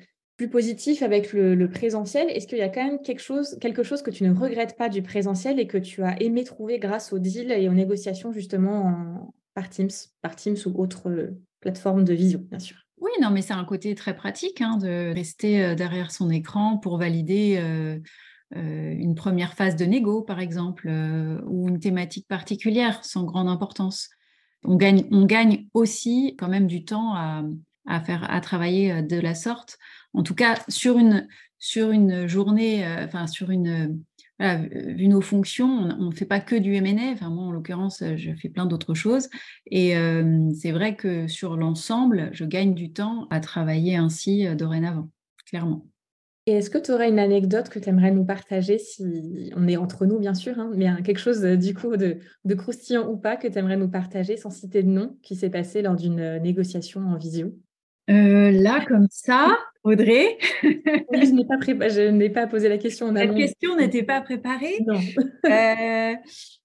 plus 0.42 0.48
positif 0.48 1.02
avec 1.02 1.32
le, 1.32 1.68
présentiel? 1.68 2.28
Est-ce 2.28 2.48
qu'il 2.48 2.58
y 2.58 2.62
a 2.62 2.68
quand 2.68 2.82
même 2.82 3.00
quelque 3.00 3.22
chose, 3.22 3.56
quelque 3.60 3.84
chose 3.84 4.02
que 4.02 4.10
tu 4.10 4.24
ne 4.24 4.34
regrettes 4.34 4.76
pas 4.76 4.88
du 4.88 5.00
présentiel 5.00 5.60
et 5.60 5.68
que 5.68 5.78
tu 5.78 6.02
as 6.02 6.20
aimé 6.20 6.42
trouver 6.42 6.80
grâce 6.80 7.12
au 7.12 7.20
deal 7.20 7.52
et 7.52 7.68
aux 7.68 7.72
négociations 7.72 8.32
justement 8.32 9.32
par 9.54 9.68
Teams, 9.68 9.90
par 10.20 10.34
Teams 10.34 10.56
ou 10.66 10.82
autre 10.82 11.08
euh, 11.10 11.40
plateforme 11.60 12.02
de 12.02 12.12
visio, 12.12 12.40
bien 12.40 12.58
sûr? 12.58 12.76
Oui, 13.00 13.12
non, 13.20 13.30
mais 13.30 13.40
c'est 13.40 13.52
un 13.52 13.64
côté 13.64 13.94
très 13.94 14.16
pratique 14.16 14.60
hein, 14.60 14.78
de 14.78 15.14
rester 15.14 15.62
euh, 15.62 15.74
derrière 15.76 16.10
son 16.10 16.28
écran 16.28 16.76
pour 16.76 16.98
valider 16.98 17.58
euh, 17.60 18.00
une 18.52 19.14
première 19.14 19.54
phase 19.54 19.76
de 19.76 19.84
négo, 19.84 20.22
par 20.22 20.40
exemple, 20.40 20.90
ou 21.46 21.68
une 21.68 21.78
thématique 21.78 22.26
particulière 22.26 23.02
sans 23.04 23.24
grande 23.24 23.48
importance. 23.48 24.10
On 24.64 24.74
gagne, 24.74 25.04
on 25.12 25.24
gagne 25.24 25.68
aussi 25.72 26.34
quand 26.36 26.48
même 26.48 26.66
du 26.66 26.84
temps 26.84 27.14
à 27.14 28.00
faire, 28.04 28.30
à 28.30 28.40
travailler 28.42 29.02
de 29.02 29.18
la 29.18 29.34
sorte 29.34 29.78
en 30.14 30.22
tout 30.22 30.34
cas 30.34 30.62
sur 30.68 30.98
une, 30.98 31.26
sur 31.58 31.90
une 31.90 32.26
journée, 32.26 32.86
euh, 32.86 33.04
enfin 33.04 33.26
sur 33.26 33.50
une, 33.50 34.02
vu 34.40 35.08
nos 35.08 35.20
fonctions, 35.20 35.68
on 35.68 36.06
ne 36.06 36.14
fait 36.14 36.24
pas 36.24 36.40
que 36.40 36.56
du 36.56 36.72
MNF. 36.72 37.14
Enfin, 37.14 37.30
moi, 37.30 37.44
en 37.44 37.52
l'occurrence, 37.52 38.02
je 38.16 38.32
fais 38.34 38.48
plein 38.48 38.66
d'autres 38.66 38.94
choses. 38.94 39.28
Et 39.70 39.96
euh, 39.96 40.50
c'est 40.60 40.72
vrai 40.72 40.96
que 40.96 41.28
sur 41.28 41.56
l'ensemble, 41.56 42.30
je 42.32 42.44
gagne 42.44 42.74
du 42.74 42.92
temps 42.92 43.26
à 43.30 43.40
travailler 43.40 43.96
ainsi 43.96 44.46
euh, 44.46 44.54
dorénavant, 44.54 45.08
clairement. 45.46 45.86
Et 46.46 46.54
est-ce 46.54 46.70
que 46.70 46.78
tu 46.78 46.90
aurais 46.90 47.08
une 47.08 47.20
anecdote 47.20 47.68
que 47.68 47.78
tu 47.78 47.88
aimerais 47.88 48.10
nous 48.10 48.24
partager, 48.24 48.76
si 48.78 49.52
on 49.54 49.68
est 49.68 49.76
entre 49.76 50.06
nous, 50.06 50.18
bien 50.18 50.34
sûr, 50.34 50.58
hein, 50.58 50.72
mais 50.74 50.90
quelque 51.04 51.20
chose 51.20 51.40
du 51.40 51.72
coup 51.72 51.96
de, 51.96 52.16
de 52.44 52.54
croustillant 52.56 53.08
ou 53.08 53.16
pas 53.16 53.36
que 53.36 53.46
tu 53.46 53.56
aimerais 53.58 53.76
nous 53.76 53.88
partager 53.88 54.36
sans 54.36 54.50
citer 54.50 54.82
de 54.82 54.88
nom 54.88 55.16
qui 55.22 55.36
s'est 55.36 55.50
passé 55.50 55.82
lors 55.82 55.94
d'une 55.94 56.38
négociation 56.38 57.00
en 57.02 57.16
visio? 57.16 57.54
Là, 58.08 58.84
comme 58.88 59.06
ça, 59.08 59.56
Audrey 59.84 60.38
je 60.62 61.32
n'ai 61.32 61.44
pas, 61.44 61.88
je 61.88 62.08
n'ai 62.08 62.30
pas 62.30 62.46
posé 62.46 62.68
la 62.68 62.78
question 62.78 63.06
en 63.06 63.12
La 63.12 63.26
question 63.26 63.76
n'était 63.76 64.04
pas 64.04 64.20
préparée 64.20 64.78
Non. 64.86 65.00
Euh, 65.44 66.14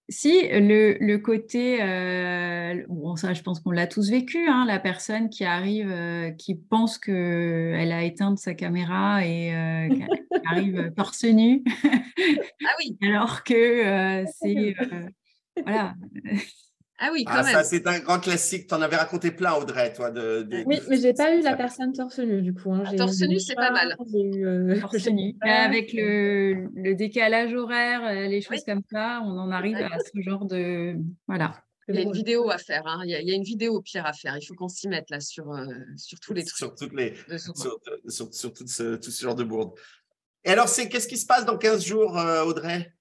si, 0.07 0.47
le, 0.49 0.97
le 1.01 1.17
côté, 1.17 1.81
euh, 1.81 2.83
bon, 2.87 3.15
ça, 3.15 3.33
je 3.33 3.41
pense 3.41 3.59
qu'on 3.59 3.71
l'a 3.71 3.87
tous 3.87 4.09
vécu, 4.09 4.47
hein, 4.47 4.65
la 4.65 4.79
personne 4.79 5.29
qui 5.29 5.43
arrive, 5.43 5.91
euh, 5.91 6.29
qui 6.31 6.55
pense 6.55 6.97
qu'elle 6.97 7.91
a 7.91 8.03
éteint 8.03 8.35
sa 8.37 8.53
caméra 8.53 9.25
et 9.25 9.89
qui 9.91 10.03
arrive 10.45 10.93
torse 10.95 11.23
nu. 11.23 11.63
ah 11.83 12.73
oui. 12.79 12.97
Alors 13.01 13.43
que 13.43 14.23
c'est. 14.39 14.75
voilà. 15.65 15.95
Ah 16.99 17.09
oui, 17.13 17.23
ah, 17.27 17.37
quand 17.37 17.43
Ça, 17.43 17.63
c'est 17.63 17.85
un 17.85 17.99
grand 17.99 18.19
classique. 18.19 18.67
Tu 18.67 18.73
en 18.73 18.81
avais 18.81 18.95
raconté 18.95 19.29
plein, 19.29 19.53
Audrey, 19.53 19.93
toi. 19.93 20.09
De, 20.09 20.47
Oui, 20.65 20.79
mais 20.89 20.97
j'ai 20.97 21.13
pas 21.13 21.35
eu 21.35 21.41
la 21.41 21.55
personne 21.55 21.93
torse 21.93 22.19
nu, 22.19 22.41
du 22.41 22.53
coup. 22.53 22.73
Hein. 22.73 22.83
Ah, 22.87 22.95
torse 22.95 23.21
nu, 23.21 23.39
c'est 23.39 23.55
pas 23.55 23.71
mal. 23.71 23.95
Euh, 24.15 24.79
torse 24.79 25.07
nu. 25.11 25.35
Avec 25.41 25.93
le, 25.93 26.69
le, 26.73 26.95
décalage 26.95 27.53
horaire, 27.53 28.03
euh, 28.03 28.27
les 28.27 28.41
choses 28.41 28.63
comme 28.65 28.81
ça, 28.91 29.21
on 29.23 29.37
en 29.37 29.51
arrive 29.51 29.77
à 29.77 29.99
ce 29.99 30.21
genre 30.21 30.45
de. 30.45 30.95
Voilà. 31.27 31.61
Il 31.87 31.95
y 31.95 31.99
a 31.99 32.01
une 32.01 32.11
vidéo 32.11 32.49
à 32.49 32.57
faire. 32.57 32.85
Hein. 32.85 33.01
Il, 33.05 33.11
y 33.11 33.31
a, 33.31 33.35
une 33.35 33.43
vidéo, 33.43 33.81
Pierre, 33.81 34.07
à 34.07 34.13
faire. 34.13 34.35
Il 34.35 34.45
faut 34.45 34.55
qu'on 34.55 34.67
s'y 34.67 34.89
mette 34.89 35.09
là 35.09 35.19
sur, 35.19 35.51
euh, 35.51 35.65
sur 35.95 36.19
tous 36.19 36.33
les 36.33 36.43
trucs. 36.43 36.57
Sur, 36.57 36.75
toutes 36.75 36.93
les, 36.93 37.13
sur, 37.37 37.55
sur, 38.33 38.53
tout, 38.53 38.67
ce, 38.67 38.95
tout 38.95 39.11
ce 39.11 39.23
genre 39.23 39.35
de 39.35 39.43
bourde. 39.43 39.71
Et 40.43 40.49
alors, 40.49 40.65
qu'est-ce 40.65 41.07
qui 41.07 41.17
se 41.17 41.27
passe 41.27 41.45
dans 41.45 41.57
15 41.57 41.85
jours, 41.85 42.19
Audrey? 42.45 42.96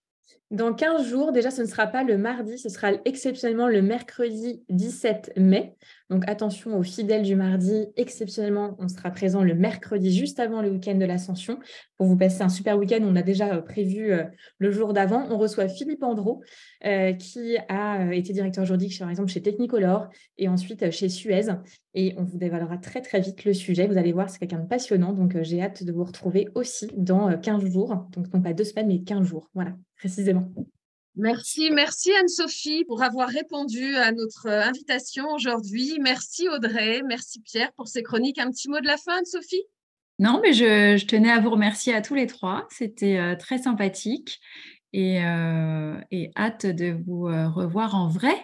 Dans 0.53 0.73
15 0.73 1.09
jours, 1.09 1.33
déjà, 1.33 1.51
ce 1.51 1.63
ne 1.63 1.67
sera 1.67 1.89
pas 1.89 2.05
le 2.05 2.17
mardi, 2.17 2.57
ce 2.57 2.69
sera 2.69 2.93
exceptionnellement 3.05 3.67
le 3.67 3.83
mercredi 3.83 4.63
17 4.69 5.33
mai. 5.37 5.75
Donc 6.09 6.23
attention 6.29 6.79
aux 6.79 6.85
fidèles 6.85 7.25
du 7.25 7.35
mardi. 7.35 7.87
Exceptionnellement, 7.97 8.77
on 8.79 8.87
sera 8.87 9.11
présent 9.11 9.43
le 9.43 9.57
mercredi 9.57 10.17
juste 10.17 10.39
avant 10.39 10.63
le 10.63 10.71
week-end 10.71 10.95
de 10.95 11.05
l'Ascension 11.05 11.59
pour 11.97 12.07
vous 12.07 12.17
passer 12.17 12.43
un 12.43 12.49
super 12.49 12.79
week-end. 12.79 13.01
On 13.03 13.17
a 13.17 13.23
déjà 13.23 13.57
euh, 13.57 13.61
prévu 13.61 14.13
euh, 14.13 14.23
le 14.59 14.71
jour 14.71 14.93
d'avant. 14.93 15.27
On 15.31 15.37
reçoit 15.37 15.67
Philippe 15.67 16.05
Andro, 16.05 16.45
euh, 16.85 17.13
qui 17.13 17.57
a 17.69 18.15
été 18.15 18.33
directeur 18.33 18.65
juridique, 18.65 18.97
par 19.01 19.11
exemple, 19.11 19.33
chez 19.33 19.43
Technicolor 19.43 20.09
et 20.39 20.49
ensuite 20.49 20.93
chez 20.93 21.09
Suez. 21.09 21.47
Et 21.95 22.15
on 22.19 22.23
vous 22.23 22.39
dévoilera 22.39 22.79
très, 22.79 23.01
très 23.01 23.19
vite 23.19 23.45
le 23.45 23.53
sujet. 23.53 23.89
Vous 23.89 23.99
allez 23.99 24.13
voir, 24.13 24.31
c'est 24.31 24.39
quelqu'un 24.39 24.61
de 24.61 24.69
passionnant. 24.69 25.13
Donc, 25.13 25.37
j'ai 25.43 25.61
hâte 25.61 25.83
de 25.83 25.91
vous 25.91 26.05
retrouver 26.05 26.47
aussi 26.55 26.89
dans 26.97 27.37
15 27.37 27.65
jours. 27.65 28.07
Donc, 28.13 28.33
non 28.33 28.41
pas 28.41 28.53
deux 28.53 28.63
semaines, 28.63 28.87
mais 28.87 29.01
15 29.01 29.27
jours. 29.27 29.51
Voilà, 29.55 29.73
précisément. 29.97 30.53
Merci, 31.17 31.71
merci 31.71 32.13
Anne-Sophie 32.13 32.85
pour 32.85 33.03
avoir 33.03 33.29
répondu 33.29 33.97
à 33.97 34.13
notre 34.13 34.49
euh, 34.49 34.63
invitation 34.63 35.31
aujourd'hui. 35.31 35.99
Merci 36.03 36.47
Audrey, 36.49 37.01
merci 37.07 37.41
Pierre 37.41 37.73
pour 37.73 37.89
ces 37.89 38.03
chroniques. 38.03 38.39
Un 38.39 38.51
petit 38.51 38.69
mot 38.69 38.81
de 38.81 38.87
la 38.87 38.99
fin, 38.99 39.19
Anne-Sophie? 39.19 39.63
Non, 40.19 40.41
mais 40.43 40.53
je, 40.53 41.03
tenais 41.07 41.31
à 41.31 41.41
vous 41.41 41.51
remercier 41.51 41.95
à 41.95 42.03
tous 42.03 42.15
les 42.15 42.27
trois. 42.27 42.67
C'était 42.71 43.17
euh, 43.17 43.35
très 43.35 43.57
sympathique 43.57 44.41
et, 44.93 45.25
euh, 45.25 45.99
et, 46.11 46.31
hâte 46.37 46.67
de 46.67 46.99
vous 47.07 47.25
revoir 47.25 47.95
en 47.95 48.09
vrai. 48.09 48.35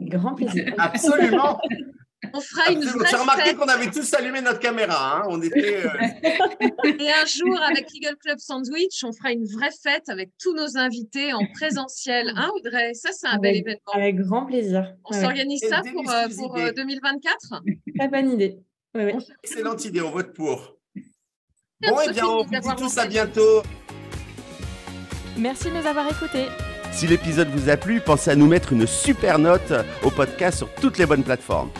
Grand 0.00 0.34
plaisir. 0.34 0.74
Absolument. 0.78 1.60
On 2.34 2.40
fera 2.40 2.70
une 2.72 2.84
vraie 2.84 3.08
J'ai 3.10 3.16
remarqué 3.16 3.54
qu'on 3.54 3.68
avait 3.68 3.90
tous 3.90 4.14
allumé 4.14 4.40
notre 4.40 4.60
caméra. 4.60 5.18
Hein. 5.18 5.26
On 5.28 5.42
était. 5.42 5.84
Euh, 5.84 5.88
Et 6.98 7.10
un 7.10 7.26
jour, 7.26 7.60
avec 7.62 7.88
Legal 7.92 8.16
Club 8.16 8.38
Sandwich, 8.38 9.02
on 9.04 9.12
fera 9.12 9.32
une 9.32 9.44
vraie 9.44 9.70
fête 9.82 10.08
avec 10.08 10.30
tous 10.40 10.54
nos 10.54 10.76
invités 10.76 11.32
en 11.32 11.44
présentiel. 11.52 12.32
Hein, 12.36 12.50
Audrey? 12.56 12.94
Ça, 12.94 13.10
c'est 13.12 13.26
un 13.26 13.38
bel 13.38 13.56
événement. 13.56 13.92
Avec 13.92 14.16
grand 14.16 14.46
plaisir. 14.46 14.94
On 15.04 15.12
s'organise 15.12 15.62
ça 15.68 15.82
pour, 15.82 16.10
euh, 16.10 16.28
pour 16.36 16.54
2024 16.54 17.36
euh, 17.52 17.72
Très 17.98 18.08
bonne 18.08 18.32
idée. 18.32 18.58
Excellente 19.42 19.84
idée, 19.84 20.00
on 20.00 20.10
vote 20.10 20.32
pour. 20.32 20.76
Bon, 21.84 22.00
et 22.00 22.06
eh 22.08 22.12
bien, 22.12 22.26
on 22.26 22.44
vous 22.44 22.50
dit 22.50 22.76
tous 22.78 22.98
à 22.98 23.06
bientôt. 23.06 23.62
Merci 25.36 25.70
de 25.70 25.74
nous 25.74 25.86
avoir 25.86 26.08
écoutés. 26.08 26.46
Si 26.92 27.06
l'épisode 27.06 27.48
vous 27.48 27.68
a 27.70 27.76
plu, 27.76 28.00
pensez 28.00 28.30
à 28.30 28.36
nous 28.36 28.46
mettre 28.46 28.72
une 28.72 28.86
super 28.86 29.38
note 29.38 29.72
au 30.04 30.10
podcast 30.10 30.58
sur 30.58 30.72
toutes 30.74 30.98
les 30.98 31.06
bonnes 31.06 31.24
plateformes. 31.24 31.70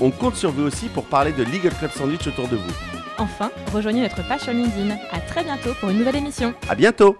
On 0.00 0.10
compte 0.10 0.36
sur 0.36 0.50
vous 0.50 0.64
aussi 0.64 0.88
pour 0.88 1.04
parler 1.04 1.32
de 1.32 1.42
Legal 1.42 1.72
Club 1.78 1.90
Sandwich 1.90 2.26
autour 2.26 2.48
de 2.48 2.56
vous. 2.56 2.72
Enfin, 3.18 3.50
rejoignez 3.72 4.02
notre 4.02 4.26
page 4.28 4.42
sur 4.42 4.52
LinkedIn. 4.52 4.94
À 5.10 5.20
très 5.20 5.42
bientôt 5.42 5.70
pour 5.80 5.88
une 5.88 5.98
nouvelle 5.98 6.16
émission. 6.16 6.52
À 6.68 6.74
bientôt 6.74 7.16